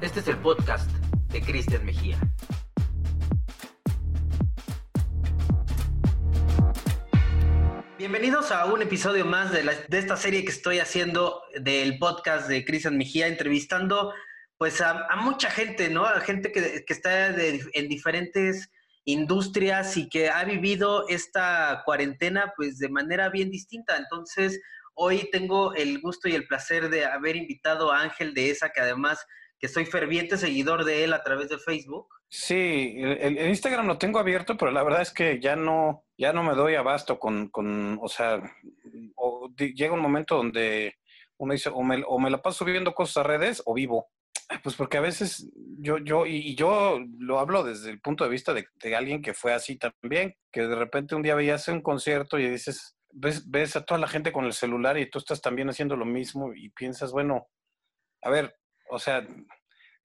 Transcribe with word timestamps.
Este 0.00 0.20
es 0.20 0.28
el 0.28 0.38
podcast 0.38 0.90
de 1.30 1.42
Cristian 1.42 1.84
Mejía. 1.84 2.18
Bienvenidos 7.98 8.50
a 8.50 8.64
un 8.64 8.80
episodio 8.80 9.26
más 9.26 9.52
de, 9.52 9.60
esta 9.90 10.16
serie 10.16 10.42
que 10.42 10.50
estoy 10.50 10.78
haciendo 10.78 11.42
del 11.60 11.98
podcast 11.98 12.48
de 12.48 12.64
Cristian 12.64 12.96
Mejía, 12.96 13.26
entrevistando 13.26 14.14
pues 14.56 14.80
a, 14.80 15.06
mucha 15.16 15.50
gente, 15.50 15.90
¿no? 15.90 16.06
A 16.06 16.20
gente 16.20 16.50
que, 16.50 16.82
está 16.88 17.28
en 17.28 17.88
diferentes 17.88 18.70
industrias 19.04 19.98
y 19.98 20.08
que 20.08 20.30
ha 20.30 20.44
vivido 20.44 21.06
esta 21.08 21.82
cuarentena 21.84 22.54
pues 22.56 22.78
de 22.78 22.88
manera 22.88 23.28
bien 23.28 23.50
distinta. 23.50 23.96
Entonces, 23.98 24.60
hoy 25.00 25.28
tengo 25.30 25.74
el 25.74 26.00
gusto 26.00 26.28
y 26.28 26.34
el 26.34 26.46
placer 26.46 26.90
de 26.90 27.04
haber 27.04 27.36
invitado 27.36 27.92
a 27.92 28.02
Ángel 28.02 28.34
de 28.34 28.50
esa, 28.50 28.70
que 28.70 28.80
además 28.80 29.24
que 29.58 29.68
soy 29.68 29.86
ferviente 29.86 30.36
seguidor 30.36 30.84
de 30.84 31.04
él 31.04 31.12
a 31.12 31.22
través 31.22 31.48
de 31.48 31.58
Facebook. 31.58 32.08
Sí, 32.28 32.96
el, 32.98 33.38
Instagram 33.48 33.86
lo 33.86 33.98
tengo 33.98 34.18
abierto, 34.18 34.56
pero 34.56 34.70
la 34.70 34.82
verdad 34.82 35.02
es 35.02 35.12
que 35.12 35.40
ya 35.40 35.56
no, 35.56 36.04
ya 36.16 36.32
no 36.32 36.42
me 36.42 36.54
doy 36.54 36.74
abasto 36.74 37.18
con, 37.18 37.48
con 37.48 37.98
o 38.02 38.08
sea, 38.08 38.42
llega 39.56 39.94
un 39.94 40.00
momento 40.00 40.36
donde 40.36 40.94
uno 41.38 41.52
dice, 41.52 41.70
o 41.72 41.82
me, 41.82 42.02
o 42.06 42.18
me 42.18 42.30
la 42.30 42.42
paso 42.42 42.64
subiendo 42.64 42.92
cosas 42.92 43.18
a 43.18 43.22
redes 43.22 43.62
o 43.64 43.74
vivo. 43.74 44.08
Pues 44.62 44.76
porque 44.76 44.96
a 44.96 45.02
veces 45.02 45.48
yo, 45.78 45.98
yo, 45.98 46.24
y 46.26 46.54
yo 46.54 46.98
lo 47.18 47.38
hablo 47.38 47.64
desde 47.64 47.90
el 47.90 48.00
punto 48.00 48.24
de 48.24 48.30
vista 48.30 48.54
de, 48.54 48.66
de 48.82 48.96
alguien 48.96 49.20
que 49.20 49.34
fue 49.34 49.52
así 49.52 49.76
también, 49.76 50.34
que 50.50 50.62
de 50.62 50.74
repente 50.74 51.14
un 51.14 51.22
día 51.22 51.34
veías 51.34 51.68
un 51.68 51.82
concierto 51.82 52.38
y 52.38 52.48
dices, 52.48 52.97
ves, 53.10 53.50
ves 53.50 53.76
a 53.76 53.84
toda 53.84 54.00
la 54.00 54.08
gente 54.08 54.32
con 54.32 54.44
el 54.44 54.52
celular 54.52 54.98
y 54.98 55.10
tú 55.10 55.18
estás 55.18 55.40
también 55.40 55.68
haciendo 55.68 55.96
lo 55.96 56.04
mismo 56.04 56.52
y 56.54 56.70
piensas, 56.70 57.12
bueno, 57.12 57.48
a 58.22 58.30
ver, 58.30 58.56
o 58.90 58.98
sea, 58.98 59.26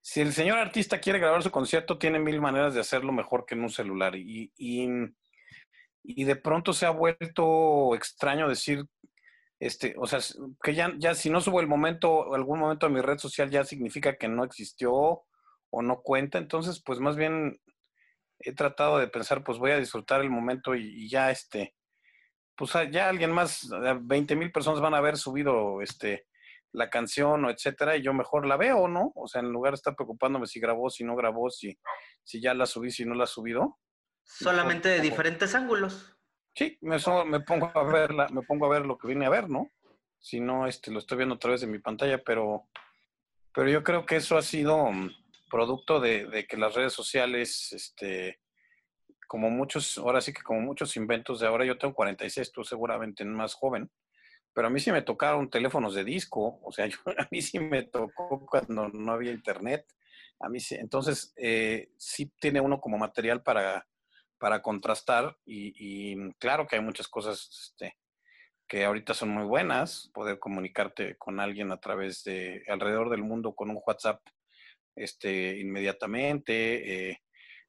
si 0.01 0.21
el 0.21 0.33
señor 0.33 0.59
artista 0.59 0.99
quiere 0.99 1.19
grabar 1.19 1.43
su 1.43 1.51
concierto, 1.51 1.97
tiene 1.97 2.19
mil 2.19 2.41
maneras 2.41 2.73
de 2.73 2.81
hacerlo 2.81 3.11
mejor 3.11 3.45
que 3.45 3.55
en 3.55 3.61
un 3.61 3.69
celular. 3.69 4.15
Y, 4.15 4.51
y, 4.57 4.87
y 6.03 6.23
de 6.25 6.35
pronto 6.35 6.73
se 6.73 6.85
ha 6.85 6.89
vuelto 6.89 7.95
extraño 7.95 8.49
decir, 8.49 8.85
este, 9.59 9.95
o 9.97 10.05
sea, 10.05 10.19
que 10.61 10.75
ya, 10.75 10.93
ya 10.97 11.15
si 11.15 11.29
no 11.29 11.39
subo 11.39 11.61
el 11.61 11.67
momento, 11.67 12.33
algún 12.35 12.59
momento 12.59 12.85
a 12.85 12.89
mi 12.89 12.99
red 12.99 13.17
social 13.17 13.49
ya 13.49 13.63
significa 13.63 14.17
que 14.17 14.27
no 14.27 14.43
existió 14.43 15.23
o 15.69 15.81
no 15.81 16.01
cuenta. 16.01 16.37
Entonces, 16.37 16.83
pues 16.85 16.99
más 16.99 17.15
bien 17.15 17.57
he 18.39 18.53
tratado 18.53 18.97
de 18.97 19.07
pensar, 19.07 19.41
pues 19.43 19.57
voy 19.57 19.71
a 19.71 19.79
disfrutar 19.79 20.19
el 20.19 20.29
momento 20.29 20.75
y, 20.75 21.09
ya 21.09 21.31
este, 21.31 21.73
pues 22.55 22.73
ya 22.91 23.09
alguien 23.09 23.31
más, 23.31 23.69
20 24.01 24.35
mil 24.35 24.51
personas 24.51 24.81
van 24.81 24.93
a 24.93 24.97
haber 24.97 25.17
subido 25.17 25.81
este 25.81 26.27
la 26.73 26.89
canción 26.89 27.45
o 27.45 27.51
etcétera, 27.51 27.95
y 27.95 28.01
yo 28.01 28.13
mejor 28.13 28.47
la 28.47 28.57
veo, 28.57 28.87
¿no? 28.87 29.11
O 29.15 29.27
sea, 29.27 29.41
en 29.41 29.51
lugar 29.51 29.73
de 29.73 29.75
estar 29.75 29.95
preocupándome 29.95 30.47
si 30.47 30.59
grabó, 30.59 30.89
si 30.89 31.03
no 31.03 31.15
grabó, 31.15 31.49
si, 31.49 31.77
si 32.23 32.41
ya 32.41 32.53
la 32.53 32.65
subí, 32.65 32.91
si 32.91 33.05
no 33.05 33.13
la 33.13 33.25
ha 33.25 33.27
subido. 33.27 33.79
Solamente 34.23 34.89
de 34.89 34.99
diferentes 34.99 35.53
ángulos. 35.53 36.17
Sí, 36.55 36.77
me, 36.81 36.97
me 37.27 37.39
pongo 37.41 37.71
a 37.73 37.83
verla, 37.83 38.27
me 38.29 38.41
pongo 38.41 38.65
a 38.65 38.69
ver 38.69 38.85
lo 38.85 38.97
que 38.97 39.07
vine 39.07 39.25
a 39.25 39.29
ver, 39.29 39.49
¿no? 39.49 39.69
Si 40.19 40.39
no, 40.39 40.67
este, 40.67 40.91
lo 40.91 40.99
estoy 40.99 41.17
viendo 41.17 41.35
a 41.35 41.39
través 41.39 41.61
de 41.61 41.67
mi 41.67 41.79
pantalla, 41.79 42.23
pero, 42.23 42.67
pero 43.53 43.69
yo 43.69 43.83
creo 43.83 44.05
que 44.05 44.15
eso 44.15 44.37
ha 44.37 44.41
sido 44.41 44.91
mm, 44.91 45.11
producto 45.51 45.99
de, 45.99 46.25
de 46.25 46.47
que 46.47 46.57
las 46.57 46.73
redes 46.73 46.93
sociales, 46.93 47.71
este, 47.71 48.39
como 49.33 49.49
muchos, 49.49 49.97
ahora 49.97 50.21
sí 50.21 50.31
que 50.31 50.43
como 50.43 50.61
muchos 50.61 50.95
inventos 50.95 51.39
de 51.39 51.47
ahora, 51.47 51.65
yo 51.65 51.75
tengo 51.75 51.95
46, 51.95 52.51
tú 52.51 52.63
seguramente 52.63 53.25
más 53.25 53.55
joven, 53.55 53.89
pero 54.53 54.67
a 54.67 54.69
mí 54.69 54.79
sí 54.79 54.91
me 54.91 55.01
tocaron 55.01 55.49
teléfonos 55.49 55.95
de 55.95 56.03
disco, 56.03 56.59
o 56.61 56.71
sea, 56.71 56.85
a 57.17 57.27
mí 57.31 57.41
sí 57.41 57.57
me 57.57 57.81
tocó 57.81 58.45
cuando 58.45 58.89
no 58.89 59.11
había 59.11 59.31
internet. 59.31 59.87
A 60.39 60.49
mí 60.49 60.59
sí, 60.59 60.75
entonces 60.75 61.33
eh, 61.35 61.89
sí 61.97 62.31
tiene 62.39 62.61
uno 62.61 62.79
como 62.79 62.99
material 62.99 63.41
para, 63.41 63.87
para 64.37 64.61
contrastar 64.61 65.35
y, 65.47 66.15
claro 66.33 66.67
que 66.67 66.75
hay 66.75 66.83
muchas 66.83 67.07
cosas 67.07 67.71
este, 67.71 67.97
que 68.67 68.85
ahorita 68.85 69.15
son 69.15 69.29
muy 69.29 69.45
buenas, 69.45 70.11
poder 70.13 70.37
comunicarte 70.37 71.17
con 71.17 71.39
alguien 71.39 71.71
a 71.71 71.79
través 71.79 72.23
de 72.23 72.63
alrededor 72.67 73.09
del 73.09 73.23
mundo 73.23 73.55
con 73.55 73.71
un 73.71 73.81
WhatsApp 73.83 74.21
este, 74.95 75.57
inmediatamente, 75.57 77.09
eh, 77.09 77.23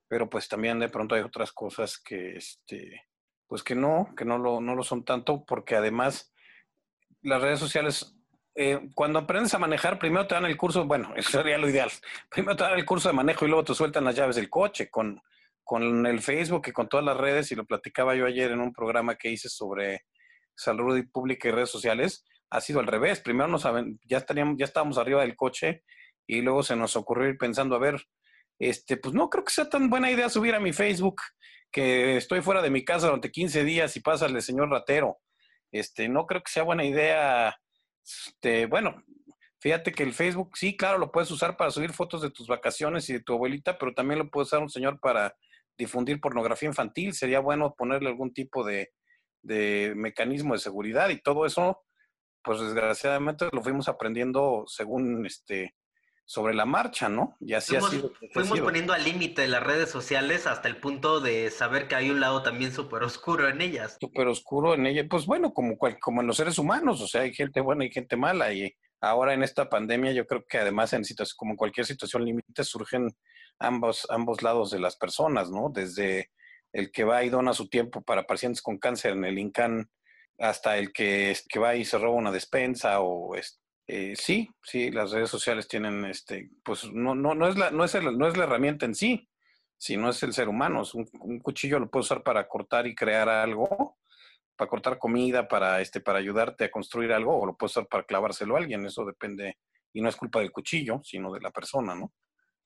pero 0.09 0.28
pues 0.28 0.48
también 0.48 0.78
de 0.78 0.88
pronto 0.88 1.15
hay 1.15 1.22
otras 1.22 1.53
cosas 1.53 1.98
que, 1.98 2.37
este, 2.37 3.03
pues 3.47 3.62
que 3.62 3.75
no, 3.75 4.12
que 4.16 4.25
no 4.25 4.38
lo, 4.38 4.60
no 4.60 4.75
lo 4.75 4.82
son 4.82 5.04
tanto, 5.04 5.44
porque 5.44 5.76
además 5.76 6.34
las 7.22 7.41
redes 7.41 7.59
sociales, 7.59 8.15
eh, 8.54 8.81
cuando 8.94 9.19
aprendes 9.19 9.54
a 9.54 9.59
manejar, 9.59 9.98
primero 9.98 10.26
te 10.26 10.34
dan 10.34 10.44
el 10.44 10.56
curso, 10.56 10.84
bueno, 10.84 11.12
eso 11.16 11.31
sería 11.31 11.59
lo 11.59 11.69
ideal. 11.69 11.91
Primero 12.31 12.56
te 12.56 12.65
dan 12.65 12.78
el 12.78 12.84
curso 12.84 13.09
de 13.09 13.15
manejo 13.15 13.44
y 13.44 13.48
luego 13.48 13.65
te 13.65 13.75
sueltan 13.75 14.04
las 14.04 14.15
llaves 14.15 14.37
del 14.37 14.50
coche 14.50 14.91
con, 14.91 15.20
con 15.62 16.06
el 16.06 16.21
Facebook 16.21 16.69
y 16.69 16.72
con 16.72 16.88
todas 16.88 17.04
las 17.04 17.16
redes. 17.16 17.50
Y 17.50 17.54
lo 17.54 17.65
platicaba 17.65 18.15
yo 18.15 18.26
ayer 18.26 18.50
en 18.53 18.60
un 18.60 18.72
programa 18.72 19.16
que 19.16 19.31
hice 19.31 19.48
sobre 19.48 20.04
salud 20.54 21.03
pública 21.12 21.48
y 21.48 21.53
redes 21.53 21.71
sociales. 21.71 22.25
Ha 22.50 22.60
sido 22.60 22.81
al 22.81 22.86
revés. 22.86 23.21
Primero 23.21 23.48
nos, 23.48 23.65
ya, 24.04 24.19
estaríamos, 24.19 24.56
ya 24.59 24.66
estábamos 24.66 24.98
arriba 24.98 25.22
del 25.22 25.34
coche 25.34 25.82
y 26.26 26.42
luego 26.42 26.62
se 26.62 26.76
nos 26.76 26.94
ocurrió 26.97 27.28
ir 27.28 27.38
pensando, 27.38 27.75
a 27.75 27.78
ver, 27.78 28.06
este, 28.59 28.97
pues 28.97 29.15
no 29.15 29.28
creo 29.28 29.44
que 29.44 29.53
sea 29.53 29.69
tan 29.69 29.91
buena 29.91 30.10
idea 30.10 30.28
subir 30.28 30.54
a 30.54 30.60
mi 30.60 30.72
Facebook 30.72 31.20
que 31.72 32.16
estoy 32.16 32.41
fuera 32.41 32.62
de 32.62 32.70
mi 32.70 32.84
casa 32.84 33.06
durante 33.06 33.32
15 33.32 33.65
días 33.65 33.97
y 33.97 34.00
pásale, 34.00 34.41
señor 34.41 34.70
ratero. 34.70 35.19
Este, 35.72 36.09
no 36.09 36.26
creo 36.26 36.42
que 36.42 36.53
sea 36.53 36.62
buena 36.62 36.84
idea. 36.84 37.59
Este, 38.04 38.66
bueno, 38.66 39.03
fíjate 39.60 39.91
que 39.91 40.04
el 40.04 40.12
Facebook, 40.12 40.56
sí, 40.56 40.76
claro, 40.76 40.98
lo 40.98 41.10
puedes 41.10 41.31
usar 41.32 41.56
para 41.56 41.72
subir 41.72 41.92
fotos 41.92 42.22
de 42.22 42.31
tus 42.31 42.47
vacaciones 42.47 43.10
y 43.10 43.15
de 43.15 43.20
tu 43.20 43.32
abuelita, 43.32 43.76
pero 43.76 43.92
también 43.92 44.20
lo 44.20 44.31
puede 44.31 44.44
usar 44.44 44.60
un 44.60 44.71
señor 44.71 45.00
para 45.00 45.34
difundir 45.76 46.21
pornografía 46.21 46.69
infantil. 46.69 47.12
Sería 47.12 47.41
bueno 47.41 47.75
ponerle 47.76 48.09
algún 48.09 48.32
tipo 48.32 48.62
de, 48.62 48.92
de 49.42 49.94
mecanismo 49.97 50.54
de 50.54 50.60
seguridad 50.60 51.09
y 51.10 51.21
todo 51.21 51.44
eso, 51.47 51.82
pues 52.42 52.60
desgraciadamente 52.60 53.48
lo 53.53 53.62
fuimos 53.62 53.88
aprendiendo 53.88 54.65
según 54.66 55.25
este 55.26 55.75
sobre 56.27 56.55
la 56.55 56.65
marcha, 56.65 57.09
¿no? 57.09 57.37
Y 57.41 57.53
así 57.53 57.73
fuimos, 57.73 57.89
ha 57.89 57.93
sido. 57.93 58.12
Fuimos 58.33 58.61
poniendo 58.61 58.93
al 58.93 59.05
límite 59.05 59.47
las 59.47 59.62
redes 59.62 59.91
sociales 59.91 60.47
hasta 60.47 60.69
el 60.69 60.79
punto 60.79 61.21
de 61.21 61.51
saber 61.51 61.87
que 61.87 61.97
hay 61.97 62.11
un 62.11 62.21
lado 62.21 62.43
también 62.43 62.73
súper 62.73 63.03
oscuro 63.03 63.49
en 63.49 63.61
ellas. 63.61 63.99
Súper 64.01 64.29
oscuro 64.29 64.75
en 64.75 64.87
ellas, 64.87 65.07
pues 65.09 65.27
bueno, 65.27 65.53
como, 65.53 65.77
como 66.01 66.21
en 66.23 66.27
los 66.27 66.37
seres 66.37 66.59
humanos, 66.59 67.01
o 67.01 67.07
sea, 67.07 67.23
hay 67.23 67.34
gente 67.34 67.61
buena 67.61 67.84
y 67.84 67.91
gente 67.91 68.17
mala. 68.17 68.53
Y 68.53 68.75
ahora 69.01 69.34
en 69.34 69.43
esta 69.43 69.69
pandemia 69.69 70.13
yo 70.13 70.27
creo 70.27 70.45
que 70.49 70.59
además 70.59 70.93
en 70.95 71.05
situaciones, 71.05 71.34
como 71.34 71.53
en 71.53 71.57
cualquier 71.57 71.87
situación 71.87 72.25
límite, 72.25 72.65
surgen 72.65 73.15
ambos, 73.59 74.07
ambos 74.11 74.43
lados 74.43 74.71
de 74.71 74.81
las 74.81 74.97
personas, 74.97 75.51
¿no? 75.51 75.71
Desde 75.73 76.31
el 76.73 76.91
que 76.91 77.05
va 77.05 77.23
y 77.23 77.29
dona 77.29 77.53
su 77.53 77.69
tiempo 77.69 78.03
para 78.03 78.27
pacientes 78.27 78.63
con 78.63 78.79
cáncer 78.79 79.13
en 79.13 79.25
el 79.25 79.39
INCAN 79.39 79.91
hasta 80.39 80.79
el 80.79 80.93
que, 80.93 81.37
que 81.49 81.59
va 81.59 81.77
y 81.77 81.84
se 81.84 81.99
roba 81.99 82.17
una 82.17 82.33
despensa 82.33 83.01
o, 83.01 83.37
eh, 83.87 84.15
sí, 84.17 84.49
sí, 84.62 84.91
las 84.91 85.11
redes 85.11 85.31
sociales 85.31 85.69
tienen, 85.69 86.05
este, 86.06 86.50
pues 86.65 86.91
no, 86.93 87.15
no, 87.15 87.34
no, 87.34 87.49
es 87.49 87.56
la, 87.56 87.71
no, 87.71 87.84
es 87.84 87.95
no 88.03 88.27
es 88.27 88.37
la 88.37 88.45
herramienta 88.45 88.87
en 88.87 88.95
sí, 88.95 89.28
sino 89.77 90.09
es 90.09 90.22
el 90.22 90.33
ser 90.33 90.49
humano. 90.49 90.83
Un, 90.95 91.09
un, 91.21 91.41
cuchillo 91.41 91.78
lo 91.78 91.91
puedes 91.91 92.06
usar 92.06 92.22
para 92.22 92.49
cortar 92.49 92.87
y 92.87 92.95
crear 92.95 93.28
algo, 93.28 93.99
para 94.56 94.71
cortar 94.71 94.99
comida, 94.99 95.49
para, 95.49 95.81
este, 95.81 96.00
para 96.00 96.19
ayudarte 96.19 96.65
a 96.65 96.71
construir 96.71 97.12
algo, 97.12 97.39
o 97.39 97.47
lo 97.47 97.56
puedes 97.56 97.72
usar 97.72 97.87
para 97.87 98.05
clavárselo 98.05 98.56
a 98.56 98.59
alguien. 98.59 98.87
Eso 98.87 99.05
depende, 99.05 99.59
y 99.93 100.01
no 100.01 100.09
es 100.09 100.16
culpa 100.16 100.41
del 100.41 100.53
cuchillo, 100.53 101.01
sino 101.05 101.33
de 101.33 101.41
la 101.41 101.51
persona, 101.51 101.95
¿no? 101.95 102.12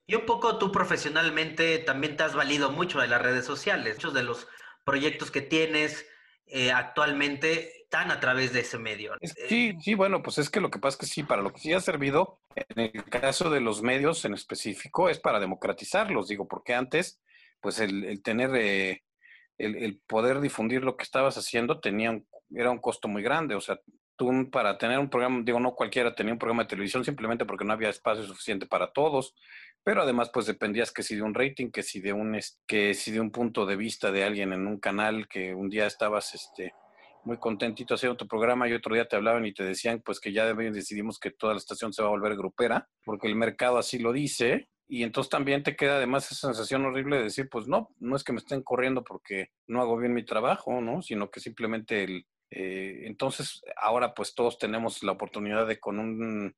Y 0.06 0.14
un 0.14 0.24
poco 0.24 0.56
tú 0.56 0.72
profesionalmente 0.72 1.78
también 1.80 2.16
te 2.16 2.22
has 2.22 2.34
valido 2.34 2.70
mucho 2.70 3.00
de 3.00 3.08
las 3.08 3.20
redes 3.20 3.44
sociales. 3.44 3.96
Muchos 3.96 4.14
de 4.14 4.22
los 4.22 4.48
proyectos 4.84 5.30
que 5.30 5.42
tienes 5.42 6.06
eh, 6.46 6.72
actualmente 6.72 7.77
están 7.88 8.10
a 8.10 8.20
través 8.20 8.52
de 8.52 8.60
ese 8.60 8.78
medio. 8.78 9.14
Sí, 9.48 9.72
sí, 9.80 9.94
bueno, 9.94 10.22
pues 10.22 10.36
es 10.36 10.50
que 10.50 10.60
lo 10.60 10.70
que 10.70 10.78
pasa 10.78 10.96
es 10.96 11.00
que 11.00 11.06
sí, 11.06 11.22
para 11.22 11.40
lo 11.40 11.54
que 11.54 11.60
sí 11.60 11.72
ha 11.72 11.80
servido, 11.80 12.38
en 12.54 12.90
el 12.94 13.04
caso 13.04 13.48
de 13.48 13.62
los 13.62 13.80
medios 13.80 14.26
en 14.26 14.34
específico, 14.34 15.08
es 15.08 15.18
para 15.18 15.40
democratizarlos, 15.40 16.28
digo, 16.28 16.46
porque 16.46 16.74
antes, 16.74 17.18
pues 17.62 17.80
el, 17.80 18.20
tener, 18.22 18.54
eh, 18.56 19.04
el, 19.56 19.98
poder 20.06 20.40
difundir 20.40 20.84
lo 20.84 20.98
que 20.98 21.04
estabas 21.04 21.38
haciendo 21.38 21.80
tenía 21.80 22.10
un, 22.10 22.26
era 22.54 22.70
un 22.70 22.78
costo 22.78 23.08
muy 23.08 23.22
grande, 23.22 23.54
o 23.54 23.60
sea, 23.62 23.80
tú 24.16 24.50
para 24.50 24.76
tener 24.76 24.98
un 24.98 25.08
programa, 25.08 25.40
digo, 25.42 25.58
no 25.58 25.74
cualquiera 25.74 26.14
tenía 26.14 26.34
un 26.34 26.38
programa 26.38 26.64
de 26.64 26.68
televisión 26.68 27.06
simplemente 27.06 27.46
porque 27.46 27.64
no 27.64 27.72
había 27.72 27.88
espacio 27.88 28.24
suficiente 28.24 28.66
para 28.66 28.92
todos, 28.92 29.34
pero 29.82 30.02
además 30.02 30.28
pues 30.30 30.44
dependías 30.44 30.92
que 30.92 31.02
si 31.02 31.16
de 31.16 31.22
un 31.22 31.32
rating, 31.32 31.70
que 31.70 31.82
si 31.82 32.00
de 32.00 32.12
un, 32.12 32.38
que 32.66 32.92
si 32.92 33.12
de 33.12 33.20
un 33.20 33.30
punto 33.30 33.64
de 33.64 33.76
vista 33.76 34.12
de 34.12 34.24
alguien 34.24 34.52
en 34.52 34.66
un 34.66 34.78
canal, 34.78 35.26
que 35.26 35.54
un 35.54 35.70
día 35.70 35.86
estabas, 35.86 36.34
este, 36.34 36.74
muy 37.24 37.38
contentito 37.38 37.94
haciendo 37.94 38.16
tu 38.16 38.26
programa 38.26 38.68
y 38.68 38.72
otro 38.72 38.94
día 38.94 39.08
te 39.08 39.16
hablaban 39.16 39.46
y 39.46 39.52
te 39.52 39.64
decían 39.64 40.02
pues 40.04 40.20
que 40.20 40.32
ya 40.32 40.52
decidimos 40.54 41.18
que 41.18 41.30
toda 41.30 41.54
la 41.54 41.58
estación 41.58 41.92
se 41.92 42.02
va 42.02 42.08
a 42.08 42.12
volver 42.12 42.36
grupera, 42.36 42.88
porque 43.04 43.26
el 43.26 43.36
mercado 43.36 43.78
así 43.78 43.98
lo 43.98 44.12
dice. 44.12 44.68
Y 44.90 45.02
entonces 45.02 45.28
también 45.28 45.62
te 45.62 45.76
queda 45.76 45.96
además 45.96 46.32
esa 46.32 46.48
sensación 46.48 46.86
horrible 46.86 47.18
de 47.18 47.24
decir, 47.24 47.48
pues 47.50 47.68
no, 47.68 47.90
no 47.98 48.16
es 48.16 48.24
que 48.24 48.32
me 48.32 48.38
estén 48.38 48.62
corriendo 48.62 49.04
porque 49.04 49.50
no 49.66 49.82
hago 49.82 49.98
bien 49.98 50.14
mi 50.14 50.24
trabajo, 50.24 50.80
¿no? 50.80 51.02
Sino 51.02 51.30
que 51.30 51.40
simplemente 51.40 52.04
el... 52.04 52.26
Eh, 52.50 53.02
entonces 53.04 53.60
ahora 53.76 54.14
pues 54.14 54.34
todos 54.34 54.56
tenemos 54.56 55.02
la 55.02 55.12
oportunidad 55.12 55.66
de 55.66 55.78
con 55.78 55.98
un 55.98 56.54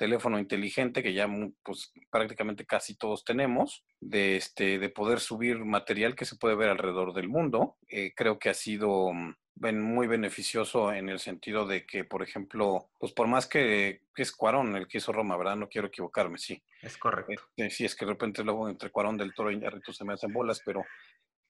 teléfono 0.00 0.38
inteligente 0.38 1.02
que 1.02 1.12
ya 1.12 1.28
pues 1.62 1.92
prácticamente 2.10 2.64
casi 2.64 2.96
todos 2.96 3.22
tenemos, 3.22 3.84
de 4.00 4.36
este, 4.36 4.78
de 4.78 4.88
poder 4.88 5.20
subir 5.20 5.58
material 5.58 6.16
que 6.16 6.24
se 6.24 6.36
puede 6.36 6.54
ver 6.56 6.70
alrededor 6.70 7.12
del 7.12 7.28
mundo. 7.28 7.76
Eh, 7.86 8.14
creo 8.16 8.38
que 8.38 8.48
ha 8.48 8.54
sido 8.54 9.12
mm, 9.12 9.34
muy 9.60 10.06
beneficioso 10.06 10.92
en 10.92 11.08
el 11.08 11.18
sentido 11.18 11.66
de 11.66 11.84
que, 11.84 12.04
por 12.04 12.22
ejemplo, 12.22 12.90
pues 12.98 13.12
por 13.12 13.26
más 13.26 13.46
que, 13.46 14.02
es 14.16 14.32
Cuarón 14.32 14.74
el 14.76 14.88
que 14.88 14.98
hizo 14.98 15.12
Roma, 15.12 15.36
¿verdad? 15.36 15.56
No 15.56 15.68
quiero 15.68 15.88
equivocarme, 15.88 16.38
sí. 16.38 16.62
Es 16.82 16.96
correcto. 16.96 17.42
Eh, 17.56 17.70
sí, 17.70 17.84
es 17.84 17.94
que 17.94 18.04
de 18.04 18.12
repente 18.12 18.42
luego 18.42 18.68
entre 18.68 18.90
Cuarón 18.90 19.16
del 19.16 19.34
Toro 19.34 19.50
y 19.50 19.54
Iñárritu 19.54 19.92
se 19.92 20.04
me 20.04 20.14
hacen 20.14 20.32
bolas, 20.32 20.62
pero 20.64 20.84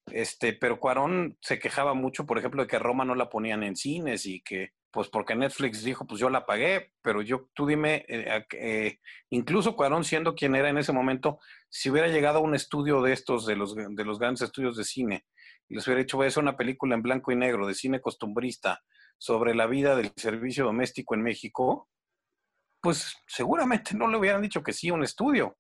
este, 0.07 0.53
pero 0.55 0.81
Cuarón 0.81 1.37
se 1.41 1.59
quejaba 1.59 1.95
mucho, 1.95 2.27
por 2.27 2.39
ejemplo, 2.39 2.63
de 2.63 2.69
que 2.69 2.79
Roma 2.79 3.05
no 3.05 3.15
la 3.15 3.31
ponían 3.31 3.63
en 3.63 3.77
cines 3.77 4.27
y 4.27 4.41
que 4.41 4.73
pues 4.91 5.09
porque 5.09 5.37
Netflix 5.37 5.85
dijo, 5.85 6.05
pues 6.05 6.21
yo 6.21 6.31
la 6.31 6.47
pagué, 6.47 6.93
pero 7.01 7.23
yo, 7.23 7.49
tú 7.55 7.65
dime, 7.67 8.05
eh, 8.09 8.45
eh, 8.53 8.99
incluso 9.31 9.77
Cuarón 9.77 10.03
siendo 10.03 10.35
quien 10.35 10.57
era 10.57 10.69
en 10.69 10.79
ese 10.79 10.93
momento, 10.93 11.39
si 11.69 11.91
hubiera 11.91 12.09
llegado 12.09 12.39
a 12.39 12.43
un 12.43 12.57
estudio 12.57 13.01
de 13.01 13.13
estos, 13.13 13.47
de 13.47 13.55
los, 13.55 13.77
de 13.77 14.05
los 14.05 14.19
grandes 14.19 14.43
estudios 14.43 14.77
de 14.77 14.85
cine, 14.85 15.25
les 15.75 15.87
hubiera 15.87 16.03
dicho, 16.03 16.17
voy 16.17 16.27
a 16.27 16.29
hacer 16.29 16.43
una 16.43 16.57
película 16.57 16.95
en 16.95 17.03
blanco 17.03 17.33
y 17.33 17.37
negro 17.37 17.67
de 17.67 17.75
cine 17.75 18.01
costumbrista 18.01 18.83
sobre 19.19 19.55
la 19.55 19.67
vida 19.67 19.97
del 19.97 20.13
servicio 20.17 20.65
doméstico 20.65 21.15
en 21.15 21.23
México, 21.23 21.89
pues 22.81 23.17
seguramente 23.27 23.95
no 23.95 24.09
le 24.09 24.17
hubieran 24.17 24.43
dicho 24.43 24.63
que 24.63 24.73
sí 24.73 24.91
un 24.91 25.03
estudio. 25.03 25.57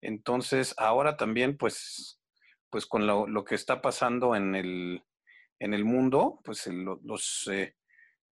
Entonces, 0.00 0.74
ahora 0.76 1.16
también, 1.16 1.56
pues, 1.56 2.20
pues 2.70 2.86
con 2.86 3.06
lo, 3.06 3.44
que 3.44 3.54
está 3.54 3.80
pasando 3.80 4.36
en 4.36 4.54
el, 4.54 5.02
en 5.58 5.74
el 5.74 5.84
mundo, 5.84 6.40
pues 6.44 6.66
los... 6.66 7.48
Eh, 7.52 7.74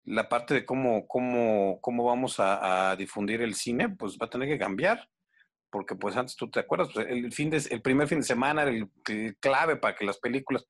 la 0.05 0.29
parte 0.29 0.55
de 0.55 0.65
cómo, 0.65 1.07
cómo, 1.07 1.79
cómo 1.81 2.05
vamos 2.05 2.37
a, 2.39 2.95
difundir 2.97 3.43
el 3.43 3.55
cine, 3.55 3.89
pues 3.89 4.19
va 4.21 4.27
a 4.27 4.31
tener 4.31 4.49
que 4.49 4.59
cambiar. 4.59 5.09
Porque 5.71 5.95
pues 5.95 6.17
antes 6.17 6.37
tú 6.37 6.51
te 6.51 6.61
acuerdas, 6.61 6.91
pues, 6.93 7.07
el, 7.09 7.33
fin 7.33 7.49
de, 7.49 7.63
el 7.71 7.81
primer 7.81 8.07
fin 8.07 8.19
de 8.19 8.25
semana 8.25 8.63
era 8.63 8.71
el, 8.71 8.91
clave 9.41 9.77
para 9.77 9.95
que 9.95 10.05
las 10.05 10.19
películas, 10.19 10.67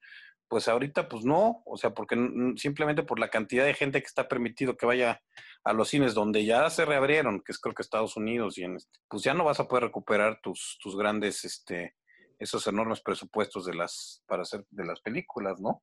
pues 0.49 0.69
ahorita 0.69 1.09
pues 1.09 1.25
no, 1.25 1.63
o 1.65 1.77
sea, 1.77 1.95
porque 1.95 2.17
simplemente 2.57 3.03
por 3.03 3.19
la 3.19 3.29
cantidad 3.29 3.65
de 3.65 3.75
gente 3.75 4.01
que 4.01 4.07
está 4.07 4.29
permitido 4.29 4.77
que 4.77 4.87
vaya 4.87 5.23
a 5.65 5.73
los 5.73 5.89
cines 5.89 6.15
donde 6.15 6.45
ya 6.45 6.69
se 6.71 6.85
reabrieron, 6.85 7.41
que 7.41 7.53
es 7.53 7.59
creo 7.59 7.75
que 7.75 7.83
Estados 7.83 8.17
Unidos, 8.17 8.59
y 8.59 8.65
en 8.65 8.77
este, 8.77 8.99
pues 9.09 9.23
ya 9.23 9.35
no 9.35 9.45
vas 9.45 9.61
a 9.61 9.69
poder 9.69 9.85
recuperar 9.85 10.41
tus, 10.43 10.79
tus 10.83 10.97
grandes, 10.97 11.45
este, 11.45 11.95
esos 12.39 12.67
enormes 12.67 13.01
presupuestos 13.01 13.65
de 13.65 13.75
las, 13.75 14.23
para 14.27 14.43
hacer 14.43 14.65
de 14.71 14.85
las 14.85 15.01
películas, 15.01 15.61
¿no? 15.61 15.83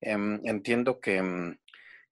Em, 0.00 0.40
entiendo 0.44 1.00
que, 1.00 1.16
em, 1.16 1.56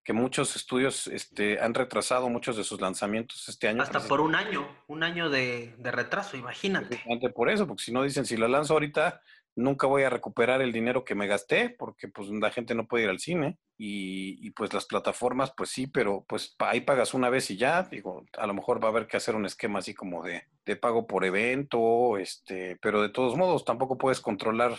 que 0.03 0.13
muchos 0.13 0.55
estudios 0.55 1.07
este, 1.07 1.59
han 1.59 1.73
retrasado 1.73 2.29
muchos 2.29 2.57
de 2.57 2.63
sus 2.63 2.79
lanzamientos 2.79 3.49
este 3.49 3.67
año. 3.67 3.81
Hasta 3.81 4.01
por 4.01 4.21
un 4.21 4.35
año, 4.35 4.67
un 4.87 5.03
año 5.03 5.29
de, 5.29 5.75
retraso, 5.79 6.37
imagínate. 6.37 7.03
Por 7.33 7.49
eso, 7.49 7.65
porque 7.65 7.83
si 7.83 7.91
no 7.91 8.03
dicen, 8.03 8.25
si 8.25 8.37
lo 8.37 8.47
lanzo 8.47 8.73
ahorita, 8.73 9.21
nunca 9.55 9.87
voy 9.87 10.03
a 10.03 10.09
recuperar 10.09 10.61
el 10.61 10.71
dinero 10.71 11.05
que 11.05 11.15
me 11.15 11.27
gasté, 11.27 11.69
porque 11.69 12.07
pues 12.07 12.29
la 12.29 12.51
gente 12.51 12.75
no 12.75 12.87
puede 12.87 13.05
ir 13.05 13.09
al 13.09 13.19
cine. 13.19 13.57
Y, 13.77 14.51
pues 14.51 14.73
las 14.73 14.85
plataformas, 14.85 15.53
pues 15.55 15.69
sí, 15.69 15.87
pero 15.87 16.23
pues 16.29 16.55
ahí 16.59 16.81
pagas 16.81 17.13
una 17.13 17.29
vez 17.29 17.51
y 17.51 17.57
ya, 17.57 17.83
digo, 17.83 18.25
a 18.37 18.47
lo 18.47 18.53
mejor 18.53 18.81
va 18.81 18.87
a 18.87 18.91
haber 18.91 19.07
que 19.07 19.17
hacer 19.17 19.35
un 19.35 19.45
esquema 19.45 19.79
así 19.79 19.93
como 19.93 20.23
de, 20.23 20.43
de 20.65 20.75
pago 20.77 21.07
por 21.07 21.25
evento, 21.25 22.17
este, 22.17 22.77
pero 22.81 23.01
de 23.01 23.09
todos 23.09 23.35
modos 23.35 23.65
tampoco 23.65 23.97
puedes 23.97 24.21
controlar, 24.21 24.77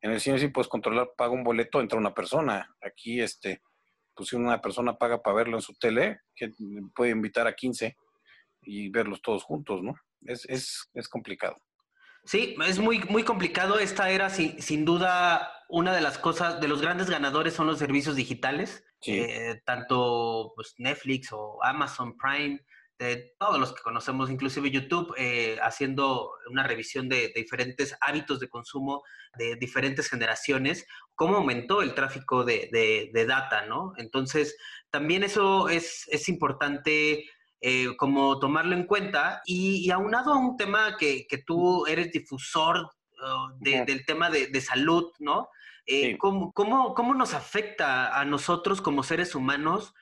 en 0.00 0.12
el 0.12 0.20
cine 0.20 0.38
sí 0.38 0.46
puedes 0.48 0.68
controlar, 0.68 1.10
paga 1.16 1.32
un 1.32 1.42
boleto, 1.42 1.80
entra 1.80 1.98
una 1.98 2.14
persona. 2.14 2.72
Aquí, 2.80 3.20
este, 3.20 3.62
pues 4.14 4.28
si 4.28 4.36
una 4.36 4.60
persona 4.60 4.96
paga 4.96 5.22
para 5.22 5.36
verlo 5.36 5.56
en 5.56 5.62
su 5.62 5.74
tele, 5.74 6.20
que 6.34 6.52
puede 6.94 7.10
invitar 7.10 7.48
a 7.48 7.56
15 7.56 7.96
y 8.62 8.90
verlos 8.90 9.22
todos 9.22 9.42
juntos, 9.42 9.82
¿no? 9.82 9.94
Es, 10.22 10.44
es, 10.48 10.88
es 10.94 11.08
complicado. 11.08 11.56
Sí, 12.26 12.56
es 12.66 12.78
muy, 12.78 12.98
muy 13.08 13.22
complicado. 13.22 13.78
Esta 13.78 14.10
era, 14.10 14.28
sin, 14.30 14.60
sin, 14.60 14.84
duda, 14.84 15.50
una 15.68 15.94
de 15.94 16.00
las 16.00 16.18
cosas, 16.18 16.60
de 16.60 16.68
los 16.68 16.82
grandes 16.82 17.08
ganadores 17.08 17.54
son 17.54 17.66
los 17.66 17.78
servicios 17.78 18.16
digitales. 18.16 18.84
Eh, 19.06 19.60
tanto 19.64 20.52
pues, 20.56 20.74
Netflix 20.78 21.28
o 21.30 21.62
Amazon 21.62 22.16
Prime, 22.16 22.60
de 22.98 23.34
todos 23.38 23.58
los 23.60 23.72
que 23.72 23.82
conocemos, 23.82 24.30
inclusive 24.30 24.70
YouTube, 24.70 25.14
eh, 25.18 25.58
haciendo 25.62 26.30
una 26.50 26.62
revisión 26.62 27.08
de, 27.08 27.32
diferentes 27.34 27.96
hábitos 28.00 28.40
de 28.40 28.48
consumo 28.48 29.02
de 29.36 29.56
diferentes 29.56 30.08
generaciones, 30.08 30.86
cómo 31.14 31.36
aumentó 31.36 31.82
el 31.82 31.94
tráfico 31.94 32.42
de, 32.42 33.10
data, 33.28 33.66
¿no? 33.66 33.92
Entonces, 33.98 34.56
también 34.90 35.24
eso 35.24 35.68
es, 35.68 36.06
importante 36.28 37.28
eh, 37.60 37.96
como 37.96 38.38
tomarlo 38.38 38.74
en 38.74 38.84
cuenta 38.84 39.42
y, 39.46 39.90
aunado 39.90 40.32
a 40.32 40.38
un 40.38 40.56
tema 40.56 40.96
que, 40.98 41.26
tú 41.46 41.86
eres 41.86 42.12
difusor 42.12 42.78
uh, 42.78 43.54
del 43.60 44.04
tema 44.06 44.30
de, 44.30 44.60
salud, 44.60 45.12
¿no? 45.18 45.48
Eh, 45.86 46.18
¿cómo, 46.18 46.52
cómo 46.52 47.14
nos 47.14 47.32
afecta 47.32 48.18
a 48.18 48.24
nosotros 48.24 48.82
como 48.82 49.04
seres 49.04 49.34
humanos 49.36 49.94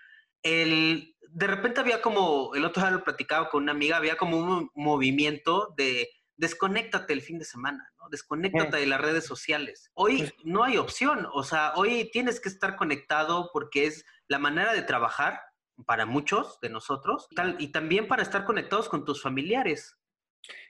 el 0.43 1.15
de 1.35 1.49
repente 1.49 1.81
había 1.81 2.01
como, 2.01 2.55
el 2.55 2.65
otro 2.65 2.83
día 2.83 2.93
lo 2.93 3.03
platicaba 3.03 3.51
con 3.51 3.65
una 3.65 3.73
amiga, 3.73 3.97
había 3.97 4.17
como 4.17 4.39
un 4.39 4.71
movimiento 4.75 5.75
de 5.77 6.09
desconéctate 6.37 7.13
el 7.13 7.23
fin 7.23 7.39
de 7.39 7.45
semana, 7.45 7.93
¿no? 7.99 8.09
Desconéctate 8.09 8.77
de 8.77 8.87
las 8.87 9.01
redes 9.01 9.27
sociales. 9.27 9.91
Hoy 9.95 10.19
pues 10.19 10.35
no 10.45 10.63
hay 10.63 10.77
opción, 10.77 11.27
o 11.33 11.43
sea, 11.43 11.73
hoy 11.75 12.09
tienes 12.13 12.41
que 12.41 12.49
estar 12.49 12.77
conectado 12.77 13.51
porque 13.53 13.87
es 13.87 14.05
la 14.29 14.39
manera 14.39 14.73
de 14.73 14.83
trabajar 14.83 15.41
para 15.87 16.07
muchos 16.07 16.61
de 16.61 16.71
nosotros 16.71 17.29
tal, 17.35 17.57
y 17.59 17.69
también 17.69 18.09
para 18.09 18.23
estar 18.23 18.45
conectados 18.45 18.89
con 18.89 19.05
tus 19.05 19.23
familiares. 19.23 19.97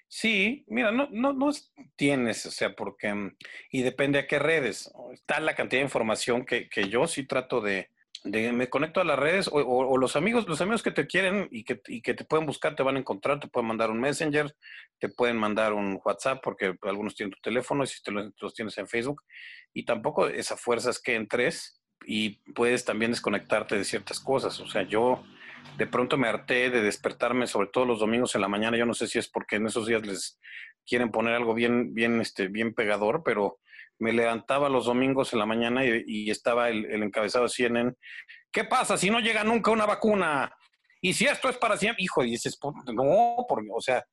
Sí, 0.08 0.64
mira, 0.68 0.92
no, 0.92 1.08
no, 1.10 1.32
no 1.32 1.50
tienes, 1.96 2.46
o 2.46 2.50
sea, 2.50 2.76
porque, 2.76 3.32
y 3.70 3.82
depende 3.82 4.18
a 4.18 4.26
qué 4.26 4.38
redes, 4.38 4.92
está 5.12 5.40
la 5.40 5.54
cantidad 5.54 5.80
de 5.80 5.86
información 5.86 6.44
que, 6.44 6.68
que 6.68 6.88
yo 6.88 7.06
sí 7.06 7.26
trato 7.26 7.60
de, 7.60 7.90
me 8.24 8.70
conecto 8.70 9.00
a 9.00 9.04
las 9.04 9.18
redes 9.18 9.50
o, 9.52 9.98
los 9.98 10.16
amigos, 10.16 10.48
los 10.48 10.60
amigos 10.62 10.82
que 10.82 10.90
te 10.90 11.06
quieren 11.06 11.46
y 11.50 11.62
que, 11.62 11.80
que, 11.80 12.14
te 12.14 12.24
pueden 12.24 12.46
buscar, 12.46 12.74
te 12.74 12.82
van 12.82 12.96
a 12.96 13.00
encontrar, 13.00 13.38
te 13.38 13.48
pueden 13.48 13.68
mandar 13.68 13.90
un 13.90 14.00
messenger, 14.00 14.56
te 14.98 15.10
pueden 15.10 15.36
mandar 15.36 15.74
un 15.74 16.00
WhatsApp 16.02 16.40
porque 16.42 16.74
algunos 16.82 17.14
tienen 17.14 17.32
tu 17.32 17.40
teléfono 17.42 17.84
y 17.84 17.86
si 17.86 18.02
te 18.02 18.10
los, 18.12 18.54
tienes 18.54 18.78
en 18.78 18.88
Facebook. 18.88 19.22
Y 19.74 19.84
tampoco 19.84 20.28
esa 20.28 20.56
fuerza 20.56 20.88
es 20.88 21.00
que 21.00 21.16
entres 21.16 21.82
y 22.06 22.36
puedes 22.52 22.84
también 22.84 23.10
desconectarte 23.10 23.76
de 23.76 23.84
ciertas 23.84 24.20
cosas. 24.20 24.60
O 24.60 24.66
sea, 24.66 24.82
yo 24.82 25.22
de 25.78 25.86
pronto 25.86 26.16
me 26.16 26.28
harté 26.28 26.70
de 26.70 26.82
despertarme, 26.82 27.46
sobre 27.46 27.68
todo 27.68 27.84
los 27.84 28.00
domingos 28.00 28.34
en 28.34 28.40
la 28.40 28.48
mañana. 28.48 28.76
Yo 28.76 28.86
no 28.86 28.94
sé 28.94 29.06
si 29.06 29.18
es 29.18 29.28
porque 29.28 29.56
en 29.56 29.66
esos 29.66 29.86
días 29.86 30.06
les 30.06 30.38
quieren 30.86 31.10
poner 31.10 31.34
algo 31.34 31.54
bien, 31.54 31.94
bien, 31.94 32.20
este, 32.20 32.48
bien 32.48 32.74
pegador, 32.74 33.22
pero 33.24 33.58
me 33.98 34.12
levantaba 34.12 34.68
los 34.68 34.86
domingos 34.86 35.32
en 35.32 35.38
la 35.38 35.46
mañana 35.46 35.82
y, 35.84 36.30
estaba 36.30 36.68
el, 36.68 37.02
encabezado 37.02 37.44
de 37.44 37.50
CNN. 37.50 37.94
¿Qué 38.52 38.64
pasa 38.64 38.96
si 38.96 39.10
no 39.10 39.20
llega 39.20 39.44
nunca 39.44 39.70
una 39.70 39.86
vacuna? 39.86 40.54
Y 41.00 41.12
si 41.12 41.26
esto 41.26 41.48
es 41.48 41.56
para 41.58 41.76
siempre, 41.76 42.02
hijo, 42.02 42.24
y 42.24 42.30
dices, 42.30 42.58
no, 42.92 43.44
porque, 43.48 43.68
o 43.72 43.80
sea, 43.80 44.04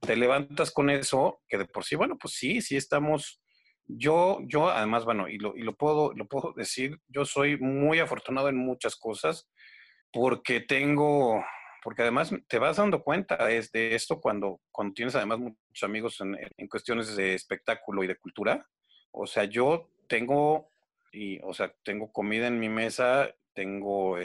te 0.00 0.16
levantas 0.16 0.70
con 0.70 0.90
eso, 0.90 1.42
que 1.48 1.58
de 1.58 1.64
por 1.66 1.84
sí, 1.84 1.96
bueno, 1.96 2.16
pues 2.18 2.34
sí, 2.34 2.60
sí 2.60 2.76
estamos. 2.76 3.40
Yo, 3.88 4.38
yo, 4.42 4.68
además, 4.68 5.04
bueno, 5.04 5.28
y 5.28 5.38
lo, 5.38 5.56
y 5.56 5.62
lo 5.62 5.74
puedo, 5.74 6.12
lo 6.14 6.26
puedo 6.26 6.52
decir, 6.52 7.00
yo 7.08 7.24
soy 7.24 7.58
muy 7.58 7.98
afortunado 7.98 8.48
en 8.48 8.56
muchas 8.56 8.96
cosas, 8.96 9.48
porque 10.12 10.60
tengo, 10.60 11.42
porque 11.82 12.02
además 12.02 12.32
te 12.48 12.58
vas 12.58 12.76
dando 12.76 13.02
cuenta 13.02 13.36
de 13.46 13.94
esto 13.94 14.20
cuando, 14.20 14.60
cuando 14.70 14.94
tienes 14.94 15.14
además 15.16 15.38
muchos 15.38 15.82
amigos 15.82 16.20
en, 16.20 16.38
en 16.56 16.68
cuestiones 16.68 17.16
de 17.16 17.34
espectáculo 17.34 18.04
y 18.04 18.06
de 18.06 18.16
cultura 18.16 18.66
o 19.10 19.26
sea, 19.26 19.44
yo 19.44 19.90
tengo, 20.06 20.70
y, 21.12 21.40
o 21.42 21.52
sea, 21.52 21.74
tengo 21.82 22.12
comida 22.12 22.46
en 22.46 22.58
mi 22.58 22.68
mesa, 22.68 23.34
tengo, 23.54 24.16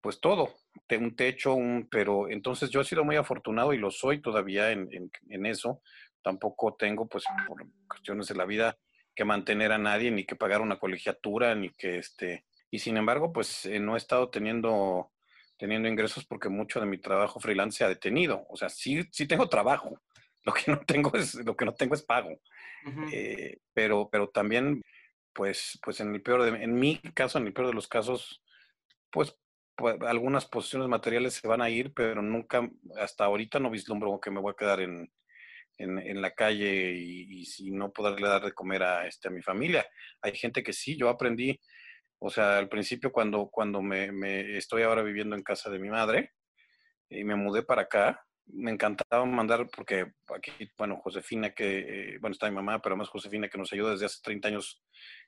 pues 0.00 0.20
todo, 0.20 0.54
tengo 0.86 1.04
un 1.04 1.16
techo, 1.16 1.54
un, 1.54 1.88
pero 1.90 2.28
entonces 2.28 2.70
yo 2.70 2.80
he 2.80 2.84
sido 2.84 3.04
muy 3.04 3.16
afortunado 3.16 3.72
y 3.72 3.78
lo 3.78 3.90
soy 3.90 4.20
todavía 4.20 4.70
en, 4.70 4.88
en, 5.30 5.46
eso. 5.46 5.80
Tampoco 6.22 6.74
tengo, 6.74 7.08
pues, 7.08 7.24
por 7.46 7.64
cuestiones 7.88 8.28
de 8.28 8.34
la 8.34 8.44
vida, 8.44 8.78
que 9.14 9.24
mantener 9.24 9.72
a 9.72 9.78
nadie, 9.78 10.10
ni 10.10 10.24
que 10.24 10.36
pagar 10.36 10.60
una 10.60 10.78
colegiatura, 10.78 11.54
ni 11.54 11.70
que 11.70 11.98
este, 11.98 12.44
y 12.72 12.78
sin 12.78 12.96
embargo, 12.96 13.32
pues 13.32 13.66
eh, 13.66 13.78
no 13.78 13.94
he 13.94 13.98
estado 13.98 14.30
teniendo, 14.30 15.12
teniendo 15.58 15.88
ingresos 15.88 16.24
porque 16.24 16.48
mucho 16.48 16.80
de 16.80 16.86
mi 16.86 16.96
trabajo 16.96 17.38
freelance 17.38 17.78
se 17.78 17.84
ha 17.84 17.88
detenido. 17.88 18.46
O 18.48 18.56
sea, 18.56 18.70
sí, 18.70 19.02
sí 19.12 19.26
tengo 19.26 19.48
trabajo. 19.48 20.00
Lo 20.44 20.54
que 20.54 20.72
no 20.72 20.80
tengo 20.80 21.12
es, 21.14 21.36
lo 21.36 21.54
que 21.56 21.64
no 21.64 21.72
tengo 21.72 21.94
es 21.94 22.02
pago. 22.02 22.40
Eh, 23.12 23.58
pero, 23.72 24.08
pero 24.10 24.28
también, 24.28 24.82
pues, 25.32 25.78
pues 25.84 26.00
en 26.00 26.12
el 26.12 26.20
peor 26.20 26.42
de, 26.42 26.64
en 26.64 26.74
mi 26.74 26.98
caso, 27.14 27.38
en 27.38 27.46
el 27.46 27.52
peor 27.52 27.68
de 27.68 27.74
los 27.74 27.86
casos, 27.86 28.42
pues, 29.12 29.38
pues, 29.76 30.00
algunas 30.02 30.46
posiciones 30.46 30.88
materiales 30.88 31.34
se 31.34 31.46
van 31.46 31.62
a 31.62 31.70
ir, 31.70 31.92
pero 31.94 32.22
nunca, 32.22 32.68
hasta 32.98 33.24
ahorita 33.24 33.60
no 33.60 33.70
vislumbro 33.70 34.18
que 34.18 34.32
me 34.32 34.40
voy 34.40 34.50
a 34.50 34.56
quedar 34.56 34.80
en, 34.80 35.12
en, 35.82 36.22
la 36.22 36.32
calle 36.32 36.92
y, 36.92 37.44
si 37.44 37.70
no 37.70 37.92
poderle 37.92 38.28
dar 38.28 38.44
de 38.44 38.52
comer 38.52 38.82
a, 38.82 39.06
este, 39.06 39.28
a 39.28 39.30
mi 39.30 39.42
familia. 39.42 39.86
Hay 40.20 40.34
gente 40.36 40.62
que 40.62 40.72
sí, 40.72 40.96
yo 40.96 41.08
aprendí, 41.08 41.58
o 42.18 42.30
sea, 42.30 42.58
al 42.58 42.68
principio 42.68 43.10
cuando, 43.12 43.48
cuando 43.48 43.82
me, 43.82 44.12
me 44.12 44.56
estoy 44.56 44.82
ahora 44.82 45.02
viviendo 45.02 45.36
en 45.36 45.42
casa 45.42 45.70
de 45.70 45.78
mi 45.78 45.90
madre 45.90 46.32
y 47.08 47.24
me 47.24 47.34
mudé 47.34 47.62
para 47.62 47.82
acá, 47.82 48.24
me 48.46 48.70
encantaba 48.70 49.24
mandar, 49.24 49.68
porque 49.74 50.12
aquí, 50.34 50.52
bueno, 50.76 50.96
Josefina, 51.02 51.50
que, 51.50 51.78
eh, 52.14 52.18
bueno, 52.20 52.32
está 52.32 52.48
mi 52.48 52.56
mamá, 52.56 52.80
pero 52.80 52.96
más 52.96 53.08
Josefina, 53.08 53.48
que 53.48 53.58
nos 53.58 53.72
ayuda 53.72 53.92
desde 53.92 54.06
hace 54.06 54.20
30 54.22 54.48
años 54.48 54.82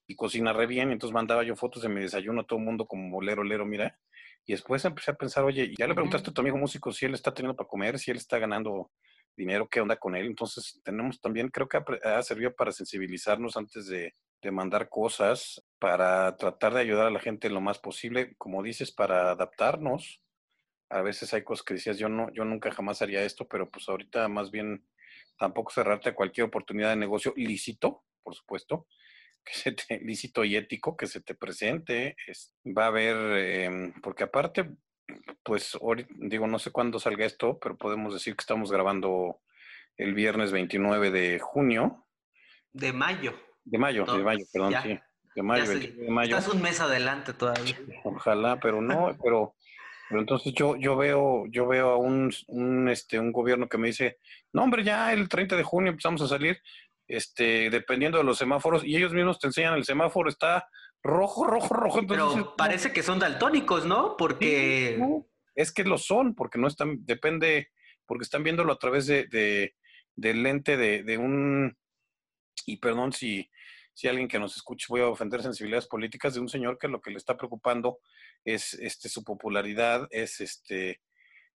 y 0.06 0.16
cocina 0.16 0.52
re 0.52 0.66
bien, 0.66 0.90
entonces 0.90 1.14
mandaba 1.14 1.42
yo 1.42 1.56
fotos 1.56 1.82
de 1.82 1.88
mi 1.88 2.00
desayuno 2.00 2.42
a 2.42 2.46
todo 2.46 2.58
el 2.58 2.64
mundo 2.64 2.86
como 2.86 3.20
lero, 3.22 3.42
lero, 3.44 3.64
mira. 3.64 3.98
Y 4.46 4.52
después 4.52 4.84
empecé 4.84 5.12
a 5.12 5.14
pensar, 5.14 5.44
oye, 5.44 5.72
ya 5.78 5.86
le 5.86 5.94
preguntaste 5.94 6.30
a 6.30 6.32
tu 6.34 6.40
amigo 6.42 6.58
músico 6.58 6.92
si 6.92 7.06
él 7.06 7.14
está 7.14 7.32
teniendo 7.32 7.56
para 7.56 7.68
comer, 7.68 7.98
si 7.98 8.10
él 8.10 8.18
está 8.18 8.38
ganando 8.38 8.90
dinero, 9.36 9.68
qué 9.68 9.80
onda 9.80 9.96
con 9.96 10.16
él. 10.16 10.26
Entonces 10.26 10.80
tenemos 10.84 11.20
también, 11.20 11.48
creo 11.48 11.68
que 11.68 11.78
ha, 12.04 12.22
servido 12.22 12.54
para 12.54 12.72
sensibilizarnos 12.72 13.56
antes 13.56 13.86
de, 13.86 14.14
mandar 14.52 14.90
cosas, 14.90 15.64
para 15.78 16.36
tratar 16.36 16.74
de 16.74 16.80
ayudar 16.80 17.06
a 17.06 17.10
la 17.10 17.18
gente 17.18 17.48
lo 17.48 17.62
más 17.62 17.78
posible, 17.78 18.34
como 18.36 18.62
dices, 18.62 18.92
para 18.92 19.30
adaptarnos 19.30 20.20
a 20.90 21.02
veces 21.02 21.32
hay 21.34 21.42
cosas 21.42 21.64
que 21.64 21.74
decías, 21.74 21.98
yo 21.98 22.08
no, 22.08 22.32
yo 22.32 22.44
nunca 22.44 22.70
jamás 22.70 23.02
haría 23.02 23.24
esto, 23.24 23.48
pero 23.48 23.68
pues 23.70 23.88
ahorita 23.88 24.28
más 24.28 24.50
bien 24.50 24.86
tampoco 25.36 25.72
cerrarte 25.72 26.10
a 26.10 26.14
cualquier 26.14 26.46
oportunidad 26.46 26.90
de 26.90 26.96
negocio 26.96 27.32
lícito, 27.36 28.04
por 28.22 28.34
supuesto, 28.34 28.86
que 29.44 29.54
se 29.54 29.72
te, 29.72 29.98
lícito 30.00 30.44
y 30.44 30.56
ético, 30.56 30.96
que 30.96 31.06
se 31.06 31.20
te 31.20 31.34
presente. 31.34 32.16
va 32.64 32.84
a 32.84 32.88
haber, 32.88 33.16
em, 33.38 33.92
porque 34.00 34.24
aparte, 34.24 34.70
pues 35.42 35.78
digo, 36.16 36.46
no 36.46 36.58
sé 36.58 36.70
cuándo 36.70 36.98
salga 36.98 37.26
esto, 37.26 37.58
pero 37.60 37.76
podemos 37.76 38.14
decir 38.14 38.36
que 38.36 38.42
estamos 38.42 38.72
grabando 38.72 39.40
el 39.96 40.14
viernes 40.14 40.52
29 40.52 41.10
de 41.10 41.38
junio. 41.38 42.06
De 42.72 42.92
mayo. 42.92 43.34
De 43.64 43.78
mayo, 43.78 44.04
de 44.04 44.22
mayo, 44.22 44.44
perdón, 44.52 44.74
sí. 44.82 44.98
De 45.34 45.42
mayo, 45.42 45.78
de 45.78 46.10
mayo. 46.10 46.36
Estás 46.36 46.52
un 46.52 46.62
mes 46.62 46.80
adelante 46.80 47.32
todavía. 47.32 47.76
Ojalá, 48.04 48.58
pero 48.60 48.80
no, 48.80 49.16
pero 49.22 49.54
pero 50.08 50.20
entonces 50.20 50.52
yo, 50.54 50.76
yo 50.76 50.96
veo, 50.96 51.44
yo 51.48 51.66
veo 51.66 51.90
a 51.90 51.96
un, 51.96 52.30
un, 52.48 52.88
este, 52.88 53.18
un 53.18 53.32
gobierno 53.32 53.68
que 53.68 53.78
me 53.78 53.88
dice, 53.88 54.18
no 54.52 54.62
hombre, 54.62 54.84
ya 54.84 55.12
el 55.12 55.28
30 55.28 55.56
de 55.56 55.62
junio 55.62 55.90
empezamos 55.90 56.20
a 56.22 56.28
salir, 56.28 56.60
este, 57.08 57.70
dependiendo 57.70 58.18
de 58.18 58.24
los 58.24 58.38
semáforos, 58.38 58.84
y 58.84 58.96
ellos 58.96 59.12
mismos 59.12 59.38
te 59.38 59.46
enseñan 59.46 59.74
el 59.74 59.84
semáforo, 59.84 60.28
está 60.28 60.68
rojo, 61.04 61.46
rojo, 61.46 61.74
rojo. 61.74 62.00
Pero 62.08 62.56
parece 62.56 62.92
que 62.92 63.04
son 63.04 63.20
daltónicos, 63.20 63.86
¿no? 63.86 64.16
Porque... 64.16 64.98
es 65.54 65.70
que 65.70 65.84
lo 65.84 65.98
son, 65.98 66.34
porque 66.34 66.58
no 66.58 66.66
están, 66.66 67.04
depende, 67.04 67.70
porque 68.06 68.24
están 68.24 68.42
viéndolo 68.42 68.72
a 68.72 68.78
través 68.78 69.06
de, 69.06 69.26
de 69.28 69.76
del 70.16 70.42
lente 70.42 70.76
de, 70.76 71.02
de 71.02 71.18
un, 71.18 71.76
y 72.66 72.76
perdón 72.78 73.12
si, 73.12 73.50
si 73.92 74.08
alguien 74.08 74.28
que 74.28 74.38
nos 74.38 74.56
escuche 74.56 74.86
voy 74.88 75.00
a 75.00 75.08
ofender 75.08 75.42
sensibilidades 75.42 75.86
políticas 75.86 76.34
de 76.34 76.40
un 76.40 76.48
señor 76.48 76.78
que 76.78 76.88
lo 76.88 77.00
que 77.00 77.10
le 77.10 77.16
está 77.16 77.36
preocupando 77.36 78.00
es 78.44 78.74
este, 78.74 79.08
su 79.08 79.24
popularidad, 79.24 80.06
es 80.10 80.40
este, 80.40 81.00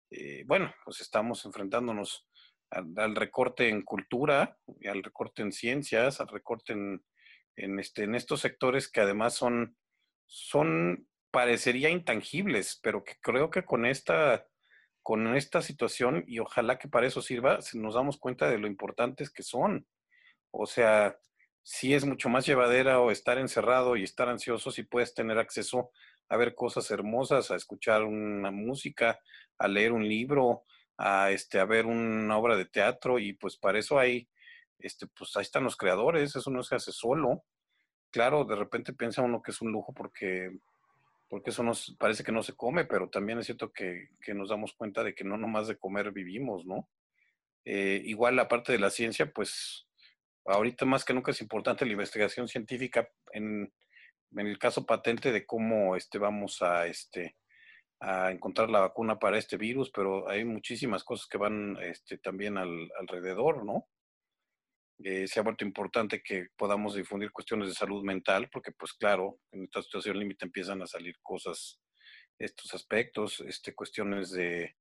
eh, 0.10 0.44
bueno, 0.46 0.74
pues 0.84 1.02
estamos 1.02 1.46
enfrentándonos 1.46 2.28
al, 2.70 3.16
recorte 3.16 3.70
en 3.70 3.82
cultura, 3.82 4.58
al 4.90 5.04
recorte 5.04 5.42
en 5.42 5.52
ciencias, 5.52 6.22
al 6.22 6.28
recorte 6.28 6.74
en, 6.74 7.04
en, 7.60 7.80
este, 7.80 8.04
en 8.04 8.16
estos 8.16 8.42
sectores 8.42 8.90
que 8.90 9.02
además 9.02 9.36
son, 9.36 9.78
son, 10.26 11.08
parecería 11.32 11.90
intangibles, 11.90 12.80
pero 12.82 13.04
que 13.04 13.14
creo 13.22 13.50
que 13.52 13.64
con 13.64 13.86
esta, 13.86 14.48
con 15.04 15.36
esta 15.36 15.62
situación, 15.62 16.24
y 16.28 16.40
ojalá 16.40 16.80
que 16.80 16.88
para 16.88 17.08
eso 17.08 17.22
sirva, 17.22 17.60
nos 17.74 17.94
damos 17.96 18.18
cuenta 18.18 18.50
de 18.50 18.58
lo 18.58 18.68
importantes 18.68 19.30
que 19.30 19.44
son. 19.44 19.86
O 20.52 20.66
sea, 20.66 21.18
sí 21.62 21.94
es 21.94 22.06
mucho 22.06 22.30
más 22.30 22.46
llevadera 22.46 23.00
o 23.00 23.12
estar 23.12 23.38
encerrado 23.38 23.96
y 23.96 24.04
estar 24.04 24.30
ansioso 24.30 24.72
si 24.72 24.84
puedes 24.84 25.14
tener 25.14 25.38
acceso 25.38 25.92
a 26.30 26.38
ver 26.38 26.56
cosas 26.56 26.90
hermosas, 26.92 27.52
a 27.52 27.56
escuchar 27.56 28.04
una 28.04 28.52
música, 28.52 29.20
a 29.58 29.68
leer 29.68 29.92
un 29.92 30.08
libro, 30.08 30.64
a 30.98 31.32
este 31.32 31.60
a 31.60 31.66
ver 31.66 31.86
una 31.86 32.38
obra 32.38 32.58
de 32.58 32.66
teatro 32.66 33.20
y 33.20 33.34
pues 33.34 33.58
para 33.58 33.80
eso 33.80 33.98
hay 33.98 34.30
este 34.80 35.08
pues 35.08 35.36
ahí 35.38 35.44
están 35.44 35.64
los 35.64 35.78
creadores, 35.78 36.36
eso 36.36 36.50
no 36.52 36.64
se 36.64 36.76
hace 36.76 36.92
solo. 36.92 37.44
Claro, 38.12 38.46
de 38.46 38.56
repente 38.56 38.94
piensa 38.94 39.22
uno 39.22 39.42
que 39.42 39.52
es 39.52 39.62
un 39.62 39.72
lujo 39.72 39.94
porque 39.94 40.52
porque 41.30 41.52
eso 41.52 41.62
nos 41.64 41.96
parece 42.00 42.24
que 42.24 42.32
no 42.32 42.42
se 42.42 42.56
come, 42.56 42.86
pero 42.86 43.10
también 43.10 43.38
es 43.38 43.46
cierto 43.46 43.72
que, 43.72 44.10
que 44.20 44.34
nos 44.34 44.50
damos 44.50 44.74
cuenta 44.74 45.04
de 45.04 45.14
que 45.14 45.24
no 45.24 45.38
nomás 45.38 45.68
de 45.68 45.78
comer 45.78 46.12
vivimos, 46.12 46.66
¿no? 46.66 46.90
Eh, 47.66 48.02
igual 48.06 48.36
la 48.36 48.48
parte 48.48 48.72
de 48.72 48.80
la 48.80 48.90
ciencia, 48.90 49.32
pues 49.32 49.88
ahorita 50.46 50.86
más 50.86 51.06
que 51.06 51.14
nunca 51.14 51.32
es 51.32 51.42
importante 51.42 51.86
la 51.86 51.92
investigación 51.92 52.48
científica 52.48 53.08
en, 53.32 53.72
el 54.36 54.58
caso 54.58 54.86
patente 54.86 55.32
de 55.32 55.46
cómo 55.46 55.96
este, 55.96 56.18
vamos 56.18 56.62
a, 56.62 56.88
este, 56.88 57.36
a 58.00 58.32
encontrar 58.32 58.70
la 58.70 58.80
vacuna 58.80 59.20
para 59.20 59.38
este 59.38 59.58
virus, 59.58 59.92
pero 59.92 60.28
hay 60.30 60.46
muchísimas 60.46 61.04
cosas 61.04 61.28
que 61.28 61.38
van 61.38 61.78
este, 61.82 62.18
también 62.18 62.58
al, 62.58 62.92
alrededor, 63.00 63.66
¿no? 63.66 63.88
Eh, 65.04 65.28
se 65.28 65.40
ha 65.40 65.44
vuelto 65.44 65.64
importante 65.64 66.22
que 66.22 66.48
podamos 66.58 66.96
difundir 66.96 67.32
cuestiones 67.32 67.70
de 67.70 67.76
salud 67.76 68.04
mental, 68.04 68.50
porque 68.52 68.72
pues 68.72 68.94
claro, 68.94 69.40
en 69.52 69.64
esta 69.64 69.82
situación 69.82 70.20
límite 70.20 70.46
empiezan 70.46 70.82
a 70.82 70.88
salir 70.88 71.16
cosas, 71.22 71.80
estos 72.38 72.74
aspectos, 72.74 73.40
este, 73.42 73.74
cuestiones 73.74 74.32
de, 74.32 74.76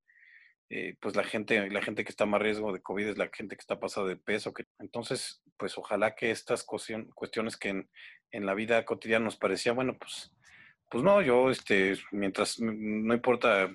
eh, 0.71 0.97
pues 1.01 1.17
la 1.17 1.25
gente, 1.25 1.71
la 1.71 1.83
gente 1.83 2.05
que 2.05 2.11
está 2.11 2.27
más 2.27 2.43
riesgo 2.43 2.73
de 2.73 2.83
COVID 2.83 3.09
es 3.09 3.19
la 3.19 3.31
gente 3.33 3.57
que 3.57 3.61
está 3.61 3.81
pasada 3.81 4.07
de 4.07 4.17
peso. 4.17 4.53
Que, 4.53 4.65
entonces, 4.79 5.43
pues 5.57 5.79
ojalá 5.79 6.15
que 6.15 6.31
estas 6.31 6.65
cuestiones 6.65 7.57
que 7.57 7.71
en, 7.71 7.91
en, 8.33 8.45
la 8.45 8.55
vida 8.55 8.85
cotidiana 8.85 9.25
nos 9.25 9.37
parecían, 9.37 9.77
bueno, 9.77 9.97
pues, 9.99 10.33
pues 10.91 11.03
no, 11.03 11.23
yo, 11.23 11.51
este, 11.51 11.97
mientras, 12.13 12.61
no 12.61 13.15
importa, 13.15 13.75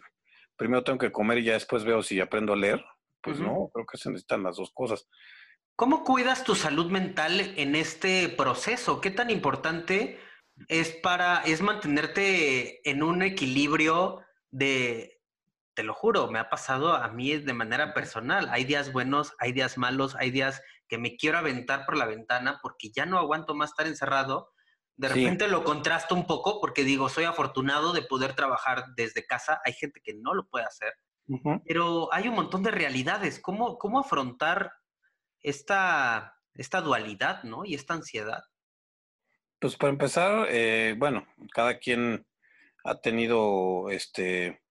primero 0.55 0.83
tengo 0.83 0.99
que 0.99 1.11
comer 1.11 1.39
y 1.39 1.45
ya 1.45 1.53
después 1.53 1.83
veo 1.83 2.03
si 2.03 2.19
aprendo 2.19 2.53
a 2.53 2.57
leer, 2.57 2.83
pues 3.21 3.39
no, 3.39 3.69
creo 3.73 3.85
que 3.85 3.97
se 3.97 4.09
necesitan 4.09 4.43
las 4.43 4.57
dos 4.57 4.71
cosas. 4.73 5.07
¿Cómo 5.75 6.03
cuidas 6.03 6.43
tu 6.43 6.55
salud 6.55 6.91
mental 6.91 7.39
en 7.57 7.75
este 7.75 8.29
proceso? 8.29 9.01
¿Qué 9.01 9.09
tan 9.09 9.29
importante 9.29 10.19
es 10.67 10.91
para, 10.91 11.41
es 11.41 11.61
mantenerte 11.61 12.87
en 12.89 13.01
un 13.01 13.23
equilibrio 13.23 14.21
de, 14.51 15.19
te 15.73 15.83
lo 15.83 15.93
juro, 15.93 16.29
me 16.29 16.39
ha 16.39 16.49
pasado 16.49 16.93
a 16.93 17.07
mí 17.09 17.35
de 17.37 17.53
manera 17.53 17.93
personal. 17.93 18.49
Hay 18.51 18.65
días 18.65 18.91
buenos, 18.91 19.33
hay 19.39 19.51
días 19.51 19.77
malos, 19.77 20.15
hay 20.15 20.31
días 20.31 20.61
que 20.87 20.97
me 20.97 21.17
quiero 21.17 21.39
aventar 21.39 21.85
por 21.85 21.97
la 21.97 22.05
ventana 22.05 22.59
porque 22.61 22.91
ya 22.91 23.05
no 23.05 23.17
aguanto 23.17 23.55
más 23.55 23.71
estar 23.71 23.87
encerrado. 23.87 24.51
De 24.95 25.07
repente 25.07 25.47
lo 25.47 25.63
contrasto 25.63 26.13
un 26.13 26.27
poco 26.27 26.61
porque 26.61 26.83
digo, 26.83 27.09
soy 27.09 27.23
afortunado 27.23 27.93
de 27.93 28.03
poder 28.03 28.35
trabajar 28.35 28.85
desde 28.95 29.25
casa. 29.25 29.59
Hay 29.65 29.73
gente 29.73 30.01
que 30.03 30.13
no 30.13 30.35
lo 30.35 30.47
puede 30.47 30.65
hacer, 30.65 30.93
pero 31.65 32.13
hay 32.13 32.27
un 32.27 32.35
montón 32.35 32.61
de 32.61 32.69
realidades. 32.69 33.39
¿Cómo, 33.39 33.79
cómo 33.79 33.99
afrontar 33.99 34.71
esta, 35.43 36.39
esta 36.55 36.81
dualidad, 36.81 37.43
¿no? 37.43 37.65
Y 37.65 37.75
esta 37.75 37.93
ansiedad. 37.93 38.43
Pues 39.59 39.75
para 39.75 39.91
empezar, 39.91 40.47
eh, 40.49 40.95
bueno, 40.97 41.27
cada 41.53 41.77
quien 41.77 42.25
ha 42.83 42.99
tenido 42.99 43.89
este 43.89 44.63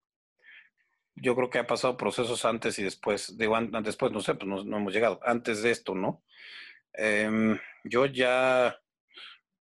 yo 1.14 1.36
creo 1.36 1.50
que 1.50 1.58
ha 1.58 1.66
pasado 1.66 1.96
procesos 1.96 2.44
antes 2.44 2.78
y 2.78 2.82
después, 2.82 3.36
digo, 3.36 3.56
después 3.82 4.12
no 4.12 4.20
sé, 4.20 4.34
pues 4.34 4.46
no, 4.46 4.76
hemos 4.76 4.92
llegado, 4.92 5.20
antes 5.24 5.62
de 5.62 5.70
esto, 5.70 5.94
¿no? 5.94 6.24
Em, 6.94 7.58
yo 7.84 8.06
ya, 8.06 8.78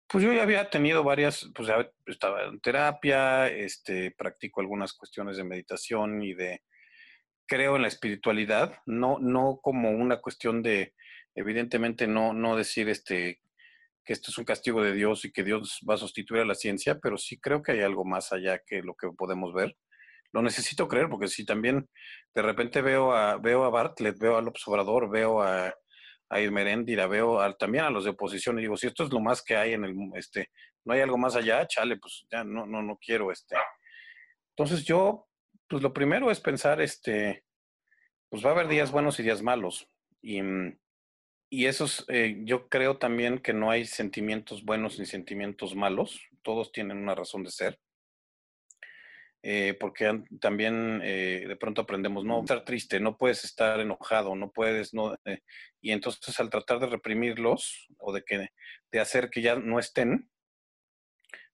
pues 0.08 0.24
yo 0.24 0.34
ya 0.34 0.44
había 0.44 0.70
tenido 0.70 1.04
varias, 1.04 1.50
pues 1.54 1.68
ya 1.68 1.90
estaba 2.06 2.46
en 2.46 2.60
terapia, 2.60 3.48
este, 3.50 4.12
practico 4.12 4.62
algunas 4.62 4.94
cuestiones 4.94 5.38
de 5.38 5.44
meditación 5.44 6.22
y 6.24 6.34
de, 6.34 6.62
creo 7.48 7.76
en 7.76 7.84
la 7.84 7.88
espiritualidad, 7.88 8.76
no, 8.86 9.20
no 9.20 9.60
como 9.62 9.92
una 9.92 10.22
cuestión 10.22 10.64
de, 10.64 10.94
evidentemente 11.36 12.08
no, 12.08 12.34
no 12.34 12.56
decir 12.56 12.90
este, 12.90 13.42
que 14.06 14.14
esto 14.14 14.32
es 14.32 14.38
un 14.38 14.46
castigo 14.46 14.84
de 14.84 14.94
Dios 14.94 15.26
y 15.26 15.32
que 15.32 15.44
Dios 15.44 15.80
va 15.90 15.96
a 15.96 15.98
sustituir 15.98 16.42
a 16.42 16.46
la 16.46 16.56
ciencia, 16.56 17.00
pero 17.00 17.18
sí 17.18 17.40
creo 17.40 17.62
que 17.62 17.74
hay 17.74 17.82
algo 17.82 18.06
más 18.06 18.32
allá 18.34 18.60
que 18.60 18.82
lo 18.82 18.96
que 18.96 19.10
podemos 19.10 19.54
ver 19.54 19.76
lo 20.34 20.42
necesito 20.42 20.88
creer, 20.88 21.10
porque 21.10 21.28
si 21.28 21.46
también 21.46 21.88
de 22.34 22.42
repente 22.42 22.82
veo 22.82 23.14
a, 23.14 23.38
veo 23.38 23.64
a 23.64 23.70
Bartlett, 23.70 24.18
veo 24.18 24.36
a 24.36 24.42
López 24.42 24.68
Obrador, 24.68 25.10
veo 25.10 25.42
a, 25.44 25.74
a 26.30 26.42
Irmeréndira, 26.42 27.06
veo 27.08 27.40
también 27.56 27.86
a 27.86 27.92
los 27.92 28.04
de 28.04 28.10
oposición 28.10 28.58
y 28.58 28.64
digo, 28.64 28.76
si 28.76 28.88
esto 28.88 29.04
es 29.04 29.14
lo 29.14 29.20
más 29.20 29.44
que 29.44 29.56
hay 29.56 29.74
en 29.74 29.86
el, 29.86 29.96
este, 30.16 30.50
no 30.86 30.94
hay 30.94 31.02
algo 31.02 31.20
más 31.20 31.36
allá, 31.36 31.66
chale, 31.68 31.98
pues 31.98 32.26
ya 32.32 32.44
no, 32.44 32.66
no, 32.66 32.82
no 32.82 32.98
quiero, 32.98 33.32
este. 33.32 33.56
Entonces 34.50 34.84
yo, 34.84 35.28
pues 35.74 35.82
lo 35.82 35.92
primero 35.92 36.30
es 36.30 36.40
pensar, 36.40 36.82
este, 36.82 37.44
pues 38.30 38.46
va 38.46 38.50
a 38.50 38.52
haber 38.52 38.68
días 38.68 38.92
buenos 38.92 39.20
y 39.20 39.24
días 39.24 39.42
malos. 39.42 39.90
Y, 40.22 40.40
y 41.50 41.66
esos, 41.66 42.06
eh, 42.10 42.42
yo 42.44 42.70
creo 42.70 43.00
también 43.00 43.40
que 43.40 43.54
no 43.54 43.72
hay 43.72 43.86
sentimientos 43.86 44.64
buenos 44.64 45.00
ni 45.00 45.08
sentimientos 45.08 45.76
malos, 45.76 46.22
todos 46.44 46.72
tienen 46.72 47.00
una 47.00 47.16
razón 47.16 47.44
de 47.44 47.50
ser. 47.50 47.80
Eh, 49.42 49.76
porque 49.80 50.22
también 50.40 51.02
eh, 51.04 51.46
de 51.48 51.56
pronto 51.56 51.82
aprendemos 51.82 52.24
no 52.24 52.42
estar 52.42 52.64
triste, 52.64 53.00
no 53.00 53.18
puedes 53.18 53.44
estar 53.44 53.80
enojado, 53.80 54.36
no 54.36 54.52
puedes, 54.52 54.94
no, 54.94 55.16
y 55.82 55.92
entonces 55.92 56.40
al 56.40 56.52
tratar 56.52 56.82
de 56.82 56.86
reprimirlos 56.86 57.88
o 57.98 58.14
de 58.14 58.24
que 58.24 58.50
de 58.92 59.00
hacer 59.00 59.32
que 59.32 59.42
ya 59.42 59.56
no 59.56 59.80
estén, 59.80 60.30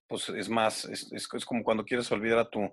pues 0.07 0.27
es 0.27 0.49
más, 0.49 0.83
es, 0.83 1.09
es, 1.13 1.45
como 1.45 1.63
cuando 1.63 1.85
quieres 1.85 2.11
olvidar 2.11 2.39
a 2.39 2.49
tu 2.49 2.69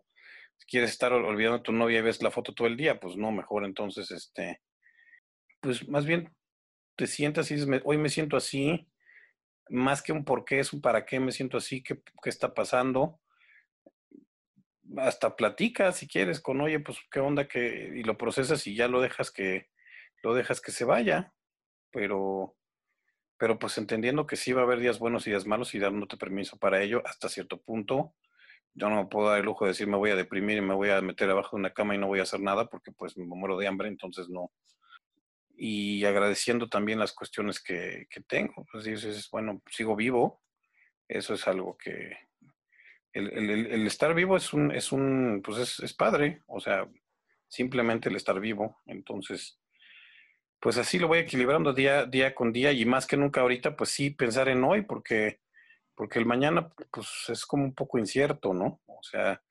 Si 0.58 0.66
quieres 0.66 0.90
estar 0.90 1.12
olvidando 1.12 1.58
a 1.58 1.62
tu 1.62 1.72
novia 1.72 1.98
y 1.98 2.02
ves 2.02 2.22
la 2.22 2.30
foto 2.30 2.54
todo 2.54 2.66
el 2.68 2.76
día, 2.76 2.98
pues 3.00 3.16
no, 3.16 3.30
mejor 3.32 3.64
entonces, 3.64 4.10
este, 4.10 4.60
pues 5.60 5.88
más 5.88 6.06
bien 6.06 6.34
te 6.96 7.06
sientas 7.06 7.50
y 7.50 7.54
dices, 7.54 7.82
hoy 7.84 7.98
me 7.98 8.08
siento 8.08 8.36
así, 8.36 8.88
más 9.68 10.02
que 10.02 10.12
un 10.12 10.24
por 10.24 10.44
qué, 10.44 10.60
es 10.60 10.72
un 10.72 10.80
para 10.80 11.04
qué 11.04 11.20
me 11.20 11.32
siento 11.32 11.58
así, 11.58 11.82
qué, 11.82 12.00
qué 12.22 12.30
está 12.30 12.54
pasando. 12.54 13.20
Hasta 14.96 15.34
platica 15.36 15.92
si 15.92 16.06
quieres 16.06 16.40
con, 16.40 16.60
oye, 16.60 16.80
pues 16.80 16.98
qué 17.10 17.20
onda 17.20 17.48
que, 17.48 17.92
y 17.96 18.02
lo 18.04 18.16
procesas 18.16 18.66
y 18.66 18.76
ya 18.76 18.88
lo 18.88 19.00
dejas 19.00 19.30
que, 19.30 19.68
lo 20.22 20.34
dejas 20.34 20.60
que 20.60 20.72
se 20.72 20.84
vaya, 20.84 21.34
pero, 21.90 22.56
pero 23.36 23.58
pues 23.58 23.76
entendiendo 23.78 24.26
que 24.26 24.36
sí 24.36 24.52
va 24.52 24.62
a 24.62 24.64
haber 24.64 24.78
días 24.80 24.98
buenos 24.98 25.26
y 25.26 25.30
días 25.30 25.46
malos 25.46 25.74
y 25.74 25.78
dándote 25.78 26.16
permiso 26.16 26.58
para 26.58 26.82
ello 26.82 27.02
hasta 27.04 27.28
cierto 27.28 27.60
punto. 27.60 28.14
Yo 28.76 28.88
no 28.88 29.08
puedo 29.08 29.28
dar 29.30 29.40
el 29.40 29.46
lujo 29.46 29.64
de 29.64 29.72
decir 29.72 29.88
me 29.88 29.96
voy 29.96 30.10
a 30.10 30.16
deprimir 30.16 30.58
y 30.58 30.60
me 30.60 30.74
voy 30.74 30.90
a 30.90 31.00
meter 31.00 31.28
abajo 31.30 31.56
de 31.56 31.60
una 31.60 31.72
cama 31.72 31.94
y 31.94 31.98
no 31.98 32.06
voy 32.06 32.20
a 32.20 32.24
hacer 32.24 32.40
nada 32.40 32.66
porque 32.66 32.92
pues 32.92 33.16
me 33.16 33.24
muero 33.24 33.58
de 33.58 33.66
hambre, 33.66 33.88
entonces 33.88 34.28
no, 34.28 34.52
y 35.56 36.04
agradeciendo 36.04 36.68
también 36.68 36.98
las 36.98 37.12
cuestiones 37.12 37.60
que, 37.60 38.06
que 38.10 38.20
tengo. 38.20 38.66
Pues 38.70 38.84
dices, 38.84 39.28
bueno, 39.30 39.62
sigo 39.70 39.96
vivo, 39.96 40.42
eso 41.08 41.34
es 41.34 41.46
algo 41.48 41.76
que... 41.76 42.18
El, 43.12 43.32
el, 43.32 43.66
el 43.68 43.86
estar 43.86 44.14
vivo 44.14 44.36
es 44.36 44.52
un, 44.52 44.70
es 44.70 44.92
un, 44.92 45.40
pues 45.42 45.58
es, 45.58 45.80
es, 45.80 45.94
padre, 45.94 46.42
o 46.46 46.60
sea, 46.60 46.86
simplemente 47.48 48.10
el 48.10 48.16
estar 48.16 48.38
vivo. 48.40 48.82
Entonces, 48.84 49.58
pues 50.60 50.76
así 50.76 50.98
lo 50.98 51.08
voy 51.08 51.20
equilibrando 51.20 51.72
día, 51.72 52.04
día 52.04 52.34
con 52.34 52.52
día 52.52 52.72
y 52.72 52.84
más 52.84 53.06
que 53.06 53.16
nunca 53.16 53.40
ahorita, 53.40 53.74
pues 53.74 53.88
sí, 53.88 54.10
pensar 54.10 54.50
en 54.50 54.62
hoy, 54.64 54.82
porque, 54.82 55.40
porque 55.96 56.18
el 56.18 56.26
mañana, 56.26 56.68
pues 56.92 57.08
es 57.28 57.46
como 57.46 57.64
un 57.64 57.74
poco 57.74 57.98
incierto, 57.98 58.54
¿no? 58.54 58.80
O 58.86 59.02
sea, 59.02 59.42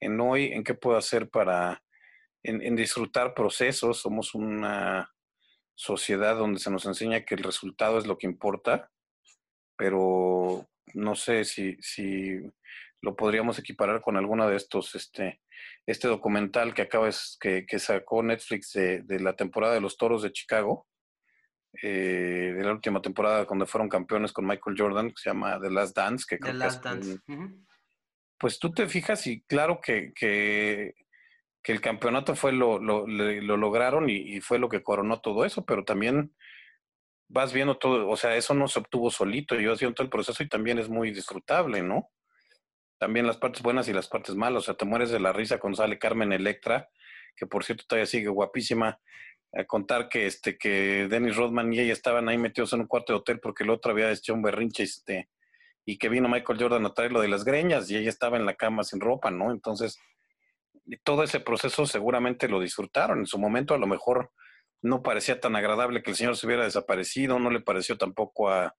en 0.00 0.20
hoy, 0.20 0.52
en 0.52 0.62
qué 0.62 0.74
puedo 0.74 0.96
hacer 0.96 1.30
para, 1.30 1.82
en, 2.42 2.62
en 2.62 2.76
disfrutar 2.76 3.34
procesos, 3.34 4.00
somos 4.00 4.34
una 4.34 5.10
sociedad 5.74 6.36
donde 6.36 6.60
se 6.60 6.70
nos 6.70 6.86
enseña 6.86 7.24
que 7.24 7.34
el 7.34 7.42
resultado 7.42 7.98
es 7.98 8.06
lo 8.06 8.18
que 8.18 8.26
importa, 8.26 8.90
pero 9.76 10.68
no 10.92 11.14
sé 11.14 11.44
si, 11.44 11.76
si 11.80 12.38
lo 13.00 13.16
podríamos 13.16 13.58
equiparar 13.58 14.00
con 14.00 14.16
alguno 14.16 14.48
de 14.48 14.56
estos, 14.56 14.94
este, 14.94 15.40
este 15.86 16.08
documental 16.08 16.74
que 16.74 16.82
acaba 16.82 17.08
que, 17.40 17.66
que 17.66 17.78
sacó 17.78 18.22
Netflix 18.22 18.72
de, 18.72 19.02
de, 19.02 19.20
la 19.20 19.36
temporada 19.36 19.74
de 19.74 19.80
los 19.80 19.96
toros 19.96 20.22
de 20.22 20.32
Chicago, 20.32 20.86
eh, 21.82 22.54
de 22.56 22.64
la 22.64 22.72
última 22.72 23.00
temporada 23.00 23.46
cuando 23.46 23.66
fueron 23.66 23.88
campeones 23.88 24.32
con 24.32 24.46
Michael 24.46 24.76
Jordan, 24.78 25.08
que 25.08 25.16
se 25.16 25.30
llama 25.30 25.58
The 25.60 25.70
Last 25.70 25.96
Dance, 25.96 26.24
que 26.28 26.38
The 26.38 26.52
Last 26.52 26.84
Dance. 26.84 27.18
Pues 28.38 28.58
tú 28.58 28.72
te 28.72 28.86
fijas 28.86 29.26
y 29.26 29.42
claro 29.42 29.80
que, 29.80 30.12
que 30.14 30.94
que 31.64 31.72
el 31.72 31.80
campeonato 31.80 32.36
fue 32.36 32.52
lo, 32.52 32.78
lo, 32.78 33.06
lo 33.06 33.56
lograron 33.56 34.10
y, 34.10 34.16
y, 34.16 34.40
fue 34.42 34.58
lo 34.58 34.68
que 34.68 34.82
coronó 34.82 35.22
todo 35.22 35.46
eso, 35.46 35.64
pero 35.64 35.82
también 35.82 36.34
vas 37.28 37.54
viendo 37.54 37.78
todo, 37.78 38.06
o 38.06 38.16
sea, 38.16 38.36
eso 38.36 38.52
no 38.52 38.68
se 38.68 38.80
obtuvo 38.80 39.10
solito, 39.10 39.58
yo 39.58 39.72
haciendo 39.72 39.94
todo 39.94 40.04
el 40.04 40.10
proceso 40.10 40.42
y 40.42 40.48
también 40.48 40.78
es 40.78 40.90
muy 40.90 41.10
disfrutable, 41.10 41.82
¿no? 41.82 42.10
También 42.98 43.26
las 43.26 43.38
partes 43.38 43.62
buenas 43.62 43.88
y 43.88 43.94
las 43.94 44.08
partes 44.08 44.34
malas, 44.34 44.62
o 44.62 44.66
sea, 44.66 44.74
te 44.74 44.84
mueres 44.84 45.10
de 45.10 45.20
la 45.20 45.32
risa 45.32 45.58
cuando 45.58 45.78
sale 45.78 45.98
Carmen 45.98 46.34
Electra, 46.34 46.90
que 47.34 47.46
por 47.46 47.64
cierto 47.64 47.84
todavía 47.88 48.06
sigue 48.06 48.28
guapísima, 48.28 49.00
a 49.56 49.64
contar 49.64 50.08
que 50.08 50.26
este 50.26 50.58
que 50.58 51.06
Dennis 51.08 51.36
Rodman 51.36 51.72
y 51.72 51.80
ella 51.80 51.92
estaban 51.92 52.28
ahí 52.28 52.38
metidos 52.38 52.72
en 52.72 52.80
un 52.80 52.86
cuarto 52.86 53.12
de 53.12 53.18
hotel 53.20 53.40
porque 53.40 53.64
el 53.64 53.70
otro 53.70 53.92
había 53.92 54.10
hecho 54.10 54.34
un 54.34 54.42
berrinche 54.42 54.82
este 54.82 55.28
y 55.84 55.98
que 55.98 56.08
vino 56.08 56.28
Michael 56.28 56.58
Jordan 56.58 56.86
a 56.86 56.94
traer 56.94 57.12
lo 57.12 57.20
de 57.20 57.28
las 57.28 57.44
greñas 57.44 57.90
y 57.90 57.96
ella 57.96 58.08
estaba 58.08 58.36
en 58.36 58.46
la 58.46 58.54
cama 58.54 58.84
sin 58.84 59.00
ropa, 59.00 59.30
¿no? 59.30 59.50
Entonces, 59.50 59.98
todo 61.02 61.22
ese 61.22 61.40
proceso 61.40 61.86
seguramente 61.86 62.48
lo 62.48 62.58
disfrutaron. 62.58 63.20
En 63.20 63.26
su 63.26 63.38
momento 63.38 63.74
a 63.74 63.78
lo 63.78 63.86
mejor 63.86 64.32
no 64.82 65.02
parecía 65.02 65.40
tan 65.40 65.56
agradable 65.56 66.02
que 66.02 66.10
el 66.10 66.16
señor 66.16 66.36
se 66.36 66.46
hubiera 66.46 66.64
desaparecido, 66.64 67.38
no 67.38 67.50
le 67.50 67.60
pareció 67.60 67.98
tampoco 67.98 68.50
a 68.50 68.74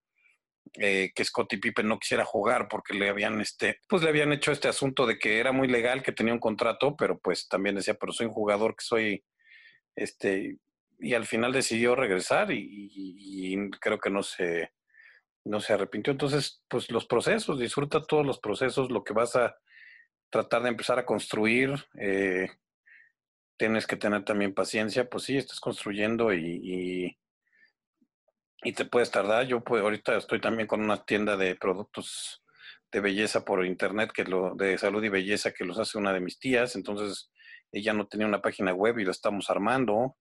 eh, 0.74 1.12
que 1.14 1.24
Scottie 1.24 1.60
Pippen 1.60 1.86
no 1.86 1.98
quisiera 1.98 2.24
jugar 2.24 2.66
porque 2.68 2.92
le 2.92 3.08
habían 3.08 3.40
este, 3.40 3.78
pues 3.88 4.02
le 4.02 4.08
habían 4.08 4.32
hecho 4.32 4.50
este 4.50 4.68
asunto 4.68 5.06
de 5.06 5.18
que 5.18 5.38
era 5.38 5.52
muy 5.52 5.68
legal, 5.68 6.02
que 6.02 6.12
tenía 6.12 6.32
un 6.32 6.40
contrato, 6.40 6.96
pero 6.96 7.18
pues 7.18 7.48
también 7.48 7.76
decía, 7.76 7.94
pero 7.94 8.12
soy 8.12 8.26
un 8.26 8.32
jugador 8.32 8.74
que 8.76 8.84
soy 8.84 9.24
este 9.94 10.58
y 10.98 11.14
al 11.14 11.26
final 11.26 11.52
decidió 11.52 11.94
regresar 11.94 12.50
y, 12.50 13.70
creo 13.80 13.98
que 13.98 14.10
no 14.10 14.22
se 14.22 14.72
no 15.44 15.60
se 15.60 15.72
arrepintió. 15.74 16.10
Entonces, 16.10 16.64
pues 16.68 16.90
los 16.90 17.06
procesos, 17.06 17.60
disfruta 17.60 18.02
todos 18.02 18.26
los 18.26 18.40
procesos, 18.40 18.90
lo 18.90 19.04
que 19.04 19.12
vas 19.12 19.36
a 19.36 19.56
tratar 20.30 20.62
de 20.62 20.70
empezar 20.70 20.98
a 20.98 21.06
construir. 21.06 21.72
Eh, 22.00 22.48
tienes 23.56 23.86
que 23.86 23.96
tener 23.96 24.24
también 24.24 24.54
paciencia, 24.54 25.08
pues 25.08 25.24
sí, 25.24 25.36
estás 25.36 25.60
construyendo 25.60 26.32
y, 26.34 26.60
y, 26.64 27.18
y 28.62 28.72
te 28.72 28.84
puedes 28.86 29.10
tardar. 29.10 29.46
Yo 29.46 29.62
pues, 29.62 29.82
ahorita 29.82 30.16
estoy 30.16 30.40
también 30.40 30.66
con 30.66 30.82
una 30.82 31.04
tienda 31.04 31.36
de 31.36 31.54
productos 31.54 32.42
de 32.90 33.00
belleza 33.00 33.44
por 33.44 33.64
internet, 33.64 34.10
que 34.12 34.24
lo, 34.24 34.54
de 34.54 34.78
salud 34.78 35.02
y 35.04 35.08
belleza, 35.08 35.52
que 35.52 35.64
los 35.64 35.78
hace 35.78 35.98
una 35.98 36.12
de 36.12 36.20
mis 36.20 36.38
tías. 36.38 36.76
Entonces, 36.76 37.30
ella 37.72 37.92
no 37.92 38.06
tenía 38.06 38.26
una 38.26 38.42
página 38.42 38.72
web 38.72 38.98
y 38.98 39.04
la 39.04 39.10
estamos 39.12 39.50
armando. 39.50 40.16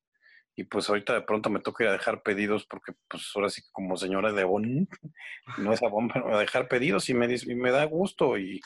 Y 0.56 0.64
pues 0.64 0.90
ahorita 0.90 1.14
de 1.14 1.22
pronto 1.22 1.50
me 1.50 1.60
toca 1.60 1.84
ir 1.84 1.90
a 1.90 1.94
dejar 1.94 2.22
pedidos 2.22 2.66
porque 2.66 2.94
pues 3.10 3.30
ahora 3.36 3.50
sí 3.50 3.62
como 3.72 3.98
señora 3.98 4.32
de 4.32 4.44
Avon, 4.44 4.88
no 5.58 5.74
es 5.74 5.84
Avon, 5.84 6.08
pero 6.08 6.36
a 6.36 6.40
dejar 6.40 6.68
pedidos 6.68 7.10
y 7.10 7.14
me, 7.14 7.28
y 7.34 7.56
me 7.56 7.72
da 7.72 7.84
gusto 7.86 8.38
y, 8.38 8.62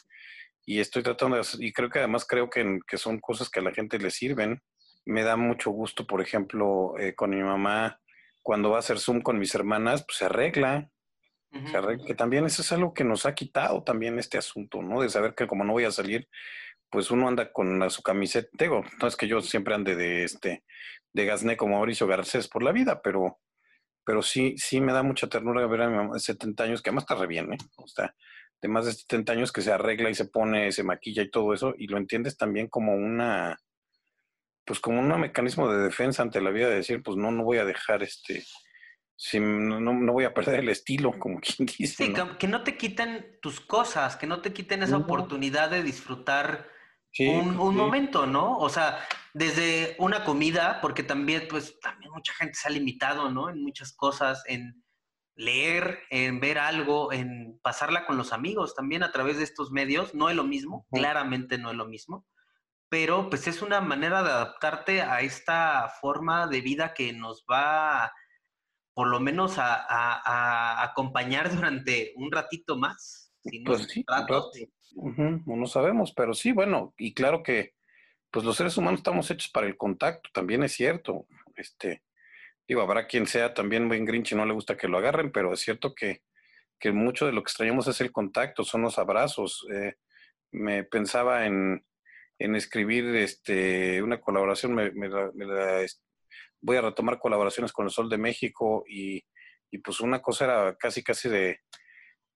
y 0.65 0.80
estoy 0.80 1.02
tratando 1.02 1.38
de, 1.38 1.43
y 1.60 1.73
creo 1.73 1.89
que 1.89 1.99
además 1.99 2.25
creo 2.28 2.49
que, 2.49 2.80
que, 2.88 2.97
son 2.97 3.19
cosas 3.19 3.49
que 3.49 3.60
a 3.60 3.63
la 3.63 3.73
gente 3.73 3.97
le 3.97 4.12
sirven. 4.12 4.62
Me 5.06 5.23
da 5.23 5.36
mucho 5.36 5.71
gusto, 5.71 6.06
por 6.06 6.21
ejemplo, 6.21 6.93
eh, 6.99 7.15
con 7.15 7.32
mi 7.32 7.41
mamá, 7.41 7.99
cuando 8.43 8.69
va 8.69 8.75
a 8.78 8.80
hacer 8.80 8.99
Zoom 8.99 9.21
con 9.21 9.39
mis 9.39 9.56
hermanas, 9.56 10.06
pues 10.06 10.17
se 10.19 10.25
arregla. 10.25 10.91
Que 12.06 12.16
también 12.16 12.46
eso 12.46 12.62
es 12.62 12.72
algo 12.72 12.94
que 12.94 13.04
nos 13.04 13.26
ha 13.26 13.34
quitado 13.34 13.84
también 13.84 14.20
este 14.20 14.38
asunto, 14.38 14.82
¿no? 14.82 15.02
De 15.02 15.10
saber 15.10 15.34
que 15.36 15.48
como 15.48 15.64
no 15.64 15.74
voy 15.74 15.86
a 15.86 15.92
salir, 15.92 16.28
pues 16.90 17.12
uno 17.12 17.28
anda 17.28 17.52
con 17.52 17.90
su 17.90 18.04
camiseta. 18.04 18.50
No 19.02 19.08
es 19.08 19.16
que 19.16 19.28
yo 19.28 19.42
siempre 19.42 19.74
ande 19.74 19.96
de 19.96 20.24
este, 20.24 20.64
de 21.14 21.26
gasné 21.26 21.58
como 21.58 21.76
Mauricio 21.76 22.08
Garcés 22.08 22.48
por 22.48 22.64
la 22.64 22.72
vida, 22.72 23.02
pero, 23.02 23.40
pero 24.06 24.22
sí, 24.22 24.56
sí 24.58 24.82
me 24.82 24.94
da 24.94 25.04
mucha 25.04 25.28
ternura 25.28 25.66
ver 25.68 25.82
a 25.82 25.90
mi 25.90 25.96
mamá 25.96 26.14
de 26.14 26.20
70 26.20 26.64
años, 26.64 26.82
que 26.82 26.90
además 26.90 27.04
está 27.04 27.16
re 27.16 27.28
bien, 27.28 27.54
¿eh? 27.54 27.58
O 27.78 27.88
sea, 27.88 28.14
de 28.62 28.68
más 28.68 28.86
de 28.86 28.94
70 28.94 29.34
años 29.34 29.52
que 29.52 29.62
se 29.62 29.72
arregla 29.72 30.10
y 30.10 30.16
se 30.16 30.26
pone, 30.26 30.72
se 30.72 30.84
maquilla 30.84 31.24
y 31.24 31.32
todo 31.32 31.54
eso, 31.54 31.74
y 31.78 31.88
lo 31.88 31.98
entiendes 31.98 32.38
también 32.38 32.68
como 32.68 32.94
una, 32.94 33.58
pues 34.66 34.80
como 34.80 35.00
un 35.00 35.20
mecanismo 35.20 35.72
de 35.72 35.84
defensa 35.84 36.22
ante 36.22 36.42
la 36.42 36.52
vida, 36.52 36.70
de 36.70 36.76
decir, 36.76 37.02
pues 37.02 37.18
no, 37.18 37.32
no 37.32 37.44
voy 37.44 37.58
a 37.58 37.66
dejar 37.66 38.04
este, 38.04 38.44
si, 39.22 39.38
no, 39.38 39.82
no 39.82 40.14
voy 40.14 40.24
a 40.24 40.34
perder 40.34 40.62
el 40.62 40.70
estilo, 40.70 41.20
como 41.20 41.42
quien 41.42 41.66
dice. 41.66 42.06
Sí, 42.06 42.10
¿no? 42.10 42.32
Que, 42.32 42.38
que, 42.38 42.48
no 42.48 42.64
te 42.64 42.78
quiten 42.78 43.38
tus 43.42 43.60
cosas, 43.60 44.16
que 44.16 44.26
no 44.26 44.42
te 44.42 44.54
quiten 44.54 44.82
esa 44.82 44.96
oportunidad 44.96 45.70
de 45.70 45.84
disfrutar 45.84 46.70
sí, 47.12 47.28
un, 47.28 47.60
un 47.60 47.74
sí. 47.74 47.78
momento, 47.78 48.26
¿no? 48.26 48.58
O 48.58 48.70
sea, 48.70 49.06
desde 49.34 49.98
una 50.00 50.24
comida, 50.24 50.80
porque 50.82 51.04
también, 51.04 51.48
pues, 51.50 51.78
también 51.82 52.12
mucha 52.14 52.34
gente 52.34 52.54
se 52.56 52.70
ha 52.70 52.72
limitado, 52.72 53.30
¿no? 53.30 53.50
En 53.50 53.62
muchas 53.62 53.92
cosas, 53.92 54.42
en 54.48 54.86
leer, 55.36 56.00
en 56.12 56.40
ver 56.40 56.58
algo, 56.58 57.12
en 57.12 57.60
pasarla 57.62 58.06
con 58.06 58.16
los 58.16 58.32
amigos 58.32 58.74
también 58.74 59.04
a 59.04 59.12
través 59.12 59.38
de 59.38 59.44
estos 59.44 59.70
medios. 59.70 60.16
No 60.16 60.30
es 60.30 60.36
lo 60.38 60.46
mismo, 60.46 60.88
claramente 60.94 61.58
no 61.58 61.72
es 61.72 61.76
lo 61.76 61.86
mismo, 61.86 62.26
pero 62.88 63.30
pues 63.30 63.48
es 63.48 63.62
una 63.62 63.82
manera 63.82 64.24
de 64.24 64.30
adaptarte 64.30 65.02
a 65.02 65.20
esta 65.20 65.90
forma 66.00 66.48
de 66.48 66.62
vida 66.62 66.94
que 66.94 67.12
nos 67.12 67.46
va 67.52 68.14
por 69.00 69.08
lo 69.08 69.22
menos 69.22 69.58
a, 69.60 69.76
a, 69.76 70.20
a 70.26 70.84
acompañar 70.84 71.56
durante 71.56 72.12
un 72.18 72.30
ratito 72.30 72.76
más. 72.76 73.32
Si 73.46 73.60
no 73.60 73.72
pues 73.72 73.84
sí, 73.84 74.04
rato. 74.06 74.52
Uh 74.96 75.10
-huh, 75.12 75.42
no 75.46 75.66
sabemos, 75.68 76.12
pero 76.12 76.34
sí, 76.34 76.52
bueno, 76.52 76.94
y 76.98 77.14
claro 77.14 77.42
que 77.42 77.76
pues 78.30 78.44
los 78.44 78.58
seres 78.58 78.76
humanos 78.76 79.00
estamos 79.00 79.32
hechos 79.32 79.50
para 79.54 79.68
el 79.68 79.78
contacto, 79.78 80.30
también 80.34 80.64
es 80.64 80.74
cierto. 80.74 81.28
Este, 81.56 82.04
digo, 82.68 82.82
habrá 82.82 83.08
quien 83.08 83.26
sea 83.26 83.54
también 83.54 83.88
muy 83.88 84.00
grinch 84.00 84.34
y 84.34 84.36
no 84.36 84.46
le 84.46 84.54
gusta 84.54 84.76
que 84.76 84.90
lo 84.90 84.98
agarren, 84.98 85.32
pero 85.32 85.54
es 85.54 85.62
cierto 85.62 85.96
que, 85.96 86.24
que 86.78 86.92
mucho 86.92 87.26
de 87.26 87.32
lo 87.32 87.42
que 87.42 87.52
extrañamos 87.52 87.88
es 87.88 88.02
el 88.02 88.12
contacto, 88.12 88.66
son 88.66 88.82
los 88.82 89.00
abrazos. 89.00 89.66
Eh, 89.74 89.96
me 90.52 90.84
pensaba 90.84 91.46
en, 91.46 91.86
en, 92.38 92.56
escribir 92.58 93.16
este, 93.16 94.04
una 94.04 94.20
colaboración, 94.20 94.76
me, 94.76 94.92
me, 94.92 95.08
me 95.08 95.46
la, 95.46 95.86
voy 96.62 96.78
a 96.78 96.82
retomar 96.82 97.20
colaboraciones 97.20 97.72
con 97.72 97.86
el 97.86 97.92
Sol 97.92 98.10
de 98.10 98.18
México 98.18 98.84
y, 98.88 99.24
y, 99.72 99.78
pues 99.80 100.02
una 100.02 100.22
cosa 100.22 100.46
era 100.46 100.76
casi 100.78 101.04
casi 101.04 101.30
de, 101.30 101.60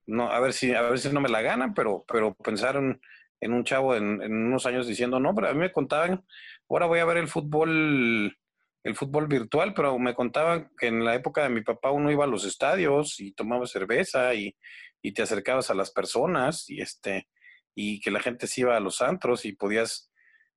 no, 0.05 0.29
a 0.31 0.39
ver 0.39 0.53
si, 0.53 0.73
a 0.73 0.81
ver 0.81 0.99
si 0.99 1.09
no 1.09 1.21
me 1.21 1.29
la 1.29 1.41
ganan, 1.41 1.73
pero, 1.73 2.05
pero 2.07 2.35
pensaron 2.35 3.01
en 3.39 3.53
un 3.53 3.63
chavo 3.63 3.95
en, 3.95 4.21
en 4.21 4.33
unos 4.33 4.65
años 4.65 4.87
diciendo, 4.87 5.19
no, 5.19 5.33
pero 5.35 5.49
a 5.49 5.53
mí 5.53 5.59
me 5.59 5.71
contaban, 5.71 6.25
ahora 6.69 6.85
voy 6.85 6.99
a 6.99 7.05
ver 7.05 7.17
el 7.17 7.27
fútbol 7.27 8.37
el 8.83 8.95
fútbol 8.95 9.27
virtual, 9.27 9.73
pero 9.73 9.97
me 9.97 10.13
contaban 10.13 10.69
que 10.77 10.87
en 10.87 11.05
la 11.05 11.15
época 11.15 11.43
de 11.43 11.49
mi 11.49 11.61
papá 11.61 11.91
uno 11.91 12.11
iba 12.11 12.25
a 12.25 12.27
los 12.27 12.45
estadios 12.45 13.19
y 13.19 13.31
tomaba 13.31 13.65
cerveza 13.65 14.33
y, 14.33 14.55
y, 15.01 15.13
te 15.13 15.21
acercabas 15.21 15.69
a 15.69 15.73
las 15.73 15.91
personas 15.91 16.69
y 16.69 16.81
este 16.81 17.29
y 17.75 17.99
que 18.01 18.11
la 18.11 18.19
gente 18.19 18.45
se 18.45 18.61
iba 18.61 18.77
a 18.77 18.81
los 18.81 19.01
antros 19.01 19.45
y 19.45 19.53
podías 19.53 20.11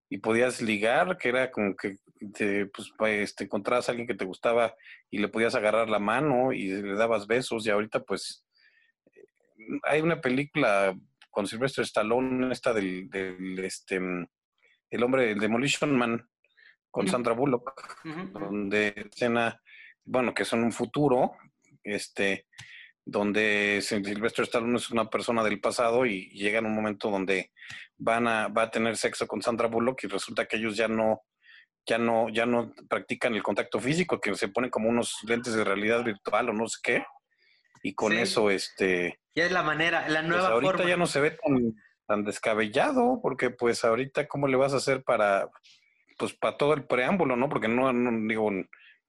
y 0.09 0.19
podías 0.19 0.62
ligar, 0.62 1.19
que 1.19 1.29
era 1.29 1.51
como 1.51 1.75
que 1.75 1.97
te, 2.33 2.66
pues, 2.66 2.92
este, 3.09 3.45
encontrabas 3.45 3.88
a 3.88 3.92
alguien 3.92 4.07
que 4.07 4.14
te 4.14 4.25
gustaba 4.25 4.75
y 5.11 5.19
le 5.19 5.29
podías 5.29 5.55
agarrar 5.55 5.88
la 5.88 5.99
mano 5.99 6.53
y 6.53 6.69
le 6.69 6.95
dabas 6.95 7.27
besos 7.27 7.66
y 7.66 7.71
ahorita 7.71 8.01
pues 8.05 8.45
hay 9.83 10.01
una 10.01 10.21
película 10.21 10.97
con 11.31 11.47
Sylvester 11.47 11.85
Stallone, 11.85 12.53
esta 12.53 12.73
del, 12.73 13.11
del 13.11 13.59
este, 13.59 14.01
el 14.90 15.03
hombre, 15.03 15.33
el 15.33 15.38
Demolition 15.38 15.97
Man, 15.97 16.27
con 16.90 17.09
Sandra 17.09 17.35
Bullock, 17.35 18.01
donde 18.33 19.09
escena, 19.12 19.61
bueno, 20.05 20.33
que 20.33 20.47
son 20.47 20.64
un 20.64 20.73
futuro, 20.73 21.33
este, 21.83 22.47
donde 23.07 23.79
Sylvester 23.83 24.45
Stallone 24.45 24.77
es 24.77 24.90
una 24.90 25.09
persona 25.09 25.45
del 25.45 25.61
pasado 25.61 26.05
y 26.05 26.29
llega 26.31 26.59
en 26.59 26.66
un 26.66 26.75
momento 26.75 27.09
donde 27.09 27.53
van 27.97 28.27
a, 28.27 28.49
va 28.49 28.62
a 28.62 28.71
tener 28.71 28.97
sexo 28.97 29.29
con 29.29 29.40
Sandra 29.40 29.69
Bullock 29.69 30.03
y 30.03 30.09
resulta 30.09 30.47
que 30.47 30.57
ellos 30.57 30.77
ya 30.77 30.88
no, 30.88 31.23
ya 31.87 31.99
no, 31.99 32.29
ya 32.29 32.47
no 32.47 32.75
practican 32.88 33.35
el 33.37 33.45
contacto 33.45 33.79
físico, 33.79 34.21
que 34.21 34.35
se 34.35 34.49
ponen 34.49 34.71
como 34.71 34.88
unos 34.88 35.19
lentes 35.23 35.55
de 35.55 35.62
realidad 35.62 36.03
virtual 36.03 36.49
o 36.49 36.53
no 36.53 36.66
sé 36.66 36.81
qué, 36.83 37.05
y 37.81 37.95
con 37.95 38.12
eso, 38.12 38.51
este... 38.51 39.21
Ya 39.37 39.45
es 39.45 39.53
la 39.53 39.62
manera, 39.62 40.09
la 40.09 40.21
pues 40.21 40.29
nueva 40.29 40.51
pues 40.55 40.64
ahorita 40.64 40.88
ya 40.88 40.97
no 40.97 41.07
se 41.07 41.21
ve 41.21 41.31
tan, 41.31 41.75
tan 42.07 42.25
descabellado, 42.25 43.21
porque 43.23 43.51
pues 43.51 43.85
ahorita, 43.85 44.27
¿cómo 44.27 44.49
le 44.49 44.57
vas 44.57 44.73
a 44.73 44.79
hacer 44.79 45.05
para, 45.05 45.49
pues 46.19 46.33
para 46.33 46.57
todo 46.57 46.75
el 46.75 46.85
preámbulo, 46.87 47.37
¿no? 47.37 47.49
Porque 47.49 47.69
no, 47.69 47.92
no 47.92 48.29
digo, 48.29 48.51
en 48.51 48.69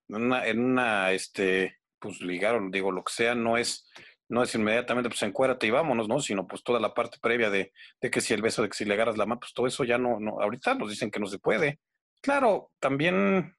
una, 0.09 0.45
en 0.45 0.59
una, 0.59 1.11
este, 1.13 1.79
pues 1.99 2.21
ligar 2.21 2.59
digo, 2.71 2.91
lo 2.91 3.03
que 3.03 3.13
sea, 3.13 3.35
no 3.35 3.57
es, 3.57 3.89
no 4.29 4.43
es 4.43 4.53
inmediatamente, 4.55 5.09
pues 5.09 5.21
encuérate 5.23 5.67
y 5.67 5.71
vámonos, 5.71 6.07
¿no? 6.07 6.19
Sino 6.19 6.47
pues 6.47 6.63
toda 6.63 6.79
la 6.79 6.93
parte 6.93 7.17
previa 7.21 7.49
de, 7.49 7.73
de 8.01 8.11
que 8.11 8.21
si 8.21 8.33
el 8.33 8.41
beso, 8.41 8.61
de 8.61 8.69
que 8.69 8.77
si 8.77 8.85
le 8.85 8.93
agarras 8.93 9.17
la 9.17 9.25
mano, 9.25 9.39
pues 9.39 9.53
todo 9.53 9.67
eso 9.67 9.83
ya 9.83 9.97
no, 9.97 10.19
no, 10.19 10.41
ahorita 10.41 10.75
nos 10.75 10.89
dicen 10.89 11.11
que 11.11 11.19
no 11.19 11.27
se 11.27 11.39
puede. 11.39 11.79
Claro, 12.21 12.71
también, 12.79 13.55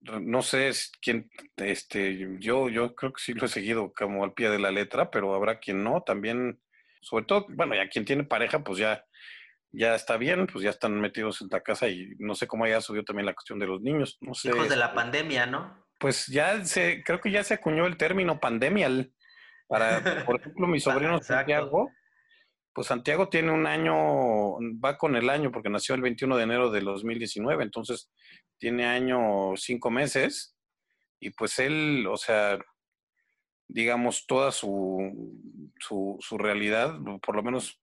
no 0.00 0.42
sé 0.42 0.70
quién, 1.00 1.30
este, 1.56 2.38
yo, 2.38 2.68
yo 2.68 2.94
creo 2.94 3.12
que 3.12 3.22
sí 3.22 3.34
lo 3.34 3.46
he 3.46 3.48
seguido 3.48 3.92
como 3.92 4.24
al 4.24 4.32
pie 4.32 4.50
de 4.50 4.58
la 4.58 4.70
letra, 4.70 5.10
pero 5.10 5.34
habrá 5.34 5.58
quien 5.58 5.82
no, 5.82 6.02
también, 6.02 6.60
sobre 7.00 7.24
todo, 7.24 7.46
bueno, 7.50 7.74
ya 7.74 7.88
quien 7.88 8.04
tiene 8.04 8.24
pareja, 8.24 8.62
pues 8.62 8.78
ya, 8.78 9.04
ya 9.72 9.94
está 9.94 10.16
bien, 10.16 10.46
pues 10.46 10.64
ya 10.64 10.70
están 10.70 10.98
metidos 11.00 11.42
en 11.42 11.48
la 11.50 11.60
casa 11.60 11.88
y 11.88 12.14
no 12.18 12.34
sé 12.34 12.46
cómo 12.46 12.64
haya 12.64 12.80
subido 12.80 13.04
también 13.04 13.26
la 13.26 13.34
cuestión 13.34 13.58
de 13.58 13.66
los 13.66 13.82
niños, 13.82 14.16
no 14.20 14.32
sé. 14.34 14.48
Hijos 14.48 14.68
de 14.68 14.76
la 14.76 14.86
este 14.86 14.96
pandemia, 14.96 15.46
¿no? 15.46 15.85
Pues 15.98 16.26
ya 16.26 16.64
se, 16.64 17.02
creo 17.02 17.20
que 17.20 17.30
ya 17.30 17.42
se 17.42 17.54
acuñó 17.54 17.86
el 17.86 17.96
término 17.96 18.40
pandemial. 18.40 19.12
Para, 19.68 20.00
por 20.26 20.40
ejemplo, 20.40 20.66
mi 20.66 20.80
sobrino 20.80 21.20
Santiago, 21.22 21.90
pues 22.72 22.88
Santiago 22.88 23.28
tiene 23.28 23.52
un 23.52 23.66
año, 23.66 23.94
va 24.84 24.98
con 24.98 25.16
el 25.16 25.30
año 25.30 25.50
porque 25.50 25.70
nació 25.70 25.94
el 25.94 26.02
21 26.02 26.36
de 26.36 26.42
enero 26.42 26.70
de 26.70 26.82
2019, 26.82 27.64
entonces 27.64 28.10
tiene 28.58 28.84
año 28.84 29.56
cinco 29.56 29.90
meses 29.90 30.54
y 31.18 31.30
pues 31.30 31.58
él, 31.58 32.06
o 32.06 32.18
sea, 32.18 32.58
digamos, 33.66 34.26
toda 34.26 34.52
su, 34.52 35.40
su, 35.80 36.18
su 36.20 36.36
realidad, 36.36 36.98
por 37.22 37.36
lo 37.36 37.42
menos 37.42 37.80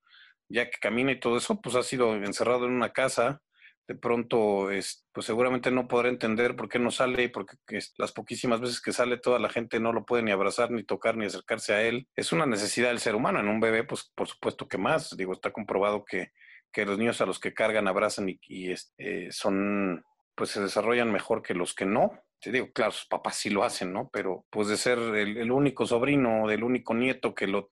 ya 0.47 0.69
que 0.69 0.78
camina 0.80 1.12
y 1.12 1.19
todo 1.19 1.38
eso, 1.38 1.60
pues 1.60 1.76
ha 1.76 1.82
sido 1.82 2.13
encerrado 2.15 2.67
en 2.67 2.73
una 2.73 2.91
casa, 2.93 3.41
de 3.88 3.96
pronto, 3.96 4.72
es, 4.72 5.06
pues 5.12 5.26
seguramente 5.26 5.69
no 5.69 5.88
podrá 5.88 6.08
entender 6.08 6.56
por 6.56 6.69
qué 6.69 6.80
no 6.80 6.89
sale 6.89 7.24
y 7.24 7.28
porque 7.28 7.58
las 7.98 8.13
poquísimas 8.13 8.62
veces 8.62 8.82
que 8.82 8.93
sale 8.93 9.17
toda 9.17 9.39
la 9.39 9.50
gente 9.50 9.80
no 9.80 9.91
lo 9.91 10.06
puede 10.06 10.24
ni 10.24 10.32
abrazar, 10.32 10.72
ni 10.72 10.84
tocar, 10.84 11.17
ni 11.17 11.26
acercarse 11.26 11.74
a 11.74 11.82
él. 11.82 12.08
Es 12.15 12.32
una 12.32 12.46
necesidad 12.46 12.89
del 12.89 13.00
ser 13.00 13.15
humano. 13.15 13.39
En 13.39 13.50
un 13.50 13.60
bebé, 13.60 13.84
pues 13.84 14.10
por 14.15 14.28
supuesto 14.28 14.67
que 14.67 14.78
más. 14.78 15.15
Digo, 15.17 15.34
está 15.34 15.52
comprobado 15.52 16.06
que, 16.06 16.32
que 16.72 16.86
los 16.86 16.98
niños 16.98 17.19
a 17.19 17.26
los 17.26 17.39
que 17.39 17.54
cargan, 17.54 17.88
abrazan 17.89 18.30
y, 18.30 18.39
y 18.43 18.74
eh, 18.98 19.28
son, 19.32 20.06
pues 20.34 20.52
se 20.52 20.62
desarrollan 20.62 21.12
mejor 21.12 21.41
que 21.41 21.54
los 21.54 21.74
que 21.74 21.86
no. 21.86 22.12
Te 22.39 22.52
digo, 22.52 22.72
claro, 22.72 22.91
sus 22.91 23.08
papás 23.08 23.36
sí 23.36 23.50
lo 23.50 23.63
hacen, 23.65 23.91
¿no? 23.91 24.10
Pero 24.13 24.46
pues 24.50 24.69
de 24.69 24.78
ser 24.78 24.98
el, 24.98 25.38
el 25.38 25.52
único 25.52 25.86
sobrino, 25.86 26.48
del 26.48 26.63
único 26.63 26.93
nieto 26.93 27.36
que 27.36 27.48
lo 27.48 27.69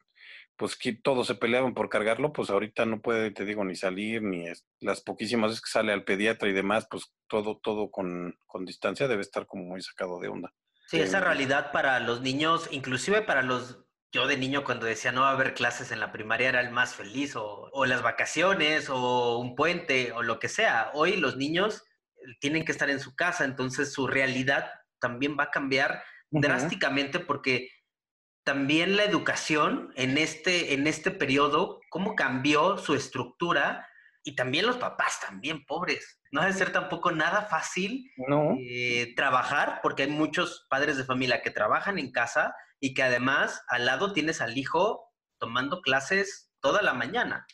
pues 0.61 0.75
que 0.75 0.93
todos 0.93 1.25
se 1.25 1.33
peleaban 1.33 1.73
por 1.73 1.89
cargarlo, 1.89 2.33
pues 2.33 2.51
ahorita 2.51 2.85
no 2.85 3.01
puede, 3.01 3.31
te 3.31 3.45
digo, 3.45 3.65
ni 3.65 3.75
salir, 3.75 4.21
ni 4.21 4.47
es, 4.47 4.63
las 4.79 5.01
poquísimas 5.01 5.49
veces 5.49 5.63
que 5.63 5.71
sale 5.71 5.91
al 5.91 6.03
pediatra 6.03 6.49
y 6.49 6.53
demás, 6.53 6.85
pues 6.87 7.15
todo, 7.27 7.57
todo 7.57 7.89
con, 7.89 8.37
con 8.45 8.63
distancia 8.63 9.07
debe 9.07 9.23
estar 9.23 9.47
como 9.47 9.63
muy 9.63 9.81
sacado 9.81 10.19
de 10.19 10.27
onda. 10.27 10.53
Sí, 10.85 10.99
esa 10.99 11.17
eh, 11.17 11.21
realidad 11.21 11.71
para 11.71 11.99
los 11.99 12.21
niños, 12.21 12.67
inclusive 12.69 13.23
para 13.23 13.41
los, 13.41 13.79
yo 14.11 14.27
de 14.27 14.37
niño 14.37 14.63
cuando 14.63 14.85
decía 14.85 15.11
no 15.11 15.21
va 15.21 15.29
a 15.29 15.33
haber 15.33 15.55
clases 15.55 15.91
en 15.91 15.99
la 15.99 16.11
primaria 16.11 16.49
era 16.49 16.61
el 16.61 16.69
más 16.69 16.93
feliz, 16.93 17.35
o, 17.35 17.67
o 17.71 17.85
las 17.87 18.03
vacaciones, 18.03 18.87
o 18.91 19.39
un 19.39 19.55
puente, 19.55 20.11
o 20.11 20.21
lo 20.21 20.37
que 20.37 20.47
sea. 20.47 20.91
Hoy 20.93 21.17
los 21.17 21.37
niños 21.37 21.85
tienen 22.39 22.65
que 22.65 22.71
estar 22.71 22.91
en 22.91 22.99
su 22.99 23.15
casa, 23.15 23.45
entonces 23.45 23.93
su 23.93 24.05
realidad 24.05 24.69
también 24.99 25.35
va 25.39 25.45
a 25.45 25.49
cambiar 25.49 26.03
drásticamente 26.29 27.19
porque 27.19 27.67
también 28.43 28.95
la 28.95 29.03
educación 29.03 29.91
en 29.95 30.17
este, 30.17 30.73
en 30.73 30.87
este 30.87 31.11
periodo, 31.11 31.79
cómo 31.89 32.15
cambió 32.15 32.77
su 32.77 32.95
estructura 32.95 33.87
y 34.23 34.35
también 34.35 34.65
los 34.65 34.77
papás, 34.77 35.19
también 35.19 35.65
pobres. 35.65 36.19
No 36.31 36.41
debe 36.41 36.53
ser 36.53 36.71
tampoco 36.71 37.11
nada 37.11 37.43
fácil 37.43 38.09
eh, 38.59 39.13
trabajar 39.15 39.79
porque 39.81 40.03
hay 40.03 40.09
muchos 40.09 40.65
padres 40.69 40.97
de 40.97 41.03
familia 41.03 41.41
que 41.41 41.51
trabajan 41.51 41.99
en 41.99 42.11
casa 42.11 42.55
y 42.79 42.93
que 42.93 43.03
además 43.03 43.63
al 43.67 43.85
lado 43.85 44.13
tienes 44.13 44.41
al 44.41 44.57
hijo 44.57 45.03
tomando 45.39 45.81
clases 45.81 46.51
toda 46.61 46.81
la 46.81 46.93
mañana. 46.93 47.45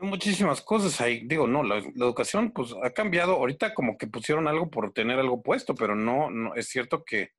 Muchísimas 0.00 0.62
cosas 0.62 1.00
ahí. 1.00 1.22
Digo, 1.26 1.46
no, 1.46 1.62
la, 1.62 1.76
la, 1.76 2.04
educación 2.06 2.52
pues 2.52 2.74
ha 2.82 2.90
cambiado. 2.90 3.34
Ahorita 3.34 3.74
como 3.74 3.96
que 3.96 4.08
pusieron 4.08 4.48
algo 4.48 4.70
por 4.70 4.92
tener 4.92 5.18
algo 5.18 5.42
puesto, 5.42 5.74
pero 5.74 5.94
no, 5.94 6.30
no 6.30 6.54
es 6.54 6.68
cierto 6.68 7.04
que 7.04 7.32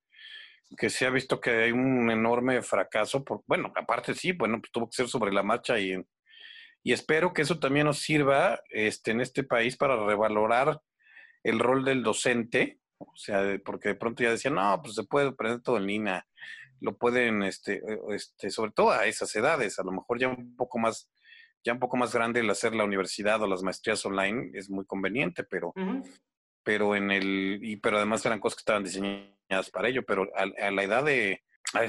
que 0.78 0.90
se 0.90 1.06
ha 1.06 1.10
visto 1.10 1.40
que 1.40 1.52
hay 1.52 1.72
un 1.72 2.10
enorme 2.10 2.62
fracaso. 2.62 3.24
Por, 3.24 3.44
bueno, 3.48 3.72
aparte 3.76 4.14
sí, 4.14 4.32
bueno, 4.32 4.60
pues 4.60 4.72
tuvo 4.72 4.90
que 4.90 4.96
ser 4.96 5.08
sobre 5.08 5.32
la 5.32 5.44
marcha 5.44 5.80
y, 5.80 5.96
y 6.84 6.94
espero 6.94 7.34
que 7.34 7.44
eso 7.44 7.60
también 7.60 7.86
nos 7.86 8.00
sirva 8.00 8.60
este, 8.70 9.12
en 9.12 9.22
este 9.22 9.44
país 9.44 9.78
para 9.78 9.96
revalorar 10.06 10.82
el 11.44 11.60
rol 11.60 11.84
del 11.84 12.04
docente, 12.04 12.80
o 12.98 13.16
sea, 13.16 13.60
porque 13.66 13.90
de 13.90 13.96
pronto 13.96 14.24
ya 14.24 14.32
decían, 14.32 14.56
no, 14.56 14.82
pues 14.82 14.96
se 14.96 15.04
puede 15.04 15.30
aprender 15.30 15.62
todo 15.62 15.78
en 15.78 15.88
línea, 15.88 16.26
lo 16.80 16.98
pueden, 16.98 17.44
este, 17.44 17.82
este, 18.10 18.50
sobre 18.50 18.72
todo 18.72 18.92
a 18.92 19.06
esas 19.06 19.36
edades, 19.36 19.80
a 19.80 19.84
lo 19.84 19.92
mejor 19.92 20.20
ya 20.20 20.30
un 20.30 20.56
poco 20.56 20.80
más, 20.80 21.10
ya 21.64 21.74
un 21.74 21.80
poco 21.80 21.98
más 21.98 22.14
grande 22.14 22.40
el 22.40 22.50
hacer 22.50 22.74
la 22.76 22.86
universidad 22.86 23.42
o 23.42 23.48
las 23.48 23.64
maestrías 23.64 24.06
online 24.06 24.52
es 24.54 24.70
muy 24.70 24.86
conveniente, 24.86 25.44
pero, 25.44 25.74
pero 26.64 26.96
en 26.96 27.12
el, 27.12 27.60
y, 27.62 27.78
pero 27.78 27.98
además 27.98 28.26
eran 28.26 28.40
cosas 28.40 28.58
que 28.58 28.62
estaban 28.62 28.84
diseñadas 28.84 29.34
para 29.72 29.88
ello, 29.88 30.04
pero 30.06 30.28
a, 30.36 30.72
la 30.72 30.84
edad 30.84 31.04
de, 31.04 31.44
a, 31.74 31.84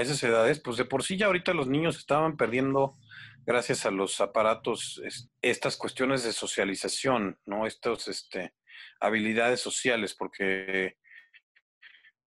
esas 0.00 0.22
edades, 0.22 0.60
pues 0.60 0.76
de 0.76 0.84
por 0.84 1.02
sí 1.02 1.16
ya 1.16 1.26
ahorita 1.26 1.54
los 1.54 1.68
niños 1.68 1.98
estaban 1.98 2.36
perdiendo, 2.36 2.96
gracias 3.46 3.86
a 3.86 3.90
los 3.90 4.20
aparatos, 4.20 5.00
estas 5.42 5.76
cuestiones 5.76 6.24
de 6.24 6.32
socialización, 6.32 7.38
¿no? 7.46 7.66
Estos, 7.66 8.08
este, 8.08 8.54
habilidades 9.00 9.60
sociales, 9.60 10.14
porque 10.14 10.96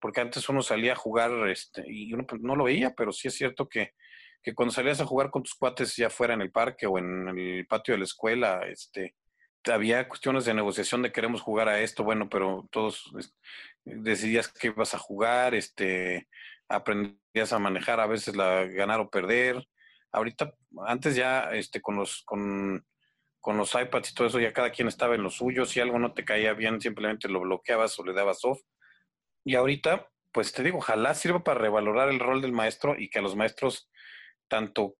porque 0.04 0.20
antes 0.20 0.46
uno 0.50 0.60
salía 0.60 0.92
a 0.92 0.96
jugar 0.96 1.48
este, 1.48 1.82
y 1.86 2.12
uno 2.12 2.26
pues, 2.26 2.42
no 2.42 2.56
lo 2.56 2.64
veía, 2.64 2.92
pero 2.94 3.10
sí 3.10 3.28
es 3.28 3.34
cierto 3.36 3.70
que, 3.70 3.94
que, 4.42 4.54
cuando 4.54 4.74
salías 4.74 5.00
a 5.00 5.06
jugar 5.06 5.30
con 5.30 5.42
tus 5.42 5.54
cuates 5.54 5.96
ya 5.96 6.10
fuera 6.10 6.34
en 6.34 6.42
el 6.42 6.52
parque 6.52 6.86
o 6.86 6.98
en 6.98 7.26
el 7.30 7.66
patio 7.66 7.94
de 7.94 7.98
la 8.00 8.04
escuela, 8.04 8.60
este, 8.68 9.14
había 9.66 10.08
cuestiones 10.08 10.44
de 10.44 10.54
negociación 10.54 11.02
de 11.02 11.12
queremos 11.12 11.40
jugar 11.42 11.68
a 11.68 11.80
esto, 11.80 12.04
bueno, 12.04 12.28
pero 12.28 12.68
todos 12.70 13.12
decidías 13.84 14.48
que 14.48 14.68
ibas 14.68 14.94
a 14.94 14.98
jugar, 14.98 15.54
este, 15.54 16.28
aprendías 16.68 17.52
a 17.52 17.58
manejar 17.58 18.00
a 18.00 18.06
veces 18.06 18.36
la 18.36 18.64
ganar 18.64 19.00
o 19.00 19.10
perder. 19.10 19.66
Ahorita, 20.12 20.54
antes 20.86 21.16
ya, 21.16 21.50
este, 21.52 21.80
con 21.80 21.96
los, 21.96 22.22
con, 22.24 22.84
con 23.40 23.56
los 23.56 23.74
iPads 23.74 24.10
y 24.10 24.14
todo 24.14 24.26
eso, 24.28 24.40
ya 24.40 24.52
cada 24.52 24.70
quien 24.70 24.88
estaba 24.88 25.14
en 25.14 25.22
lo 25.22 25.30
suyo. 25.30 25.66
Si 25.66 25.80
algo 25.80 25.98
no 25.98 26.12
te 26.12 26.24
caía 26.24 26.52
bien, 26.54 26.80
simplemente 26.80 27.28
lo 27.28 27.40
bloqueabas 27.40 27.98
o 27.98 28.04
le 28.04 28.12
dabas 28.12 28.44
off. 28.44 28.60
Y 29.44 29.56
ahorita, 29.56 30.08
pues 30.32 30.52
te 30.52 30.62
digo, 30.62 30.78
ojalá 30.78 31.14
sirva 31.14 31.44
para 31.44 31.60
revalorar 31.60 32.08
el 32.08 32.20
rol 32.20 32.40
del 32.40 32.52
maestro 32.52 32.96
y 32.98 33.10
que 33.10 33.18
a 33.18 33.22
los 33.22 33.36
maestros 33.36 33.90
tanto 34.48 34.96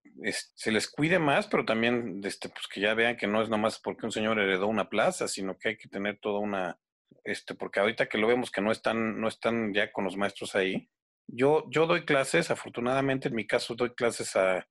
se 0.55 0.71
les 0.71 0.89
cuide 0.89 1.19
más, 1.19 1.47
pero 1.47 1.65
también 1.65 2.21
este, 2.25 2.49
pues 2.49 2.67
que 2.69 2.81
ya 2.81 2.95
vean 2.95 3.17
que 3.17 3.27
no 3.27 3.43
es 3.43 3.49
nomás 3.49 3.81
porque 3.81 4.07
un 4.07 4.13
señor 4.13 4.39
heredó 4.39 4.67
una 4.69 4.89
plaza, 4.89 5.29
sino 5.29 5.59
que 5.59 5.71
hay 5.71 5.77
que 5.77 5.89
tener 5.89 6.19
toda 6.21 6.39
una, 6.39 6.79
este, 7.25 7.55
porque 7.55 7.81
ahorita 7.81 8.07
que 8.07 8.19
lo 8.19 8.29
vemos 8.29 8.51
que 8.51 8.61
no 8.61 8.71
están, 8.71 9.21
no 9.21 9.29
están 9.29 9.75
ya 9.75 9.91
con 9.93 10.05
los 10.05 10.17
maestros 10.17 10.55
ahí. 10.55 10.89
Yo, 11.27 11.65
yo 11.71 11.87
doy 11.87 12.05
clases, 12.05 12.51
afortunadamente 12.51 13.29
en 13.29 13.35
mi 13.35 13.47
caso 13.47 13.75
doy 13.75 13.95
clases 13.95 14.37
a, 14.37 14.67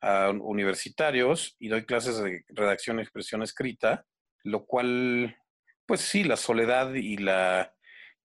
a 0.00 0.30
universitarios 0.30 1.56
y 1.58 1.68
doy 1.68 1.84
clases 1.84 2.22
de 2.22 2.44
redacción 2.48 2.98
y 2.98 3.02
expresión 3.02 3.42
escrita, 3.42 4.06
lo 4.44 4.64
cual, 4.64 5.36
pues 5.86 6.00
sí, 6.00 6.24
la 6.24 6.36
soledad 6.36 6.94
y 6.94 7.16
la 7.18 7.74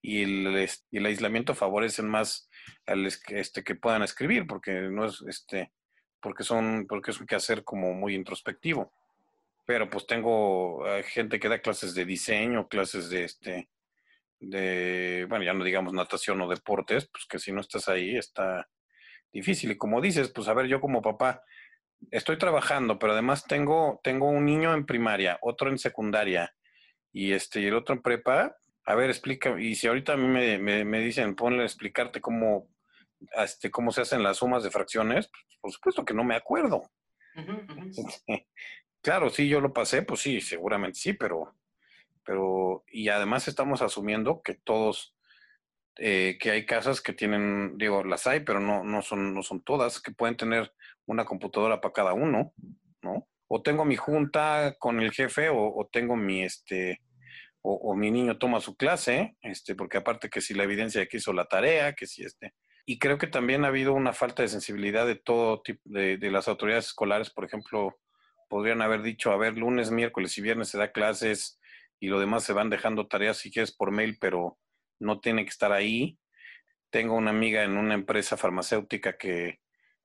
y 0.06 0.21
el, 0.21 0.69
y 0.91 0.97
el 0.97 1.06
aislamiento 1.06 1.56
favorecen 1.56 2.10
más 2.10 2.49
al 2.86 3.06
este, 3.06 3.63
que 3.63 3.75
puedan 3.75 4.03
escribir, 4.03 4.45
porque 4.45 4.82
no 4.82 5.06
es 5.06 5.23
este 5.27 5.71
porque 6.23 6.43
son, 6.43 6.86
porque 6.88 7.12
es 7.12 7.19
un 7.19 7.27
quehacer 7.27 7.63
como 7.63 7.93
muy 7.93 8.15
introspectivo. 8.15 8.91
pero 9.65 9.89
pues 9.89 10.07
tengo 10.07 10.86
eh, 10.88 11.03
gente 11.03 11.39
que 11.39 11.49
da 11.49 11.59
clases 11.59 11.93
de 11.95 12.05
diseño, 12.05 12.67
clases 12.67 13.09
de 13.09 13.23
este, 13.25 13.69
de, 14.39 15.25
bueno, 15.29 15.45
ya 15.45 15.53
no 15.53 15.63
digamos 15.63 15.93
natación 15.93 16.41
o 16.41 16.49
deportes, 16.49 17.07
pues 17.07 17.25
que 17.29 17.39
si 17.39 17.51
no 17.51 17.62
estás 17.62 17.88
ahí 17.88 18.17
está 18.17 18.67
difícil. 19.31 19.71
Y 19.71 19.77
como 19.77 20.01
dices, 20.01 20.29
pues 20.29 20.47
a 20.47 20.53
ver, 20.53 20.67
yo 20.67 20.81
como 20.81 21.01
papá 21.01 21.43
estoy 22.12 22.38
trabajando, 22.38 22.99
pero 22.99 23.13
además 23.13 23.45
tengo, 23.45 23.99
tengo 24.03 24.29
un 24.29 24.45
niño 24.45 24.73
en 24.73 24.86
primaria, 24.86 25.39
otro 25.41 25.69
en 25.69 25.77
secundaria 25.77 26.53
y 27.12 27.33
este 27.33 27.62
y 27.62 27.67
el 27.67 27.75
otro 27.75 27.95
en 27.95 28.01
prepa. 28.01 28.55
A 28.86 28.95
ver, 28.95 29.09
explica, 29.09 29.59
y 29.59 29.75
si 29.75 29.88
ahorita 29.88 30.13
a 30.13 30.17
mí 30.17 30.27
me, 30.27 30.83
me, 30.83 30.99
dicen, 30.99 31.36
ponle 31.36 31.63
a 31.63 31.65
explicarte 31.65 32.19
cómo, 32.19 32.67
este, 33.38 33.71
cómo 33.71 33.91
se 33.91 34.01
hacen 34.01 34.23
las 34.23 34.38
sumas 34.38 34.63
de 34.63 34.71
fracciones, 34.71 35.29
pues, 35.33 35.57
por 35.62 35.71
supuesto 35.71 36.05
que 36.05 36.13
no 36.13 36.23
me 36.23 36.36
acuerdo. 36.36 36.89
Claro, 39.03 39.29
sí, 39.29 39.49
yo 39.49 39.59
lo 39.59 39.73
pasé, 39.73 40.01
pues 40.01 40.21
sí, 40.21 40.39
seguramente 40.39 40.97
sí, 40.97 41.12
pero, 41.12 41.53
pero, 42.23 42.86
y 42.88 43.09
además 43.09 43.49
estamos 43.49 43.81
asumiendo 43.81 44.41
que 44.41 44.53
todos, 44.53 45.13
eh, 45.97 46.38
que 46.39 46.51
hay 46.51 46.65
casas 46.65 47.01
que 47.01 47.12
tienen, 47.12 47.77
digo, 47.77 48.05
las 48.05 48.27
hay, 48.27 48.39
pero 48.39 48.62
no, 48.62 48.86
no, 48.86 49.01
son, 49.01 49.33
no 49.33 49.43
son 49.43 49.62
todas, 49.62 50.01
que 50.01 50.13
pueden 50.13 50.38
tener 50.38 50.73
una 51.05 51.25
computadora 51.25 51.81
para 51.81 51.91
cada 51.91 52.13
uno, 52.13 52.53
¿no? 53.01 53.27
O 53.47 53.62
tengo 53.62 53.83
mi 53.83 53.97
junta 53.97 54.77
con 54.79 55.01
el 55.01 55.12
jefe, 55.12 55.49
o, 55.51 55.89
tengo 55.91 56.15
mi, 56.15 56.41
este, 56.43 57.01
o, 57.62 57.93
mi 57.95 58.09
niño 58.09 58.38
toma 58.38 58.62
su 58.62 58.77
clase, 58.77 59.36
este, 59.41 59.75
porque 59.75 59.97
aparte 59.97 60.29
que 60.29 60.39
si 60.39 60.53
la 60.53 60.63
evidencia 60.63 61.01
de 61.01 61.09
que 61.09 61.17
hizo 61.17 61.33
la 61.33 61.45
tarea, 61.45 61.93
que 61.93 62.07
si 62.07 62.23
este. 62.23 62.53
Y 62.86 63.00
creo 63.00 63.17
que 63.17 63.28
también 63.28 63.63
ha 63.63 63.69
habido 63.69 63.93
una 63.93 64.13
falta 64.13 64.43
de 64.43 64.50
sensibilidad 64.50 65.08
de 65.08 65.15
todo 65.15 65.62
tipo, 65.62 65.82
de, 65.86 66.17
de 66.17 66.32
las 66.32 66.48
autoridades 66.48 66.88
escolares, 66.88 67.30
por 67.30 67.46
ejemplo, 67.46 67.98
podrían 68.50 68.82
haber 68.82 69.02
dicho, 69.02 69.32
a 69.32 69.38
ver, 69.38 69.58
lunes, 69.58 69.89
miércoles 69.89 70.38
y 70.38 70.41
viernes 70.41 70.69
se 70.69 70.78
da 70.78 70.91
clases 70.91 71.60
y 72.00 72.08
lo 72.08 72.19
demás 72.19 72.43
se 72.43 72.54
van 72.54 72.69
dejando 72.69 73.08
tareas 73.08 73.38
si 73.38 73.52
quieres 73.52 73.72
por 73.72 73.91
mail, 73.91 74.17
pero 74.19 74.60
no 75.00 75.19
tiene 75.19 75.43
que 75.43 75.50
estar 75.50 75.72
ahí. 75.72 76.19
Tengo 76.89 77.15
una 77.15 77.32
amiga 77.32 77.63
en 77.63 77.78
una 77.78 77.93
empresa 77.93 78.38
farmacéutica 78.38 79.17
que 79.17 79.62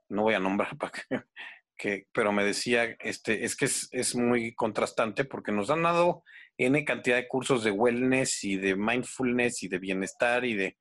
no 0.09 0.23
voy 0.23 0.35
a 0.35 0.39
nombrar 0.39 0.77
para 0.79 0.93
que, 1.77 2.07
pero 2.13 2.33
me 2.33 2.45
decía, 2.45 2.97
este, 3.01 3.45
es 3.45 3.57
que 3.57 3.67
es, 3.67 3.89
es, 3.93 4.15
muy 4.17 4.55
contrastante 4.55 5.25
porque 5.25 5.53
nos 5.53 5.71
han 5.71 5.83
dado 5.83 6.25
N 6.57 6.85
cantidad 6.85 7.17
de 7.17 7.29
cursos 7.29 7.63
de 7.63 7.71
wellness 7.71 8.43
y 8.45 8.57
de 8.57 8.75
mindfulness 8.75 9.63
y 9.63 9.69
de 9.69 9.79
bienestar 9.79 10.45
y 10.45 10.55
de, 10.55 10.77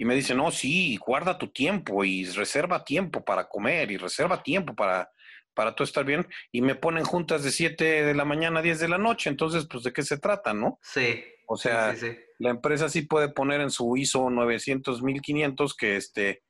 y 0.00 0.06
me 0.06 0.14
dice, 0.14 0.34
no, 0.34 0.50
sí, 0.50 0.96
guarda 0.96 1.36
tu 1.36 1.48
tiempo 1.48 2.06
y 2.06 2.24
reserva 2.24 2.82
tiempo 2.82 3.22
para 3.22 3.46
comer 3.46 3.90
y 3.90 3.98
reserva 3.98 4.42
tiempo 4.42 4.74
para 4.74 5.10
para 5.52 5.74
todo 5.74 5.84
estar 5.84 6.06
bien, 6.06 6.26
y 6.52 6.62
me 6.62 6.76
ponen 6.76 7.04
juntas 7.04 7.42
de 7.42 7.50
7 7.50 8.04
de 8.04 8.14
la 8.14 8.24
mañana 8.24 8.60
a 8.60 8.62
10 8.62 8.78
de 8.78 8.88
la 8.88 8.96
noche, 8.96 9.28
entonces, 9.28 9.66
pues, 9.68 9.82
¿de 9.82 9.92
qué 9.92 10.02
se 10.02 10.16
trata, 10.16 10.54
no? 10.54 10.78
Sí. 10.80 11.22
O 11.48 11.56
sea, 11.56 11.94
la 12.38 12.50
empresa 12.50 12.88
sí 12.88 13.02
puede 13.02 13.28
poner 13.28 13.60
en 13.60 13.70
su 13.70 13.94
ISO 13.96 14.30
900, 14.30 15.02
1500 15.02 15.76
que, 15.76 15.96
este, 15.96 16.44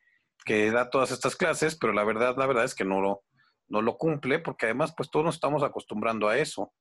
que 0.44 0.70
da 0.70 0.90
todas 0.90 1.10
estas 1.10 1.34
clases, 1.34 1.76
pero 1.76 1.92
la 1.92 2.04
verdad, 2.04 2.36
la 2.36 2.46
verdad 2.46 2.64
es 2.64 2.76
que 2.76 2.84
no 2.84 3.00
lo, 3.00 3.24
no 3.66 3.82
lo 3.82 3.96
cumple, 3.96 4.38
porque 4.38 4.66
además, 4.66 4.94
pues, 4.96 5.10
todos 5.10 5.24
nos 5.24 5.34
estamos 5.34 5.64
acostumbrando 5.64 6.28
a 6.28 6.38
eso. 6.38 6.72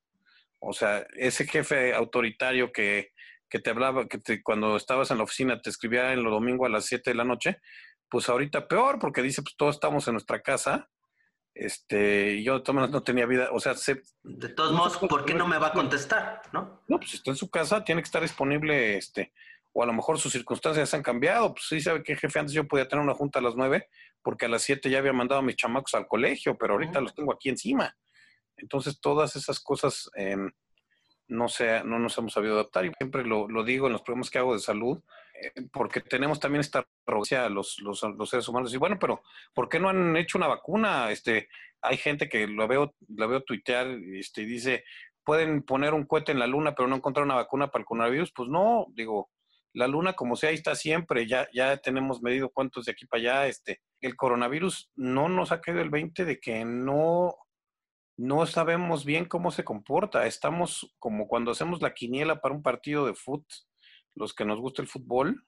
O 0.60 0.72
sea, 0.72 1.04
ese 1.16 1.46
jefe 1.46 1.94
autoritario 1.94 2.70
que, 2.70 3.08
que 3.50 3.58
te 3.58 3.70
hablaba, 3.70 4.06
que 4.06 4.18
te, 4.18 4.42
cuando 4.42 4.76
estabas 4.76 5.10
en 5.10 5.18
la 5.18 5.24
oficina 5.24 5.60
te 5.60 5.68
escribía 5.68 6.12
en 6.12 6.22
lo 6.22 6.30
domingo 6.30 6.64
a 6.64 6.70
las 6.70 6.86
7 6.86 7.10
de 7.10 7.16
la 7.16 7.24
noche, 7.24 7.58
pues 8.08 8.28
ahorita 8.28 8.68
peor, 8.68 8.98
porque 8.98 9.20
dice, 9.20 9.42
pues 9.42 9.56
todos 9.56 9.74
estamos 9.74 10.08
en 10.08 10.14
nuestra 10.14 10.40
casa 10.40 10.88
este, 11.54 12.42
yo 12.42 12.62
no 12.72 13.02
tenía 13.02 13.26
vida, 13.26 13.48
o 13.52 13.60
sea, 13.60 13.74
de 14.22 14.48
todos 14.50 14.72
modos, 14.72 14.96
¿por 14.98 15.24
qué 15.24 15.34
no 15.34 15.46
me 15.46 15.58
va 15.58 15.68
a 15.68 15.72
contestar? 15.72 16.42
¿No? 16.52 16.82
No, 16.88 16.98
pues 16.98 17.14
está 17.14 17.30
en 17.30 17.36
su 17.36 17.50
casa, 17.50 17.84
tiene 17.84 18.02
que 18.02 18.06
estar 18.06 18.22
disponible, 18.22 18.96
este, 18.96 19.32
o 19.72 19.82
a 19.82 19.86
lo 19.86 19.92
mejor 19.92 20.18
sus 20.18 20.32
circunstancias 20.32 20.94
han 20.94 21.02
cambiado. 21.02 21.52
Pues 21.52 21.66
sí, 21.68 21.80
sabe 21.80 22.02
que 22.02 22.16
jefe, 22.16 22.38
antes 22.38 22.54
yo 22.54 22.68
podía 22.68 22.88
tener 22.88 23.04
una 23.04 23.14
junta 23.14 23.40
a 23.40 23.42
las 23.42 23.56
nueve, 23.56 23.88
porque 24.22 24.46
a 24.46 24.48
las 24.48 24.62
siete 24.62 24.90
ya 24.90 24.98
había 24.98 25.12
mandado 25.12 25.40
a 25.40 25.44
mis 25.44 25.56
chamacos 25.56 25.94
al 25.94 26.06
colegio, 26.06 26.56
pero 26.56 26.74
ahorita 26.74 27.00
los 27.00 27.14
tengo 27.14 27.32
aquí 27.32 27.48
encima. 27.48 27.96
Entonces, 28.56 29.00
todas 29.00 29.36
esas 29.36 29.58
cosas 29.58 30.10
em, 30.14 30.50
no, 31.30 31.48
sé, 31.48 31.82
no 31.84 31.98
nos 31.98 32.16
hemos 32.18 32.32
sabido 32.32 32.54
adaptar. 32.54 32.84
Y 32.84 32.92
siempre 32.98 33.24
lo, 33.24 33.48
lo 33.48 33.64
digo 33.64 33.86
en 33.86 33.92
los 33.92 34.02
programas 34.02 34.30
que 34.30 34.38
hago 34.38 34.52
de 34.52 34.60
salud, 34.60 35.00
eh, 35.34 35.52
porque 35.72 36.00
tenemos 36.00 36.40
también 36.40 36.60
esta 36.60 36.86
arrogancia 37.06 37.48
los, 37.48 37.78
los, 37.80 38.02
los, 38.02 38.28
seres 38.28 38.46
humanos. 38.48 38.74
Y 38.74 38.76
bueno, 38.76 38.98
pero 38.98 39.22
¿por 39.54 39.68
qué 39.68 39.80
no 39.80 39.88
han 39.88 40.16
hecho 40.16 40.38
una 40.38 40.48
vacuna? 40.48 41.10
Este, 41.10 41.48
hay 41.80 41.96
gente 41.96 42.28
que 42.28 42.46
lo 42.46 42.68
veo, 42.68 42.94
lo 43.08 43.28
veo 43.28 43.42
tuitear 43.42 43.86
este, 44.12 44.42
y 44.42 44.46
dice, 44.46 44.84
pueden 45.24 45.62
poner 45.62 45.94
un 45.94 46.04
cohete 46.04 46.32
en 46.32 46.38
la 46.38 46.46
luna, 46.46 46.74
pero 46.74 46.88
no 46.88 46.96
encontrar 46.96 47.24
una 47.24 47.36
vacuna 47.36 47.70
para 47.70 47.82
el 47.82 47.86
coronavirus. 47.86 48.32
Pues 48.32 48.48
no, 48.48 48.86
digo, 48.90 49.30
la 49.72 49.86
luna 49.86 50.14
como 50.14 50.36
sea 50.36 50.50
ahí 50.50 50.56
está 50.56 50.74
siempre, 50.74 51.26
ya, 51.26 51.48
ya 51.52 51.76
tenemos 51.76 52.22
medido 52.22 52.50
cuántos 52.50 52.86
de 52.86 52.92
aquí 52.92 53.06
para 53.06 53.20
allá. 53.20 53.46
Este, 53.46 53.80
el 54.00 54.16
coronavirus 54.16 54.90
no 54.96 55.28
nos 55.28 55.52
ha 55.52 55.60
caído 55.60 55.80
el 55.80 55.90
20 55.90 56.24
de 56.24 56.40
que 56.40 56.64
no, 56.64 57.36
no 58.20 58.44
sabemos 58.44 59.06
bien 59.06 59.24
cómo 59.24 59.50
se 59.50 59.64
comporta. 59.64 60.26
Estamos 60.26 60.94
como 60.98 61.26
cuando 61.26 61.52
hacemos 61.52 61.80
la 61.80 61.94
quiniela 61.94 62.40
para 62.42 62.54
un 62.54 62.62
partido 62.62 63.06
de 63.06 63.14
fútbol 63.14 63.46
los 64.14 64.34
que 64.34 64.44
nos 64.44 64.60
gusta 64.60 64.82
el 64.82 64.88
fútbol 64.88 65.46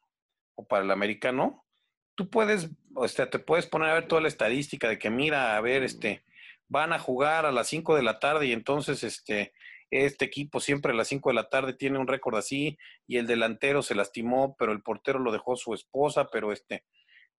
o 0.55 0.67
para 0.67 0.85
el 0.85 0.91
americano, 0.91 1.67
tú 2.15 2.31
puedes, 2.31 2.71
o 2.95 3.07
sea, 3.09 3.29
te 3.29 3.39
puedes 3.39 3.67
poner 3.67 3.91
a 3.91 3.95
ver 3.95 4.09
toda 4.09 4.23
la 4.23 4.29
estadística 4.29 4.89
de 4.89 4.99
que 4.99 5.11
mira, 5.11 5.57
a 5.57 5.61
ver, 5.61 5.83
este, 5.83 6.25
van 6.69 6.93
a 6.93 6.99
jugar 6.99 7.45
a 7.45 7.53
las 7.53 7.69
5 7.69 7.95
de 7.95 8.03
la 8.03 8.19
tarde 8.19 8.47
y 8.47 8.53
entonces 8.53 9.03
este, 9.05 9.53
este 9.91 10.25
equipo 10.25 10.61
siempre 10.61 10.93
a 10.93 10.95
las 10.95 11.09
5 11.09 11.29
de 11.31 11.35
la 11.35 11.49
tarde 11.49 11.75
tiene 11.75 11.99
un 11.99 12.07
récord 12.07 12.37
así 12.37 12.79
y 13.07 13.19
el 13.19 13.27
delantero 13.27 13.83
se 13.83 13.95
lastimó, 13.95 14.57
pero 14.57 14.73
el 14.73 14.83
portero 14.83 15.19
lo 15.19 15.33
dejó 15.33 15.57
su 15.57 15.75
esposa, 15.75 16.29
pero 16.31 16.53
este, 16.53 16.85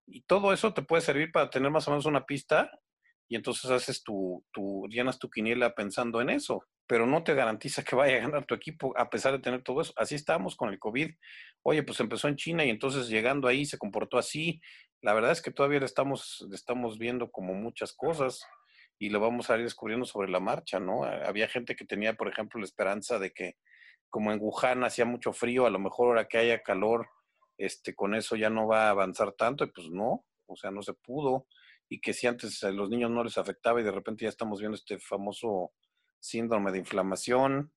y 0.06 0.22
todo 0.22 0.54
eso 0.54 0.74
te 0.74 0.84
puede 0.84 1.02
servir 1.02 1.32
para 1.32 1.50
tener 1.50 1.72
más 1.72 1.88
o 1.88 1.92
menos 1.92 2.06
una 2.06 2.26
pista 2.26 2.70
y 3.28 3.36
entonces 3.36 3.70
haces 3.72 4.04
tu, 4.04 4.44
tu 4.52 4.88
llenas 4.90 5.20
tu 5.20 5.30
quiniela 5.30 5.74
pensando 5.76 6.22
en 6.22 6.30
eso 6.30 6.64
pero 6.88 7.06
no 7.06 7.24
te 7.24 7.34
garantiza 7.34 7.84
que 7.84 7.96
vaya 7.96 8.18
a 8.18 8.20
ganar 8.20 8.46
tu 8.46 8.54
equipo 8.54 8.94
a 8.98 9.10
pesar 9.10 9.32
de 9.34 9.40
tener 9.40 9.64
todo 9.64 9.82
eso. 9.82 9.94
Así 9.96 10.16
estamos 10.16 10.56
con 10.56 10.70
el 10.70 10.80
COVID. 10.80 11.10
Oye, 11.64 11.84
pues 11.84 12.00
empezó 12.00 12.28
en 12.28 12.36
China 12.36 12.66
y 12.66 12.70
entonces 12.70 13.08
llegando 13.08 13.48
ahí 13.48 13.66
se 13.66 13.78
comportó 13.78 14.18
así. 14.18 14.62
La 15.02 15.14
verdad 15.14 15.32
es 15.32 15.42
que 15.42 15.52
todavía 15.52 15.80
le 15.80 15.86
estamos, 15.86 16.46
estamos 16.52 16.98
viendo 16.98 17.32
como 17.32 17.54
muchas 17.54 17.94
cosas 17.94 18.46
y 19.00 19.10
lo 19.10 19.20
vamos 19.20 19.50
a 19.50 19.58
ir 19.58 19.64
descubriendo 19.64 20.06
sobre 20.06 20.30
la 20.30 20.40
marcha, 20.40 20.80
¿no? 20.80 21.04
Había 21.04 21.48
gente 21.48 21.76
que 21.76 21.86
tenía, 21.86 22.14
por 22.14 22.28
ejemplo, 22.28 22.60
la 22.60 22.66
esperanza 22.66 23.18
de 23.20 23.32
que 23.32 23.56
como 24.10 24.32
en 24.32 24.40
Wuhan 24.40 24.84
hacía 24.84 25.06
mucho 25.06 25.34
frío, 25.34 25.66
a 25.66 25.72
lo 25.72 25.80
mejor 25.80 26.10
ahora 26.10 26.28
que 26.28 26.38
haya 26.38 26.62
calor, 26.62 27.10
este, 27.58 27.96
con 27.96 28.14
eso 28.14 28.36
ya 28.36 28.50
no 28.50 28.68
va 28.68 28.88
a 28.88 28.90
avanzar 28.92 29.34
tanto, 29.34 29.64
y 29.64 29.72
pues 29.72 29.90
no, 29.90 30.26
o 30.46 30.56
sea, 30.56 30.70
no 30.70 30.84
se 30.84 30.94
pudo, 30.94 31.48
y 31.94 32.00
que 32.00 32.12
si 32.12 32.26
antes 32.26 32.64
a 32.64 32.72
los 32.72 32.90
niños 32.90 33.12
no 33.12 33.24
les 33.24 33.38
afectaba 33.38 33.80
y 33.80 33.84
de 33.84 33.92
repente 33.92 34.24
ya 34.24 34.30
estamos 34.30 34.60
viendo 34.60 34.76
este 34.76 34.98
famoso 34.98 35.74
síndrome 36.20 36.72
de 36.72 36.80
inflamación, 36.80 37.72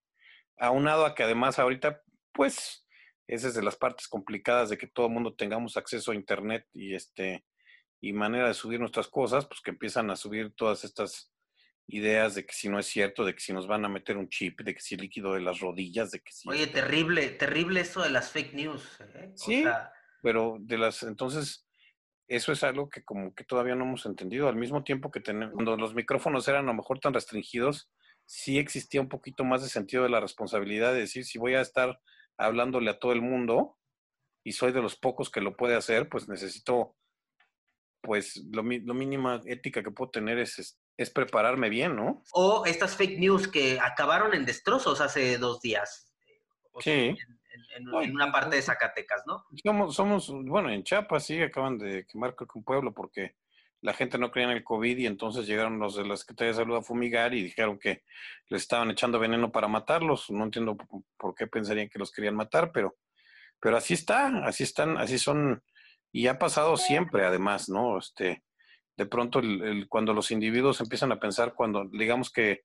aunado 0.57 1.05
a 1.05 1.15
que 1.15 1.23
además 1.23 1.59
ahorita, 1.59 2.01
pues, 2.33 2.87
esa 3.27 3.49
es 3.49 3.55
de 3.55 3.63
las 3.63 3.77
partes 3.77 4.09
complicadas 4.09 4.71
de 4.71 4.79
que 4.79 4.87
todo 4.87 5.09
el 5.09 5.13
mundo 5.13 5.35
tengamos 5.35 5.77
acceso 5.77 6.13
a 6.13 6.15
Internet 6.15 6.67
y, 6.73 6.95
este, 6.95 7.45
y 8.01 8.15
manera 8.15 8.49
de 8.49 8.55
subir 8.55 8.81
nuestras 8.81 9.07
cosas, 9.09 9.45
pues 9.45 9.61
que 9.61 9.73
empiezan 9.73 10.11
a 10.11 10.17
subir 10.17 10.55
todas 10.55 10.85
estas 10.85 11.31
ideas 11.87 12.35
de 12.37 12.47
que 12.47 12.55
si 12.55 12.71
no 12.71 12.79
es 12.79 12.87
cierto, 12.87 13.23
de 13.23 13.35
que 13.35 13.41
si 13.41 13.53
nos 13.53 13.67
van 13.67 13.85
a 13.85 13.91
meter 13.91 14.17
un 14.17 14.31
chip, 14.31 14.63
de 14.63 14.73
que 14.73 14.81
si 14.81 14.95
el 14.95 15.03
líquido 15.03 15.35
de 15.35 15.43
las 15.43 15.61
rodillas, 15.61 16.11
de 16.11 16.21
que 16.21 16.33
si... 16.33 16.49
Oye, 16.49 16.69
terrible, 16.69 17.29
terrible 17.29 17.81
eso 17.81 18.01
de 18.03 18.09
las 18.09 18.31
fake 18.31 18.55
news. 18.55 18.99
¿eh? 19.15 19.33
Sí, 19.35 19.67
pero 20.23 20.57
de 20.59 20.79
las, 20.79 21.03
entonces, 21.03 21.66
eso 22.29 22.53
es 22.53 22.65
algo 22.65 22.89
que 22.89 23.05
como 23.05 23.35
que 23.35 23.45
todavía 23.45 23.75
no 23.75 23.85
hemos 23.85 24.07
entendido, 24.07 24.49
al 24.49 24.57
mismo 24.57 24.83
tiempo 24.83 25.11
que 25.11 25.21
tenemos, 25.21 25.55
cuando 25.55 25.77
los 25.77 25.95
micrófonos 25.95 26.47
eran 26.49 26.65
a 26.65 26.69
lo 26.69 26.75
mejor 26.75 26.99
tan 26.99 27.15
restringidos, 27.15 27.91
sí 28.25 28.59
existía 28.59 29.01
un 29.01 29.09
poquito 29.09 29.45
más 29.45 29.63
de 29.63 29.69
sentido 29.69 30.03
de 30.03 30.09
la 30.09 30.21
responsabilidad 30.21 30.93
de 30.93 31.01
decir, 31.01 31.25
si 31.25 31.39
voy 31.39 31.55
a 31.55 31.61
estar 31.61 32.01
hablándole 32.37 32.91
a 32.91 32.99
todo 32.99 33.13
el 33.13 33.23
mundo 33.23 33.79
y 34.45 34.53
soy 34.53 34.73
de 34.73 34.83
los 34.83 34.97
pocos 34.97 35.31
que 35.31 35.41
lo 35.41 35.57
puede 35.57 35.77
hacer, 35.77 36.09
pues 36.09 36.29
necesito, 36.29 36.97
pues 38.03 38.37
lo, 38.53 38.63
lo 38.63 38.95
mínima 38.95 39.41
ética 39.47 39.83
que 39.83 39.91
puedo 39.91 40.11
tener 40.11 40.39
es, 40.39 40.79
es, 40.97 41.11
prepararme 41.11 41.69
bien, 41.69 41.95
¿no? 41.95 42.23
O 42.33 42.65
estas 42.67 42.97
fake 42.97 43.19
news 43.19 43.49
que 43.49 43.79
acabaron 43.81 44.35
en 44.35 44.45
destrozos 44.45 45.01
hace 45.01 45.39
dos 45.39 45.61
días. 45.61 46.13
sí. 46.81 47.17
En, 47.77 47.89
una 47.89 48.33
parte 48.33 48.57
de 48.57 48.63
Zacatecas, 48.63 49.23
¿no? 49.27 49.45
Somos, 49.63 49.95
somos, 49.95 50.33
bueno, 50.45 50.71
en 50.71 50.83
Chiapas 50.83 51.25
sí 51.27 51.41
acaban 51.41 51.79
de 51.79 52.07
quemar 52.07 52.35
creo 52.35 52.49
que 52.49 52.59
un 52.59 52.65
pueblo 52.65 52.93
porque 52.93 53.37
la 53.83 53.93
gente 53.93 54.19
no 54.19 54.31
creía 54.31 54.51
en 54.51 54.57
el 54.57 54.65
COVID 54.65 54.99
y 54.99 55.07
entonces 55.07 55.47
llegaron 55.47 55.79
los 55.79 55.97
de 55.97 56.05
la 56.05 56.17
Secretaría 56.17 56.53
de 56.53 56.59
Salud 56.59 56.77
a 56.77 56.83
fumigar 56.83 57.35
y 57.35 57.43
dijeron 57.43 57.79
que 57.79 58.03
le 58.49 58.57
estaban 58.57 58.91
echando 58.91 59.19
veneno 59.19 59.53
para 59.53 59.69
matarlos. 59.69 60.31
No 60.31 60.45
entiendo 60.45 60.77
por 61.17 61.35
qué 61.35 61.47
pensarían 61.47 61.89
que 61.89 61.99
los 61.99 62.11
querían 62.11 62.35
matar, 62.35 62.73
pero, 62.73 62.97
pero 63.61 63.77
así 63.77 63.95
está, 63.95 64.45
así 64.45 64.65
están, 64.65 64.97
así 64.97 65.19
son, 65.19 65.63
y 66.11 66.27
ha 66.27 66.39
pasado 66.39 66.77
siempre 66.77 67.25
además, 67.25 67.69
¿no? 67.69 67.99
Este, 67.99 68.43
de 68.97 69.07
pronto 69.07 69.41
el, 69.41 69.87
cuando 69.89 70.15
los 70.15 70.31
individuos 70.31 70.81
empiezan 70.81 71.13
a 71.13 71.21
pensar, 71.21 71.55
cuando 71.55 71.89
digamos 71.93 72.33
que 72.33 72.65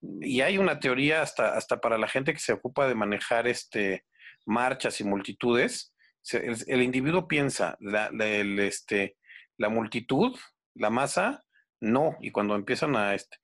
y 0.00 0.42
hay 0.42 0.58
una 0.58 0.78
teoría 0.78 1.22
hasta, 1.22 1.56
hasta 1.56 1.80
para 1.80 1.98
la 1.98 2.08
gente 2.08 2.32
que 2.32 2.38
se 2.38 2.52
ocupa 2.52 2.86
de 2.86 2.94
manejar 2.94 3.48
este, 3.48 4.04
marchas 4.48 5.00
y 5.00 5.04
multitudes. 5.04 5.94
El, 6.32 6.82
individuo 6.82 7.28
piensa, 7.28 7.76
la, 7.80 8.10
este, 8.58 9.16
la 9.56 9.68
multitud, 9.68 10.36
la 10.74 10.90
masa, 10.90 11.44
no. 11.80 12.16
Y 12.20 12.32
cuando 12.32 12.54
empiezan 12.54 12.96
a, 12.96 13.14
este, 13.14 13.36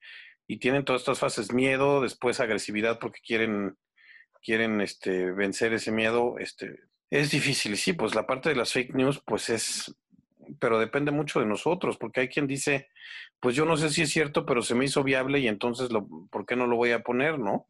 y 0.47 0.57
tienen 0.57 0.83
todas 0.83 1.03
estas 1.03 1.19
fases, 1.19 1.53
miedo, 1.53 2.01
después 2.01 2.39
agresividad 2.39 2.99
porque 2.99 3.21
quieren, 3.25 3.77
quieren 4.43 4.81
este, 4.81 5.31
vencer 5.31 5.73
ese 5.73 5.91
miedo, 5.91 6.37
este, 6.39 6.79
es 7.09 7.31
difícil. 7.31 7.77
Sí, 7.77 7.93
pues 7.93 8.15
la 8.15 8.27
parte 8.27 8.49
de 8.49 8.55
las 8.55 8.73
fake 8.73 8.95
news, 8.95 9.21
pues 9.25 9.49
es, 9.49 9.95
pero 10.59 10.79
depende 10.79 11.11
mucho 11.11 11.39
de 11.39 11.45
nosotros, 11.45 11.97
porque 11.97 12.21
hay 12.21 12.27
quien 12.27 12.47
dice, 12.47 12.89
pues 13.39 13.55
yo 13.55 13.65
no 13.65 13.77
sé 13.77 13.89
si 13.89 14.01
es 14.03 14.09
cierto, 14.09 14.45
pero 14.45 14.61
se 14.61 14.75
me 14.75 14.85
hizo 14.85 15.03
viable 15.03 15.39
y 15.39 15.47
entonces, 15.47 15.91
lo, 15.91 16.07
¿por 16.31 16.45
qué 16.45 16.55
no 16.55 16.67
lo 16.67 16.75
voy 16.75 16.91
a 16.91 17.01
poner, 17.01 17.39
no? 17.39 17.67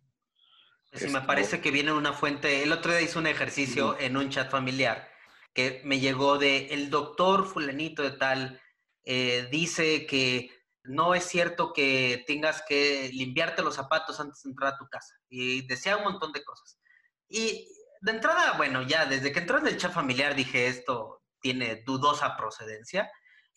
Sí, 0.95 1.07
me 1.09 1.21
parece 1.21 1.61
que 1.61 1.71
viene 1.71 1.91
una 1.91 2.13
fuente. 2.13 2.63
El 2.63 2.71
otro 2.71 2.91
día 2.91 3.01
hice 3.01 3.19
un 3.19 3.27
ejercicio 3.27 3.97
en 3.99 4.17
un 4.17 4.29
chat 4.29 4.49
familiar 4.49 5.09
que 5.53 5.81
me 5.85 5.99
llegó 5.99 6.37
de 6.37 6.67
el 6.73 6.89
doctor 6.89 7.47
fulanito 7.47 8.03
de 8.03 8.11
tal 8.11 8.61
eh, 9.05 9.47
dice 9.51 10.05
que 10.05 10.51
no 10.83 11.15
es 11.15 11.23
cierto 11.23 11.73
que 11.73 12.23
tengas 12.27 12.63
que 12.67 13.09
limpiarte 13.13 13.61
los 13.61 13.75
zapatos 13.75 14.19
antes 14.19 14.43
de 14.43 14.49
entrar 14.49 14.73
a 14.73 14.77
tu 14.77 14.87
casa. 14.87 15.15
Y 15.29 15.65
decía 15.67 15.97
un 15.97 16.03
montón 16.03 16.31
de 16.31 16.43
cosas. 16.43 16.79
Y 17.27 17.67
de 18.01 18.11
entrada, 18.11 18.53
bueno, 18.57 18.83
ya 18.83 19.05
desde 19.05 19.31
que 19.31 19.39
entré 19.39 19.57
en 19.57 19.67
el 19.67 19.77
chat 19.77 19.91
familiar 19.91 20.35
dije 20.35 20.67
esto 20.67 21.23
tiene 21.39 21.83
dudosa 21.85 22.35
procedencia. 22.35 23.09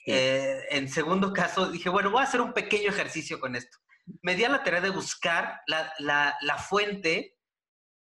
Eh, 0.07 0.61
en 0.71 0.89
segundo 0.89 1.33
caso, 1.35 1.71
dije, 1.71 1.91
bueno, 1.91 2.11
voy 2.11 2.21
a 2.21 2.25
hacer 2.25 2.41
un 2.41 2.55
pequeño 2.55 2.89
ejercicio 2.89 3.39
con 3.41 3.57
esto. 3.57 3.77
Me 4.23 4.35
di 4.35 4.45
a 4.45 4.49
la 4.49 4.63
tarea 4.63 4.81
de 4.81 4.91
buscar 4.91 5.61
la, 5.67 5.93
la, 5.99 6.37
la 6.41 6.59
fuente 6.59 7.37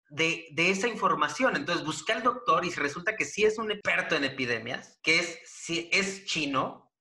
de, 0.09 0.47
de, 0.51 0.69
esa 0.69 0.87
información. 0.87 1.55
Entonces 1.55 1.85
busqué 1.85 2.13
al 2.13 2.23
doctor 2.23 2.65
y 2.65 2.69
resulta 2.71 3.15
que 3.15 3.25
sí 3.25 3.43
es 3.43 3.57
un 3.57 3.71
experto 3.71 4.15
en 4.15 4.23
epidemias, 4.23 4.99
que 5.03 5.19
es, 5.19 5.39
sí, 5.45 5.89
es 5.91 6.25
chino, 6.25 6.93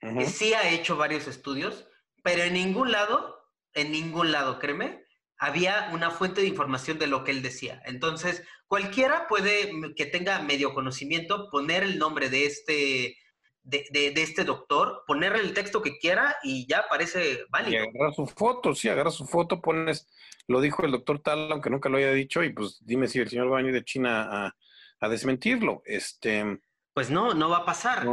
que 0.00 0.26
sí 0.26 0.54
ha 0.54 0.70
hecho 0.70 0.96
varios 0.96 1.26
estudios, 1.26 1.86
pero 2.22 2.42
en 2.42 2.54
ningún 2.54 2.92
lado, 2.92 3.38
en 3.74 3.92
ningún 3.92 4.32
lado, 4.32 4.58
créeme, 4.58 5.04
había 5.38 5.90
una 5.92 6.10
fuente 6.10 6.42
de 6.42 6.48
información 6.48 6.98
de 6.98 7.06
lo 7.06 7.24
que 7.24 7.30
él 7.30 7.42
decía. 7.42 7.82
Entonces, 7.86 8.42
cualquiera 8.66 9.26
puede, 9.26 9.94
que 9.96 10.06
tenga 10.06 10.40
medio 10.42 10.74
conocimiento, 10.74 11.48
poner 11.50 11.82
el 11.82 11.98
nombre 11.98 12.28
de 12.28 12.44
este, 12.44 13.16
de, 13.62 13.86
de, 13.92 14.22
este 14.22 14.44
doctor, 14.44 15.04
ponerle 15.06 15.40
el 15.40 15.54
texto 15.54 15.82
que 15.82 15.98
quiera 15.98 16.36
y 16.42 16.66
ya 16.66 16.86
parece 16.88 17.44
válido. 17.50 17.84
Y 17.84 17.88
agarra 17.88 18.12
su 18.12 18.26
foto, 18.26 18.74
sí, 18.74 18.88
agarra 18.88 19.10
su 19.10 19.26
foto, 19.26 19.60
pones, 19.60 20.08
lo 20.46 20.60
dijo 20.60 20.84
el 20.84 20.92
doctor 20.92 21.20
tal, 21.20 21.52
aunque 21.52 21.70
nunca 21.70 21.88
lo 21.88 21.98
haya 21.98 22.12
dicho, 22.12 22.42
y 22.42 22.52
pues 22.52 22.78
dime 22.84 23.06
si 23.08 23.18
el 23.18 23.28
señor 23.28 23.50
va 23.50 23.58
a 23.58 23.62
venir 23.62 23.74
de 23.74 23.84
China 23.84 24.28
a, 24.30 24.56
a 25.00 25.08
desmentirlo. 25.08 25.82
Este, 25.84 26.60
pues 26.94 27.10
no, 27.10 27.34
no 27.34 27.48
va 27.48 27.58
a 27.58 27.64
pasar 27.64 28.06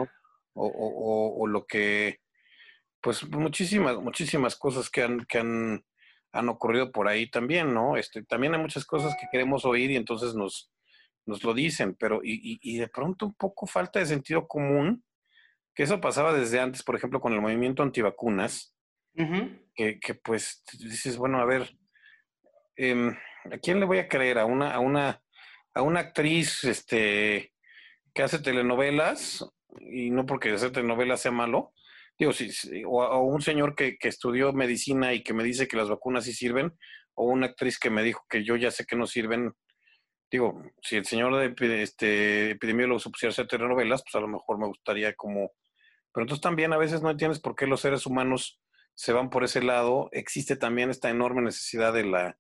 o, 0.58 1.48
lo 1.48 1.66
que, 1.66 2.20
pues 3.02 3.28
muchísimas, 3.30 3.98
muchísimas 3.98 4.56
cosas 4.56 4.90
que 4.90 5.04
han, 5.04 5.26
que 5.26 5.40
han, 5.40 5.86
han 6.32 6.50
ocurrido 6.50 6.92
por 6.92 7.08
ahí 7.08 7.30
también, 7.30 7.74
¿no? 7.74 7.98
Este, 7.98 8.24
también 8.24 8.56
hay 8.56 8.62
muchas 8.62 8.86
cosas 8.86 9.16
que 9.20 9.28
queremos 9.32 9.66
oír 9.66 9.92
y 9.92 9.96
entonces 9.96 10.34
nos, 10.34 10.72
nos 11.26 11.44
lo 11.44 11.54
dicen, 11.54 11.96
pero 11.96 12.22
y, 12.24 12.60
y, 12.62 12.78
de 12.78 12.88
pronto 12.88 13.28
un 13.28 13.36
poco 13.36 13.68
falta 13.68 14.00
de 14.00 14.08
sentido 14.08 14.48
común, 14.48 15.04
que 15.78 15.84
eso 15.84 16.02
pasaba 16.02 16.34
desde 16.34 16.60
antes, 16.60 16.82
por 16.82 16.96
ejemplo, 16.96 17.22
con 17.22 17.34
el 17.34 17.40
movimiento 17.40 17.84
antivacunas, 17.84 18.76
que, 19.76 20.00
que, 20.00 20.16
pues 20.16 20.64
dices, 20.74 21.18
bueno, 21.18 21.40
a 21.40 21.46
ver, 21.46 21.70
em, 22.76 23.16
¿a 23.52 23.58
quién 23.60 23.80
le 23.80 23.86
voy 23.86 24.00
a 24.00 24.08
creer? 24.08 24.40
¿A 24.40 24.46
una, 24.46 24.72
a 24.74 24.80
una, 24.80 25.22
a 25.76 25.84
una 25.84 26.00
actriz 26.00 26.64
este, 26.64 27.54
que 28.12 28.24
hace 28.24 28.40
telenovelas 28.40 29.48
y 29.80 30.10
no 30.10 30.26
porque 30.26 30.50
hacer 30.50 30.72
telenovela 30.72 31.16
sea 31.16 31.32
malo, 31.32 31.74
digo, 32.18 32.34
si, 32.34 32.50
o, 32.84 33.20
un 33.20 33.44
señor 33.44 33.76
que, 33.76 34.00
que, 34.00 34.08
estudió 34.08 34.54
medicina 34.54 35.14
y 35.14 35.22
que 35.22 35.36
me 35.36 35.44
dice 35.44 35.68
que 35.68 35.78
las 35.78 35.90
vacunas 35.90 36.24
sí 36.24 36.34
sirven, 36.34 36.74
o 37.14 37.26
una 37.26 37.46
actriz 37.46 37.78
que 37.78 37.92
me 37.92 38.02
dijo 38.02 38.26
que 38.28 38.44
yo 38.44 38.56
ya 38.56 38.72
sé 38.72 38.86
que 38.86 38.96
no 38.96 39.06
sirven, 39.06 39.54
digo, 40.32 40.60
si 40.82 40.96
el 40.96 41.06
señor 41.06 41.36
de 41.36 41.84
este, 41.84 42.50
epidemiólogo 42.50 43.00
se 43.00 43.12
pusiera 43.12 43.30
a 43.30 43.34
hacer 43.34 43.48
telenovelas, 43.48 44.02
pues 44.02 44.16
a 44.16 44.22
lo 44.22 44.28
mejor 44.28 44.58
me 44.58 44.66
gustaría 44.66 45.14
como... 45.14 45.52
Pero 46.18 46.24
entonces 46.24 46.42
también 46.42 46.74
a 46.74 46.78
veces 46.78 47.04
no 47.04 47.12
entiendes 47.12 47.40
por 47.40 47.56
qué 47.56 47.68
los 47.68 47.82
seres 47.82 48.08
humanos 48.08 48.60
se 48.96 49.14
van 49.14 49.30
por 49.30 49.44
ese 49.44 49.62
lado. 49.62 50.10
Existe 50.12 50.56
también 50.56 50.90
esta 50.90 51.12
enorme 51.12 51.44
necesidad 51.44 51.94
de 51.94 52.06
la 52.06 52.40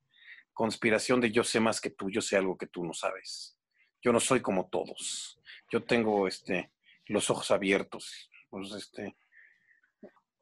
conspiración 0.51 1.21
de 1.21 1.29
yo 1.29 1.43
sé 1.43 1.59
más 1.59 1.79
que 1.79 1.91
tú, 1.91 2.09
yo 2.09 2.21
sé 2.21 2.37
algo 2.37 2.57
que 2.57 2.65
tú 2.65 2.83
no 2.83 2.93
sabes. 2.93 3.55
Yo 4.01 4.11
no 4.11 4.19
soy 4.19 4.41
como 4.41 4.67
todos. 4.67 5.39
Yo 5.69 5.83
tengo 5.83 6.27
este 6.27 6.71
los 7.05 7.29
ojos 7.29 7.51
abiertos. 7.51 8.31
Pues 8.49 8.71
este. 8.71 9.15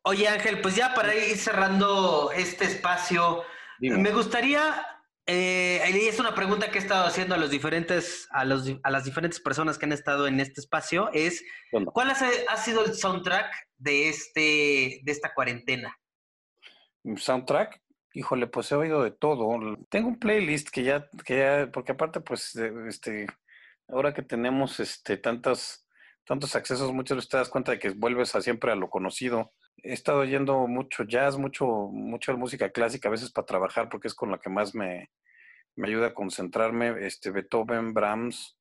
Oye, 0.04 0.30
Ángel, 0.30 0.62
pues 0.62 0.78
ya 0.78 0.94
para 0.94 1.14
ir 1.14 1.36
cerrando 1.36 2.32
este 2.32 2.64
espacio, 2.64 3.44
me 3.80 4.14
gustaría, 4.14 4.95
eh, 5.28 6.08
es 6.08 6.20
una 6.20 6.36
pregunta 6.36 6.70
que 6.70 6.78
he 6.78 6.82
estado 6.82 7.06
haciendo 7.06 7.36
a 7.36 7.38
los 7.38 7.50
diferentes, 7.50 8.28
a, 8.32 8.46
los, 8.46 8.72
a 8.84 8.92
las 8.92 9.06
diferentes 9.06 9.40
personas 9.40 9.78
que 9.78 9.86
han 9.86 9.92
estado 9.92 10.28
en 10.28 10.40
este 10.40 10.62
espacio, 10.62 11.10
es 11.14 11.44
¿cuál 11.94 12.12
ha, 12.12 12.58
sido 12.58 12.86
el 12.86 12.94
soundtrack 12.94 13.52
de 13.78 14.10
este, 14.10 15.02
de 15.04 15.12
esta 15.12 15.34
cuarentena? 15.34 15.98
Soundtrack, 17.16 17.82
híjole, 18.14 18.48
pues 18.48 18.72
he 18.72 18.76
oído 18.76 19.04
de 19.04 19.12
todo. 19.12 19.48
Tengo 19.90 20.10
un 20.10 20.20
playlist 20.20 20.70
que 20.70 20.84
ya, 20.84 21.08
que 21.26 21.38
ya, 21.38 21.70
porque 21.72 21.94
aparte, 21.94 22.20
pues, 22.22 22.56
este, 22.56 23.28
ahora 23.88 24.14
que 24.14 24.22
tenemos 24.22 24.80
este 24.80 25.18
tantas 25.18 25.86
tantos 26.26 26.56
accesos, 26.56 26.92
muchas 26.92 27.18
veces 27.18 27.30
te 27.30 27.38
das 27.38 27.50
cuenta 27.50 27.72
de 27.72 27.80
que 27.80 27.90
vuelves 27.90 28.36
a 28.36 28.42
siempre 28.42 28.72
a 28.72 28.76
lo 28.76 28.90
conocido. 28.90 29.54
He 29.78 29.94
estado 29.94 30.20
oyendo 30.20 30.68
mucho 30.68 31.04
jazz, 31.04 31.38
mucho, 31.38 31.66
mucha 31.92 32.34
música 32.34 32.70
clásica, 32.70 33.08
a 33.08 33.12
veces 33.12 33.32
para 33.32 33.46
trabajar, 33.46 33.90
porque 33.90 34.08
es 34.08 34.16
con 34.16 34.32
la 34.32 34.40
que 34.40 34.50
más 34.50 34.74
me, 34.74 35.12
me 35.76 35.88
ayuda 35.88 36.08
a 36.08 36.14
concentrarme. 36.14 37.06
Este, 37.06 37.32
Beethoven, 37.32 37.94
Brahms, 37.94 38.58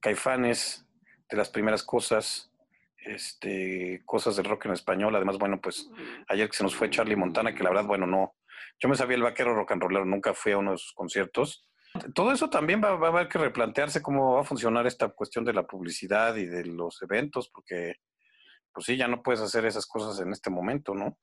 Caifanes, 0.00 0.86
de 1.30 1.36
las 1.36 1.50
primeras 1.50 1.82
cosas, 1.82 2.50
este, 2.96 4.02
cosas 4.04 4.36
del 4.36 4.46
rock 4.46 4.66
en 4.66 4.72
español. 4.72 5.14
Además, 5.14 5.38
bueno, 5.38 5.60
pues 5.60 5.88
ayer 6.28 6.48
que 6.48 6.56
se 6.56 6.64
nos 6.64 6.74
fue 6.74 6.90
Charlie 6.90 7.16
Montana, 7.16 7.54
que 7.54 7.62
la 7.62 7.70
verdad, 7.70 7.86
bueno, 7.86 8.06
no, 8.06 8.34
yo 8.80 8.88
me 8.88 8.96
sabía 8.96 9.16
el 9.16 9.22
vaquero 9.22 9.54
rock 9.54 9.72
and 9.72 9.82
rollero, 9.82 10.04
nunca 10.04 10.34
fui 10.34 10.52
a 10.52 10.58
uno 10.58 10.72
de 10.72 10.78
sus 10.78 10.92
conciertos, 10.92 11.68
todo 12.14 12.32
eso 12.32 12.50
también 12.50 12.82
va, 12.82 12.90
a 12.90 13.08
haber 13.08 13.28
que 13.28 13.38
replantearse 13.38 14.02
cómo 14.02 14.34
va 14.34 14.40
a 14.42 14.44
funcionar 14.44 14.86
esta 14.86 15.08
cuestión 15.08 15.44
de 15.44 15.52
la 15.52 15.66
publicidad 15.66 16.36
y 16.36 16.46
de 16.46 16.64
los 16.66 17.00
eventos, 17.02 17.48
porque 17.48 17.96
pues 18.78 18.86
sí, 18.86 18.96
ya 18.96 19.08
no 19.08 19.24
puedes 19.24 19.40
hacer 19.40 19.66
esas 19.66 19.86
cosas 19.86 20.20
en 20.24 20.30
este 20.30 20.50
momento, 20.50 20.94
¿no? 20.94 21.18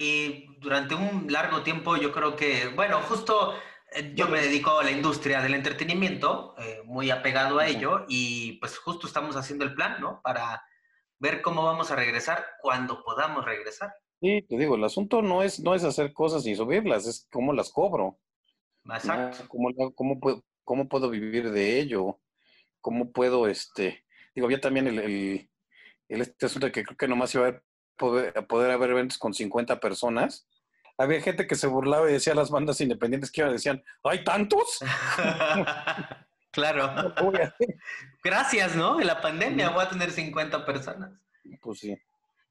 Y 0.00 0.58
durante 0.58 0.96
un 0.96 1.30
largo 1.30 1.62
tiempo 1.62 1.96
yo 1.96 2.10
creo 2.10 2.34
que, 2.34 2.66
bueno, 2.74 3.00
justo 3.02 3.54
eh, 3.92 4.12
yo 4.16 4.26
me 4.26 4.40
dedico 4.40 4.80
a 4.80 4.82
la 4.82 4.90
industria 4.90 5.40
del 5.40 5.54
entretenimiento, 5.54 6.56
eh, 6.58 6.82
muy 6.84 7.12
apegado 7.12 7.60
a 7.60 7.68
ello, 7.68 8.06
y 8.08 8.54
pues 8.54 8.76
justo 8.78 9.06
estamos 9.06 9.36
haciendo 9.36 9.64
el 9.64 9.74
plan, 9.74 10.00
¿no? 10.00 10.20
Para 10.20 10.64
ver 11.20 11.42
cómo 11.42 11.62
vamos 11.62 11.92
a 11.92 11.94
regresar 11.94 12.44
cuando 12.60 13.04
podamos 13.04 13.44
regresar. 13.44 13.94
Sí, 14.20 14.44
te 14.48 14.58
digo, 14.58 14.74
el 14.74 14.82
asunto 14.82 15.22
no 15.22 15.44
es, 15.44 15.60
no 15.60 15.76
es 15.76 15.84
hacer 15.84 16.12
cosas 16.12 16.44
y 16.44 16.56
subirlas, 16.56 17.06
es 17.06 17.28
cómo 17.30 17.52
las 17.52 17.70
cobro. 17.70 18.18
Exacto. 18.84 19.46
¿Cómo, 19.46 19.68
cómo, 19.94 20.18
puedo, 20.18 20.44
¿Cómo 20.64 20.88
puedo 20.88 21.08
vivir 21.08 21.52
de 21.52 21.78
ello? 21.78 22.18
¿Cómo 22.80 23.12
puedo, 23.12 23.46
este, 23.46 24.04
digo, 24.34 24.48
había 24.48 24.60
también 24.60 24.88
el, 24.88 24.98
el, 24.98 25.50
este 26.08 26.46
asunto 26.46 26.66
de 26.66 26.72
que 26.72 26.84
creo 26.84 26.96
que 26.96 27.08
nomás 27.08 27.34
iba 27.34 27.44
a 27.44 27.48
haber, 27.48 27.64
poder, 27.96 28.46
poder 28.46 28.70
haber 28.70 28.90
eventos 28.90 29.18
con 29.18 29.34
50 29.34 29.80
personas. 29.80 30.46
Había 30.98 31.20
gente 31.20 31.46
que 31.46 31.56
se 31.56 31.66
burlaba 31.66 32.08
y 32.08 32.14
decía 32.14 32.32
a 32.32 32.36
las 32.36 32.50
bandas 32.50 32.80
independientes 32.80 33.30
que 33.30 33.42
iban, 33.42 33.52
decían, 33.52 33.82
¿hay 34.04 34.24
tantos? 34.24 34.78
claro. 36.52 37.14
Gracias, 38.24 38.76
¿no? 38.76 39.00
En 39.00 39.06
la 39.06 39.20
pandemia 39.20 39.70
voy 39.70 39.84
a 39.84 39.88
tener 39.90 40.10
50 40.10 40.64
personas. 40.64 41.12
Pues 41.60 41.80
sí. 41.80 41.96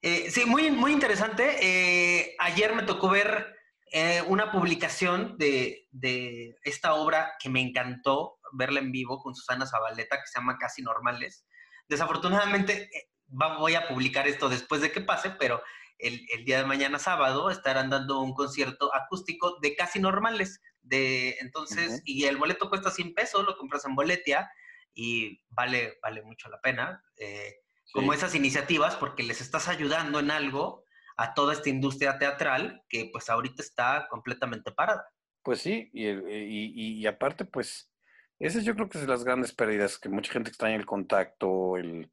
Eh, 0.02 0.30
sí, 0.30 0.46
muy, 0.46 0.70
muy 0.70 0.92
interesante. 0.92 1.58
Eh, 1.62 2.36
ayer 2.38 2.76
me 2.76 2.84
tocó 2.84 3.10
ver 3.10 3.56
eh, 3.92 4.22
una 4.28 4.52
publicación 4.52 5.36
de, 5.40 5.88
de, 5.90 6.56
esta 6.64 6.94
obra 6.94 7.34
que 7.40 7.50
me 7.50 7.62
encantó 7.62 8.38
verla 8.54 8.80
en 8.80 8.92
vivo 8.92 9.18
con 9.18 9.34
Susana 9.34 9.66
Zabaleta, 9.66 10.18
que 10.18 10.28
se 10.28 10.40
llama 10.40 10.60
Casi 10.60 10.84
Normales. 10.84 11.48
Desafortunadamente, 11.88 12.90
voy 13.28 13.76
a 13.76 13.88
publicar 13.88 14.28
esto 14.28 14.50
después 14.50 14.82
de 14.82 14.92
que 14.92 15.02
pase, 15.02 15.32
pero 15.32 15.62
el, 15.98 16.26
el, 16.34 16.46
día 16.46 16.60
de 16.60 16.66
mañana 16.66 17.00
sábado 17.00 17.50
estarán 17.50 17.90
dando 17.90 18.22
un 18.22 18.34
concierto 18.34 18.94
acústico 18.94 19.58
de 19.62 19.76
Casi 19.76 20.00
Normales. 20.00 20.62
De, 20.82 21.38
entonces, 21.40 22.02
y 22.06 22.26
el 22.26 22.38
boleto 22.38 22.70
cuesta 22.70 22.92
100 22.92 23.14
pesos, 23.14 23.46
lo 23.46 23.58
compras 23.58 23.86
en 23.86 23.96
Boletia 23.96 24.52
y 24.94 25.42
vale, 25.50 25.98
vale 26.02 26.22
mucho 26.22 26.50
la 26.50 26.62
pena. 26.62 27.04
Eh, 27.18 27.56
como 27.92 28.14
esas 28.14 28.36
iniciativas, 28.36 28.96
porque 28.96 29.24
les 29.24 29.42
estás 29.42 29.68
ayudando 29.68 30.20
en 30.20 30.32
algo 30.32 30.84
a 31.18 31.34
toda 31.34 31.54
esta 31.54 31.70
industria 31.70 32.18
teatral 32.18 32.84
que 32.90 33.10
pues 33.12 33.30
ahorita 33.30 33.62
está 33.62 34.08
completamente 34.10 34.72
parada. 34.72 35.08
Pues 35.44 35.62
sí, 35.62 35.90
y, 35.94 36.10
y, 36.10 37.06
aparte, 37.06 37.46
pues, 37.46 37.92
ese 38.40 38.64
yo 38.64 38.74
creo 38.74 38.90
que 38.90 38.98
de 38.98 39.08
las 39.08 39.24
grandes 39.24 39.54
pérdidas, 39.54 40.00
que 40.00 40.10
mucha 40.10 40.34
gente 40.34 40.50
extraña 40.50 40.76
el 40.76 40.88
contacto, 40.88 41.78
el, 41.78 42.12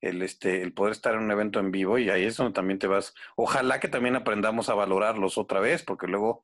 el, 0.00 0.22
este, 0.22 0.62
el 0.62 0.72
poder 0.72 0.92
estar 0.92 1.14
en 1.14 1.20
un 1.20 1.30
evento 1.30 1.60
en 1.60 1.70
vivo 1.70 1.98
y 1.98 2.10
ahí 2.10 2.24
es 2.24 2.36
donde 2.36 2.52
también 2.52 2.78
te 2.78 2.86
vas. 2.86 3.14
Ojalá 3.36 3.80
que 3.80 3.88
también 3.88 4.16
aprendamos 4.16 4.68
a 4.68 4.74
valorarlos 4.74 5.38
otra 5.38 5.60
vez, 5.60 5.82
porque 5.82 6.06
luego, 6.06 6.42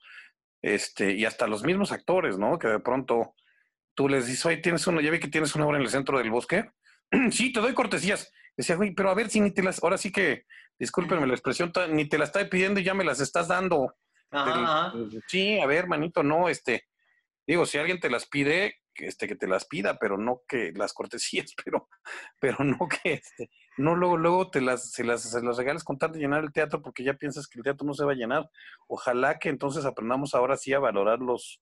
este, 0.63 1.13
y 1.13 1.25
hasta 1.25 1.47
los 1.47 1.63
mismos 1.65 1.93
actores, 1.93 2.39
¿no? 2.39 2.59
Que 2.59 2.69
de 2.69 2.81
pronto 2.81 3.35
tú 3.95 4.09
les 4.09 4.27
dices, 4.27 4.45
oye, 4.47 4.57
tienes 4.59 4.87
uno, 4.87 5.01
ya 5.01 5.11
vi 5.11 5.21
que 5.21 5.29
tienes 5.29 5.55
una 5.55 5.67
obra 5.67 5.77
en 5.77 5.85
el 5.85 5.91
centro 5.91 6.19
del 6.19 6.31
bosque. 6.31 6.71
sí, 7.31 7.53
te 7.53 7.61
doy 7.61 7.75
cortesías. 7.75 8.33
Decía, 8.57 8.77
güey, 8.77 8.95
pero 8.95 9.11
a 9.11 9.15
ver 9.15 9.31
si 9.31 9.41
ni 9.41 9.51
te 9.51 9.63
las, 9.63 9.83
ahora 9.83 9.99
sí 9.99 10.13
que, 10.13 10.47
discúlpenme 10.79 11.27
la 11.27 11.35
expresión, 11.35 11.73
ni 11.91 12.09
te 12.09 12.19
las 12.19 12.29
estoy 12.29 12.47
pidiendo 12.47 12.81
y 12.81 12.85
ya 12.85 12.95
me 12.95 13.05
las 13.05 13.21
estás 13.21 13.49
dando. 13.49 13.95
sí, 15.29 15.61
a 15.61 15.67
ver, 15.67 15.87
manito, 15.87 16.23
no, 16.23 16.49
este, 16.49 16.85
digo, 17.47 17.67
si 17.67 17.79
alguien 17.79 18.01
te 18.01 18.11
las 18.11 18.27
pide, 18.27 18.81
que, 18.95 19.07
este, 19.07 19.27
que 19.27 19.37
te 19.37 19.49
las 19.49 19.67
pida, 19.67 19.99
pero 19.99 20.17
no 20.17 20.43
que 20.49 20.73
las 20.73 20.93
cortesías, 20.93 21.55
pero, 21.65 21.89
pero 22.41 22.65
no 22.65 22.89
que, 22.89 23.15
este, 23.15 23.51
no 23.77 23.97
luego, 23.97 24.17
luego 24.17 24.51
te 24.51 24.61
las, 24.61 24.93
se 24.93 25.05
las, 25.05 25.33
las 25.43 25.57
regales 25.57 25.85
con 25.85 25.99
tal 25.99 26.13
de 26.13 26.21
llenar 26.21 26.45
el 26.45 26.53
teatro 26.53 26.81
porque 26.81 27.05
ya 27.05 27.15
piensas 27.15 27.47
que 27.49 27.59
el 27.59 27.65
teatro 27.65 27.87
no 27.87 27.95
se 27.95 28.05
va 28.05 28.13
a 28.13 28.17
llenar. 28.17 28.49
Ojalá 28.87 29.39
que 29.39 29.49
entonces 29.49 29.85
aprendamos 29.85 30.35
ahora 30.35 30.57
sí 30.57 30.73
a 30.73 30.79
valorar 30.79 31.19
los, 31.19 31.61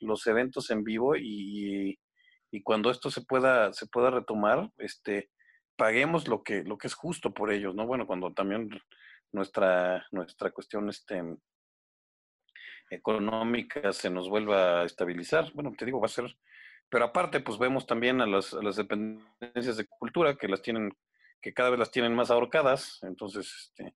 los 0.00 0.26
eventos 0.26 0.70
en 0.70 0.84
vivo 0.84 1.16
y, 1.16 1.98
y 2.50 2.62
cuando 2.62 2.90
esto 2.90 3.10
se 3.10 3.22
pueda, 3.22 3.72
se 3.72 3.86
pueda 3.86 4.10
retomar, 4.10 4.70
este, 4.78 5.30
paguemos 5.76 6.28
lo 6.28 6.42
que, 6.42 6.62
lo 6.62 6.78
que 6.78 6.86
es 6.86 6.94
justo 6.94 7.34
por 7.34 7.52
ellos, 7.52 7.74
¿no? 7.74 7.86
Bueno, 7.86 8.06
cuando 8.06 8.32
también 8.32 8.68
nuestra, 9.32 10.06
nuestra 10.12 10.50
cuestión 10.52 10.88
este, 10.88 11.22
económica 12.90 13.92
se 13.92 14.10
nos 14.10 14.28
vuelva 14.28 14.82
a 14.82 14.84
estabilizar, 14.84 15.52
bueno, 15.54 15.72
te 15.76 15.84
digo, 15.84 16.00
va 16.00 16.06
a 16.06 16.08
ser, 16.08 16.36
pero 16.88 17.06
aparte, 17.06 17.40
pues 17.40 17.58
vemos 17.58 17.86
también 17.86 18.20
a 18.20 18.26
las, 18.26 18.54
a 18.54 18.62
las 18.62 18.76
dependencias 18.76 19.76
de 19.76 19.86
cultura 19.86 20.36
que 20.36 20.48
las 20.48 20.62
tienen, 20.62 20.96
que 21.40 21.52
cada 21.52 21.70
vez 21.70 21.78
las 21.78 21.90
tienen 21.90 22.14
más 22.14 22.30
ahorcadas, 22.30 23.00
entonces, 23.02 23.52
este, 23.70 23.94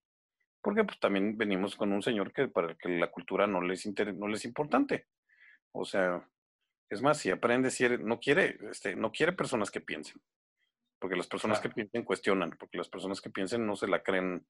porque 0.61 0.85
pues 0.85 0.99
también 0.99 1.39
venimos 1.39 1.77
con 1.77 1.93
un 1.93 2.03
señor 2.03 2.33
que 2.33 2.49
para 2.49 2.73
el 2.73 2.77
que 2.77 2.89
la 2.89 3.11
cultura 3.11 3.47
no 3.47 3.61
les, 3.61 3.87
no 4.15 4.29
les 4.29 4.41
es 4.41 4.45
importante. 4.45 5.07
O 5.73 5.85
sea, 5.85 6.29
es 6.91 7.03
más, 7.03 7.19
si 7.19 7.31
aprende, 7.31 7.71
si 7.71 7.89
no 7.89 8.19
quiere, 8.19 8.59
este, 8.71 8.97
no 8.97 9.13
quiere 9.13 9.33
personas 9.33 9.71
que 9.71 9.81
piensen. 9.81 10.21
Porque 10.99 11.17
las 11.17 11.29
personas 11.29 11.61
que 11.61 11.69
piensen 11.69 12.03
cuestionan, 12.03 12.51
porque 12.59 12.79
las 12.79 12.89
personas 12.89 13.21
que 13.21 13.31
piensen 13.31 13.67
no 13.67 13.77
se 13.77 13.87
la 13.87 14.03
creen, 14.03 14.45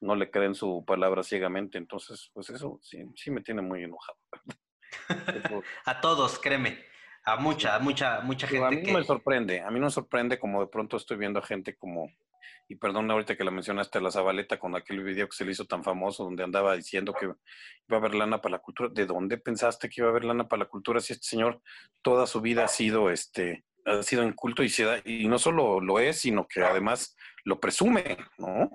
no 0.00 0.14
le 0.14 0.30
creen 0.30 0.54
su 0.54 0.84
palabra 0.86 1.22
ciegamente. 1.22 1.78
Entonces, 1.78 2.30
pues 2.32 2.50
eso 2.50 2.78
sí, 2.82 3.04
sí 3.14 3.30
me 3.30 3.42
tiene 3.42 3.62
muy 3.62 3.84
enojado. 3.84 4.18
a 5.86 6.00
todos, 6.00 6.38
créeme. 6.38 6.78
A 7.24 7.36
mucha, 7.36 7.74
a 7.74 7.80
mucha, 7.80 8.20
mucha 8.20 8.46
gente. 8.46 8.64
A 8.64 8.70
mí 8.70 8.82
no 8.82 8.98
me 8.98 9.04
sorprende, 9.04 9.60
a 9.60 9.70
mí 9.70 9.80
no 9.80 9.86
me 9.86 9.90
sorprende 9.90 10.38
como 10.38 10.60
de 10.60 10.68
pronto 10.68 10.96
estoy 10.96 11.16
viendo 11.16 11.40
a 11.40 11.42
gente 11.42 11.74
como, 11.74 12.08
y 12.68 12.76
perdón 12.76 13.10
ahorita 13.10 13.36
que 13.36 13.42
la 13.42 13.50
mencionaste, 13.50 14.00
la 14.00 14.12
Zabaleta 14.12 14.60
con 14.60 14.76
aquel 14.76 15.02
video 15.02 15.28
que 15.28 15.36
se 15.36 15.44
le 15.44 15.50
hizo 15.50 15.64
tan 15.64 15.82
famoso, 15.82 16.22
donde 16.22 16.44
andaba 16.44 16.76
diciendo 16.76 17.12
que 17.12 17.26
iba 17.26 17.34
a 17.90 17.96
haber 17.96 18.14
lana 18.14 18.40
para 18.40 18.52
la 18.52 18.58
cultura. 18.60 18.90
¿De 18.92 19.06
dónde 19.06 19.38
pensaste 19.38 19.88
que 19.88 20.02
iba 20.02 20.08
a 20.08 20.10
haber 20.10 20.24
lana 20.24 20.46
para 20.46 20.60
la 20.60 20.68
cultura 20.68 21.00
si 21.00 21.14
este 21.14 21.26
señor 21.26 21.60
toda 22.00 22.28
su 22.28 22.40
vida 22.40 22.64
ha 22.64 22.68
sido 22.68 23.10
este 23.10 23.64
ha 23.86 24.02
sido 24.02 24.24
inculto 24.24 24.62
y, 24.62 24.68
se 24.68 24.84
da, 24.84 24.98
y 25.04 25.28
no 25.28 25.38
solo 25.38 25.80
lo 25.80 25.98
es, 26.00 26.20
sino 26.20 26.46
que 26.46 26.62
además 26.62 27.16
lo 27.44 27.60
presume, 27.60 28.16
¿no? 28.36 28.70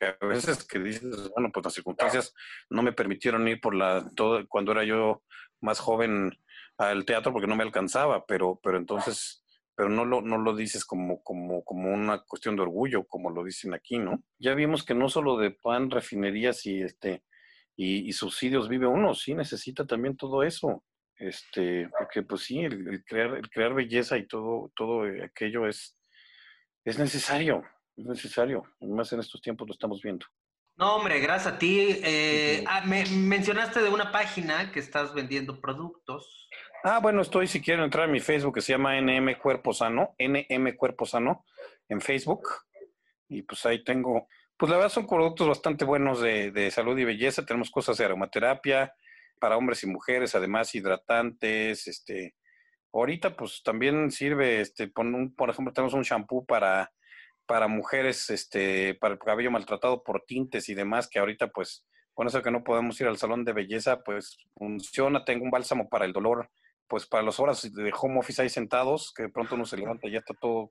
Que 0.00 0.16
a 0.18 0.26
veces 0.26 0.64
que 0.64 0.78
dices, 0.78 1.30
bueno, 1.34 1.50
pues 1.52 1.64
las 1.64 1.74
circunstancias 1.74 2.34
no 2.70 2.82
me 2.82 2.92
permitieron 2.92 3.46
ir 3.46 3.60
por 3.60 3.74
la, 3.74 4.10
todo, 4.16 4.46
cuando 4.48 4.72
era 4.72 4.82
yo 4.84 5.22
más 5.60 5.78
joven 5.78 6.36
al 6.78 7.04
teatro 7.04 7.32
porque 7.32 7.46
no 7.46 7.54
me 7.54 7.64
alcanzaba, 7.64 8.24
pero, 8.26 8.58
pero 8.62 8.78
entonces, 8.78 9.44
pero 9.76 9.90
no 9.90 10.06
lo, 10.06 10.22
no 10.22 10.38
lo 10.38 10.56
dices 10.56 10.84
como, 10.86 11.22
como, 11.22 11.62
como 11.62 11.92
una 11.92 12.22
cuestión 12.26 12.56
de 12.56 12.62
orgullo, 12.62 13.04
como 13.06 13.30
lo 13.30 13.44
dicen 13.44 13.74
aquí, 13.74 13.98
¿no? 13.98 14.22
Ya 14.38 14.54
vimos 14.54 14.82
que 14.82 14.94
no 14.94 15.10
solo 15.10 15.36
de 15.36 15.50
pan, 15.50 15.90
refinerías 15.90 16.64
y 16.64 16.80
este, 16.80 17.22
y, 17.76 18.08
y 18.08 18.12
subsidios 18.12 18.68
vive 18.68 18.86
uno, 18.86 19.14
sí 19.14 19.34
necesita 19.34 19.86
también 19.86 20.16
todo 20.16 20.42
eso 20.42 20.82
este, 21.20 21.86
porque 21.98 22.22
pues 22.22 22.42
sí, 22.42 22.60
el, 22.60 23.04
crear, 23.04 23.36
el 23.36 23.50
crear 23.50 23.74
belleza 23.74 24.16
y 24.16 24.26
todo, 24.26 24.72
todo 24.74 25.02
aquello 25.22 25.68
es, 25.68 25.98
es 26.82 26.98
necesario, 26.98 27.62
es 28.00 28.06
necesario, 28.06 28.64
más 28.80 29.12
en 29.12 29.20
estos 29.20 29.40
tiempos 29.40 29.68
lo 29.68 29.74
estamos 29.74 30.02
viendo. 30.02 30.26
No, 30.76 30.96
hombre, 30.96 31.20
gracias 31.20 31.54
a 31.54 31.58
ti. 31.58 32.00
Eh, 32.02 32.64
ah, 32.66 32.82
me 32.86 33.04
mencionaste 33.04 33.82
de 33.82 33.90
una 33.90 34.10
página 34.10 34.72
que 34.72 34.80
estás 34.80 35.12
vendiendo 35.12 35.60
productos. 35.60 36.48
Ah, 36.82 37.00
bueno, 37.00 37.20
estoy, 37.20 37.46
si 37.46 37.60
quieren 37.60 37.84
entrar 37.84 38.08
a 38.08 38.12
mi 38.12 38.20
Facebook, 38.20 38.54
que 38.54 38.62
se 38.62 38.72
llama 38.72 38.98
NM 38.98 39.34
Cuerpo 39.38 39.74
Sano, 39.74 40.14
NM 40.18 40.76
Cuerpo 40.76 41.04
Sano, 41.04 41.44
en 41.88 42.00
Facebook. 42.00 42.48
Y 43.28 43.42
pues 43.42 43.66
ahí 43.66 43.84
tengo, 43.84 44.26
pues 44.56 44.70
la 44.70 44.76
verdad 44.76 44.90
son 44.90 45.06
productos 45.06 45.48
bastante 45.48 45.84
buenos 45.84 46.22
de, 46.22 46.50
de 46.50 46.70
salud 46.70 46.96
y 46.98 47.04
belleza. 47.04 47.44
Tenemos 47.44 47.70
cosas 47.70 47.98
de 47.98 48.06
aromaterapia, 48.06 48.94
para 49.40 49.56
hombres 49.56 49.82
y 49.82 49.86
mujeres, 49.88 50.34
además 50.36 50.74
hidratantes, 50.74 51.88
este, 51.88 52.36
ahorita 52.92 53.36
pues 53.36 53.62
también 53.64 54.10
sirve, 54.12 54.60
este, 54.60 54.86
por, 54.88 55.06
por 55.34 55.50
ejemplo, 55.50 55.72
tenemos 55.72 55.94
un 55.94 56.02
shampoo 56.02 56.44
para, 56.44 56.92
para 57.50 57.66
mujeres, 57.66 58.30
este, 58.30 58.94
para 58.94 59.14
el 59.14 59.18
cabello 59.18 59.50
maltratado 59.50 60.04
por 60.04 60.22
tintes 60.24 60.68
y 60.68 60.74
demás, 60.74 61.08
que 61.08 61.18
ahorita 61.18 61.48
pues, 61.48 61.84
con 62.14 62.28
eso 62.28 62.42
que 62.42 62.52
no 62.52 62.62
podemos 62.62 63.00
ir 63.00 63.08
al 63.08 63.18
salón 63.18 63.44
de 63.44 63.52
belleza, 63.52 64.04
pues 64.04 64.38
funciona, 64.54 65.24
tengo 65.24 65.44
un 65.44 65.50
bálsamo 65.50 65.88
para 65.88 66.04
el 66.04 66.12
dolor, 66.12 66.48
pues 66.86 67.06
para 67.06 67.24
las 67.24 67.40
horas 67.40 67.62
de 67.62 67.92
home 68.00 68.20
office 68.20 68.40
ahí 68.40 68.48
sentados, 68.48 69.12
que 69.12 69.24
de 69.24 69.30
pronto 69.30 69.56
uno 69.56 69.64
se 69.66 69.76
levanta 69.76 70.06
y 70.06 70.12
ya 70.12 70.20
está 70.20 70.32
todo, 70.34 70.70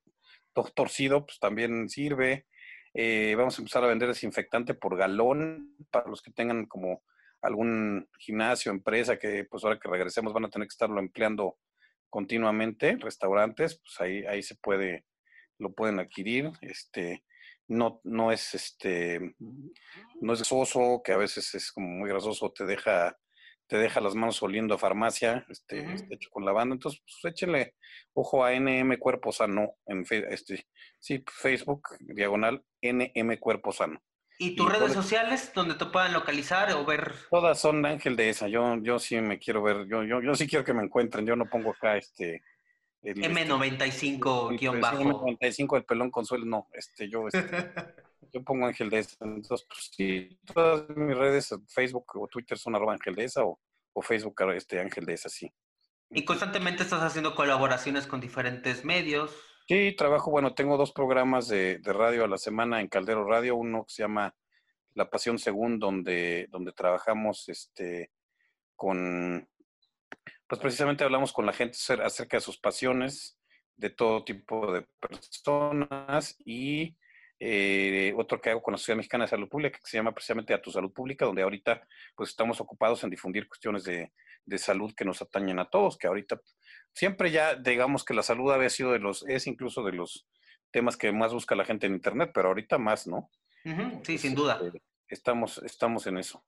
todo 0.53 0.71
torcido, 0.73 1.25
pues 1.25 1.37
también 1.37 1.89
sirve. 1.89 2.47
Eh, 2.93 3.35
vamos 3.37 3.59
a 3.59 3.61
empezar 3.61 3.83
a 3.83 3.87
vender 3.87 4.07
desinfectante 4.07 4.73
por 4.73 4.95
galón 4.95 5.75
para 5.91 6.07
los 6.07 6.21
que 6.21 6.31
tengan 6.31 6.65
como 6.65 7.03
algún 7.41 8.07
gimnasio, 8.19 8.71
empresa 8.71 9.19
que 9.19 9.43
pues 9.43 9.65
ahora 9.65 9.79
que 9.79 9.89
regresemos 9.89 10.31
van 10.31 10.45
a 10.45 10.49
tener 10.49 10.65
que 10.65 10.73
estarlo 10.73 11.01
empleando 11.01 11.57
continuamente, 12.09 12.95
restaurantes, 13.01 13.81
pues 13.83 13.99
ahí, 13.99 14.25
ahí 14.25 14.41
se 14.41 14.55
puede, 14.55 15.03
lo 15.59 15.73
pueden 15.73 15.99
adquirir, 15.99 16.51
este, 16.61 17.23
no, 17.67 18.01
no 18.03 18.31
es 18.31 18.55
este, 18.55 19.35
no 20.21 20.33
es 20.33 20.39
grasoso, 20.39 21.01
que 21.03 21.13
a 21.13 21.17
veces 21.17 21.53
es 21.53 21.71
como 21.71 21.87
muy 21.87 22.09
grasoso, 22.09 22.51
te 22.51 22.65
deja, 22.65 23.17
te 23.67 23.77
deja 23.77 24.01
las 24.01 24.15
manos 24.15 24.41
oliendo 24.41 24.73
a 24.73 24.79
farmacia, 24.79 25.45
este, 25.49 25.85
hecho 26.09 26.29
con 26.31 26.45
lavanda, 26.45 26.73
entonces 26.73 27.01
pues 27.01 27.33
échenle 27.33 27.75
ojo 28.13 28.43
a 28.43 28.53
NM 28.53 28.97
Cuerpo 28.97 29.31
Sano 29.31 29.75
en 29.85 30.03
este, 30.09 30.65
sí, 30.99 31.23
Facebook, 31.27 31.89
diagonal 31.99 32.63
NM 32.81 33.37
Cuerpo 33.37 33.71
Sano. 33.71 34.01
¿Y 34.41 34.55
tus 34.55 34.71
redes 34.71 34.93
sociales 34.93 35.51
donde 35.53 35.75
te 35.75 35.85
puedan 35.85 36.13
localizar 36.13 36.71
o 36.71 36.85
ver? 36.85 37.13
Todas 37.29 37.59
son 37.59 37.85
Ángel 37.85 38.15
de 38.15 38.29
esa. 38.29 38.47
Yo, 38.47 38.77
yo 38.81 38.97
sí 38.97 39.19
me 39.19 39.37
quiero 39.37 39.61
ver. 39.61 39.85
Yo, 39.89 40.05
yo, 40.05 40.21
yo 40.21 40.33
sí 40.33 40.47
quiero 40.47 40.63
que 40.63 40.73
me 40.73 40.81
encuentren. 40.81 41.25
Yo 41.25 41.35
no 41.35 41.49
pongo 41.49 41.71
acá 41.71 41.97
este. 41.97 42.41
M95 43.03 44.57
guion 44.59 44.81
bajo. 44.81 44.97
M95 44.97 45.77
el 45.77 45.85
pelón 45.85 46.11
consuelo. 46.11 46.45
No, 46.45 46.67
este, 46.73 47.09
yo, 47.09 47.27
este, 47.27 47.39
yo 48.33 48.43
pongo 48.43 48.65
Ángel 48.65 48.89
de 48.89 48.99
esa. 48.99 49.17
Entonces, 49.21 49.65
pues, 49.67 49.91
sí, 49.91 50.39
todas 50.45 50.89
mis 50.89 51.17
redes, 51.17 51.53
Facebook 51.67 52.05
o 52.15 52.27
Twitter 52.27 52.57
son 52.57 52.75
arroba 52.75 52.93
Ángel 52.93 53.15
de 53.15 53.23
esa 53.25 53.43
o, 53.43 53.59
o 53.93 54.01
Facebook 54.01 54.35
este 54.53 54.79
Ángel 54.79 55.05
de 55.05 55.13
esa, 55.13 55.29
sí. 55.29 55.51
Y 56.11 56.25
constantemente 56.25 56.83
estás 56.83 57.03
haciendo 57.03 57.35
colaboraciones 57.35 58.07
con 58.07 58.19
diferentes 58.19 58.83
medios. 58.83 59.31
Sí, 59.67 59.95
trabajo, 59.95 60.31
bueno, 60.31 60.55
tengo 60.55 60.77
dos 60.77 60.91
programas 60.91 61.47
de, 61.47 61.79
radio 61.83 62.23
a 62.23 62.27
la 62.27 62.39
semana 62.39 62.81
en 62.81 62.87
Caldero 62.87 63.23
Radio, 63.25 63.55
uno 63.55 63.85
que 63.85 63.93
se 63.93 64.01
llama 64.01 64.33
La 64.95 65.11
Pasión 65.11 65.37
Según, 65.37 65.77
donde, 65.77 66.47
donde 66.49 66.71
trabajamos 66.71 67.47
este, 67.49 68.11
con, 68.75 69.47
pues 70.49 70.59
precisamente 70.59 71.03
hablamos 71.03 71.31
con 71.31 71.45
la 71.45 71.53
gente 71.53 71.77
acerca 72.03 72.37
de 72.37 72.41
sus 72.41 72.57
pasiones, 72.57 73.39
de 73.77 73.91
todo 73.91 74.25
tipo 74.25 74.73
de 74.73 74.81
personas 74.99 76.35
y 76.43 76.97
eh, 77.39 78.13
otro 78.17 78.41
que 78.41 78.49
hago 78.49 78.61
con 78.63 78.71
la 78.71 78.79
Sociedad 78.79 78.97
Mexicana 78.97 79.25
de 79.25 79.29
Salud 79.29 79.47
Pública 79.47 79.77
que 79.77 79.87
se 79.87 79.97
llama 79.97 80.11
precisamente 80.11 80.55
A 80.55 80.61
Tu 80.61 80.71
Salud 80.71 80.91
Pública, 80.91 81.25
donde 81.25 81.43
ahorita 81.43 81.87
pues 82.15 82.31
estamos 82.31 82.59
ocupados 82.59 83.03
en 83.03 83.11
difundir 83.11 83.47
cuestiones 83.47 83.83
de, 83.83 84.11
de 84.43 84.57
salud 84.57 84.91
que 84.95 85.05
nos 85.05 85.21
atañen 85.21 85.59
a 85.59 85.69
todos, 85.69 85.99
que 85.99 86.07
ahorita 86.07 86.41
siempre 86.93 87.29
ya 87.29 87.53
digamos 87.53 88.03
que 88.03 88.15
la 88.15 88.23
salud 88.23 88.51
había 88.51 88.71
sido 88.71 88.91
de 88.91 88.99
los, 88.99 89.23
es 89.27 89.45
incluso 89.45 89.83
de 89.83 89.91
los 89.91 90.27
temas 90.71 90.97
que 90.97 91.11
más 91.11 91.31
busca 91.31 91.55
la 91.55 91.63
gente 91.63 91.85
en 91.85 91.93
Internet, 91.93 92.31
pero 92.33 92.47
ahorita 92.47 92.79
más, 92.79 93.05
¿no? 93.05 93.29
Sí, 94.03 94.17
sin 94.17 94.33
duda. 94.33 94.59
Este, 94.63 94.81
estamos, 95.07 95.59
estamos 95.59 96.07
en 96.07 96.17
eso. 96.17 96.43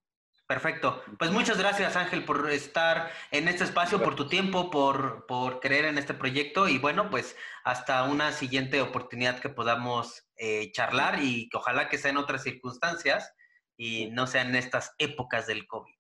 Perfecto. 0.52 1.02
Pues 1.18 1.32
muchas 1.32 1.58
gracias, 1.58 1.96
Ángel, 1.96 2.26
por 2.26 2.52
estar 2.52 3.10
en 3.32 3.48
este 3.48 3.64
espacio, 3.64 4.04
por 4.04 4.18
tu 4.18 4.28
tiempo, 4.28 4.70
por, 4.70 5.26
por 5.26 5.62
creer 5.62 5.86
en 5.86 5.98
este 5.98 6.14
proyecto 6.14 6.68
y 6.68 6.78
bueno, 6.78 7.10
pues 7.10 7.38
hasta 7.64 8.04
una 8.04 8.34
siguiente 8.34 8.82
oportunidad 8.82 9.40
que 9.40 9.48
podamos 9.48 10.28
eh, 10.36 10.70
charlar 10.74 11.24
y 11.24 11.48
que 11.48 11.56
ojalá 11.56 11.88
que 11.88 11.98
sea 11.98 12.12
en 12.12 12.18
otras 12.18 12.44
circunstancias 12.44 13.34
y 13.78 14.10
no 14.12 14.28
sean 14.28 14.54
estas 14.58 14.94
épocas 14.98 15.48
del 15.48 15.66
COVID. 15.68 15.96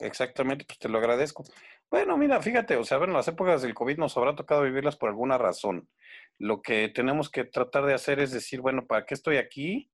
Exactamente, 0.00 0.66
pues 0.66 0.78
te 0.78 0.90
lo 0.90 0.98
agradezco. 0.98 1.42
Bueno, 1.90 2.18
mira, 2.18 2.42
fíjate, 2.42 2.76
o 2.76 2.84
sea, 2.84 2.98
bueno, 2.98 3.14
las 3.14 3.28
épocas 3.28 3.62
del 3.62 3.72
COVID 3.72 3.96
nos 3.96 4.14
habrá 4.18 4.34
tocado 4.34 4.64
vivirlas 4.64 4.96
por 4.96 5.08
alguna 5.08 5.38
razón. 5.38 5.88
Lo 6.36 6.60
que 6.60 6.90
tenemos 6.90 7.30
que 7.30 7.44
tratar 7.44 7.86
de 7.86 7.94
hacer 7.94 8.20
es 8.20 8.32
decir, 8.32 8.60
bueno, 8.60 8.86
¿para 8.86 9.06
qué 9.06 9.14
estoy 9.14 9.38
aquí? 9.38 9.90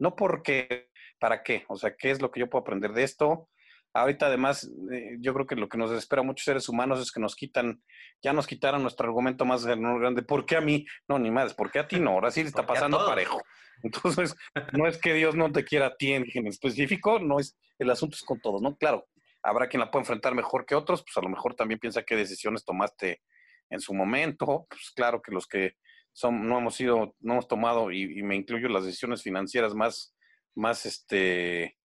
No 0.00 0.16
porque, 0.16 0.90
¿para 1.24 1.42
qué? 1.42 1.64
O 1.68 1.76
sea, 1.76 1.96
¿qué 1.96 2.10
es 2.10 2.20
lo 2.20 2.30
que 2.30 2.40
yo 2.40 2.50
puedo 2.50 2.60
aprender 2.60 2.92
de 2.92 3.02
esto? 3.02 3.48
Ahorita 3.94 4.26
además, 4.26 4.70
eh, 4.92 5.16
yo 5.20 5.32
creo 5.32 5.46
que 5.46 5.56
lo 5.56 5.70
que 5.70 5.78
nos 5.78 5.88
desespera 5.88 6.20
a 6.20 6.22
muchos 6.22 6.44
seres 6.44 6.68
humanos 6.68 7.00
es 7.00 7.10
que 7.10 7.18
nos 7.18 7.34
quitan, 7.34 7.82
ya 8.22 8.34
nos 8.34 8.46
quitaron 8.46 8.82
nuestro 8.82 9.06
argumento 9.06 9.46
más 9.46 9.64
grande, 9.64 10.22
¿por 10.22 10.44
qué 10.44 10.56
a 10.56 10.60
mí? 10.60 10.84
No, 11.08 11.18
ni 11.18 11.30
más, 11.30 11.54
¿por 11.54 11.70
qué 11.70 11.78
a 11.78 11.88
ti 11.88 11.98
no? 11.98 12.10
Ahora 12.10 12.30
sí 12.30 12.42
le 12.42 12.50
está 12.50 12.66
pasando 12.66 13.06
parejo. 13.06 13.40
Entonces, 13.82 14.36
no 14.74 14.86
es 14.86 14.98
que 14.98 15.14
Dios 15.14 15.34
no 15.34 15.50
te 15.50 15.64
quiera 15.64 15.86
a 15.86 15.96
ti 15.96 16.12
en 16.12 16.46
específico, 16.46 17.18
no 17.18 17.40
es, 17.40 17.56
el 17.78 17.88
asunto 17.88 18.16
es 18.16 18.22
con 18.22 18.38
todos, 18.38 18.60
¿no? 18.60 18.76
Claro, 18.76 19.06
habrá 19.42 19.66
quien 19.66 19.80
la 19.80 19.90
pueda 19.90 20.02
enfrentar 20.02 20.34
mejor 20.34 20.66
que 20.66 20.74
otros, 20.74 21.02
pues 21.02 21.16
a 21.16 21.22
lo 21.22 21.30
mejor 21.30 21.54
también 21.54 21.80
piensa 21.80 22.02
qué 22.02 22.16
decisiones 22.16 22.66
tomaste 22.66 23.22
en 23.70 23.80
su 23.80 23.94
momento, 23.94 24.66
pues 24.68 24.92
claro 24.94 25.22
que 25.22 25.32
los 25.32 25.46
que 25.46 25.76
son, 26.12 26.46
no 26.46 26.58
hemos 26.58 26.74
sido, 26.74 27.14
no 27.20 27.32
hemos 27.32 27.48
tomado, 27.48 27.90
y, 27.90 28.22
me 28.22 28.36
incluyo 28.36 28.68
las 28.68 28.84
decisiones 28.84 29.22
financieras 29.22 29.74
más, 29.74 30.14
más, 30.54 30.86
este, 30.86 31.78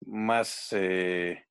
más, 0.00 0.68
eh, 0.72 1.46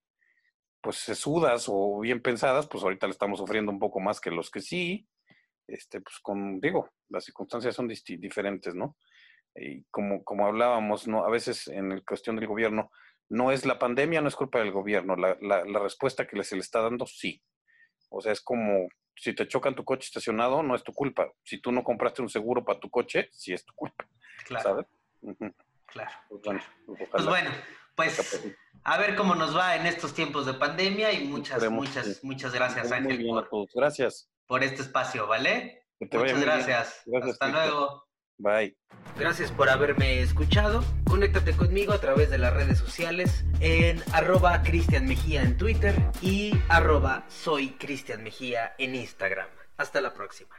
pues 0.82 0.98
sesudas 0.98 1.66
o 1.68 2.00
bien 2.00 2.22
pensadas, 2.22 2.68
pues 2.68 2.84
ahorita 2.84 3.08
le 3.08 3.12
estamos 3.12 3.40
sufriendo 3.40 3.72
un 3.72 3.80
poco 3.80 4.00
más 4.00 4.22
que 4.22 4.32
los 4.32 4.50
que 4.50 4.62
sí, 4.62 5.08
este, 5.68 6.02
pues 6.02 6.20
con, 6.22 6.60
digo, 6.60 6.90
las 7.10 7.26
circunstancias 7.26 7.76
son 7.76 7.88
diferentes, 7.88 8.74
¿no? 8.76 8.98
Y 9.56 9.84
como, 9.92 10.24
como 10.24 10.46
hablábamos, 10.46 11.08
¿no? 11.08 11.26
A 11.26 11.30
veces 11.30 11.68
en 11.68 11.90
la 11.90 12.02
cuestión 12.02 12.36
del 12.36 12.48
gobierno, 12.48 12.92
no 13.30 13.52
es 13.52 13.66
la 13.66 13.78
pandemia, 13.78 14.22
no 14.22 14.28
es 14.28 14.36
culpa 14.36 14.60
del 14.60 14.72
gobierno. 14.72 15.16
La, 15.16 15.38
la, 15.42 15.64
la 15.66 15.80
respuesta 15.80 16.26
que 16.26 16.44
se 16.44 16.56
le 16.56 16.62
está 16.62 16.82
dando, 16.82 17.06
sí. 17.06 17.42
O 18.10 18.22
sea, 18.22 18.32
es 18.32 18.42
como 18.42 18.88
si 19.16 19.34
te 19.34 19.48
chocan 19.48 19.76
tu 19.76 19.84
coche 19.84 20.06
estacionado, 20.06 20.64
no 20.64 20.76
es 20.76 20.84
tu 20.84 20.94
culpa. 20.94 21.32
Si 21.44 21.60
tú 21.60 21.72
no 21.72 21.84
compraste 21.84 22.22
un 22.22 22.30
seguro 22.30 22.64
para 22.64 22.80
tu 22.80 22.90
coche, 22.90 23.30
sí 23.32 23.54
es 23.54 23.66
tu 23.66 23.74
culpa. 23.76 24.08
Claro. 24.46 24.64
¿Sabes? 24.64 24.86
Claro. 25.92 26.12
Pues 26.30 26.42
bueno, 26.44 26.62
pues, 26.86 27.10
pues, 27.12 27.26
bueno, 27.26 27.50
pues 27.96 28.54
a 28.84 28.98
ver 28.98 29.16
cómo 29.16 29.36
nos 29.36 29.56
va 29.56 29.76
en 29.76 29.86
estos 29.86 30.14
tiempos 30.14 30.46
de 30.46 30.54
pandemia 30.54 31.12
y 31.12 31.26
muchas, 31.26 31.70
muchas, 31.70 32.24
muchas 32.24 32.54
gracias, 32.54 32.92
Ángel. 32.92 33.26
por, 33.50 33.68
Gracias. 33.74 34.30
Por 34.48 34.64
este 34.64 34.82
espacio, 34.82 35.28
¿vale? 35.28 35.86
muchas 36.00 36.42
gracias. 36.42 37.02
gracias. 37.06 37.34
Hasta 37.34 37.48
luego. 37.50 38.08
Bye. 38.38 38.78
Gracias 39.18 39.52
por 39.52 39.70
haberme 39.70 40.22
escuchado. 40.22 40.82
Conéctate 41.06 41.56
conmigo 41.56 41.92
a 41.92 42.00
través 42.00 42.30
de 42.30 42.38
las 42.38 42.54
redes 42.54 42.78
sociales 42.78 43.44
en 43.60 44.02
arroba 44.14 44.64
Cristian 44.64 45.08
Mejía 45.08 45.42
en 45.42 45.58
Twitter 45.58 45.94
y 46.22 46.54
arroba 46.70 47.26
soy 47.28 47.72
Cristian 47.72 48.24
Mejía 48.24 48.76
en 48.78 48.96
Instagram. 48.96 49.50
Hasta 49.78 50.00
la 50.00 50.14
próxima. 50.14 50.56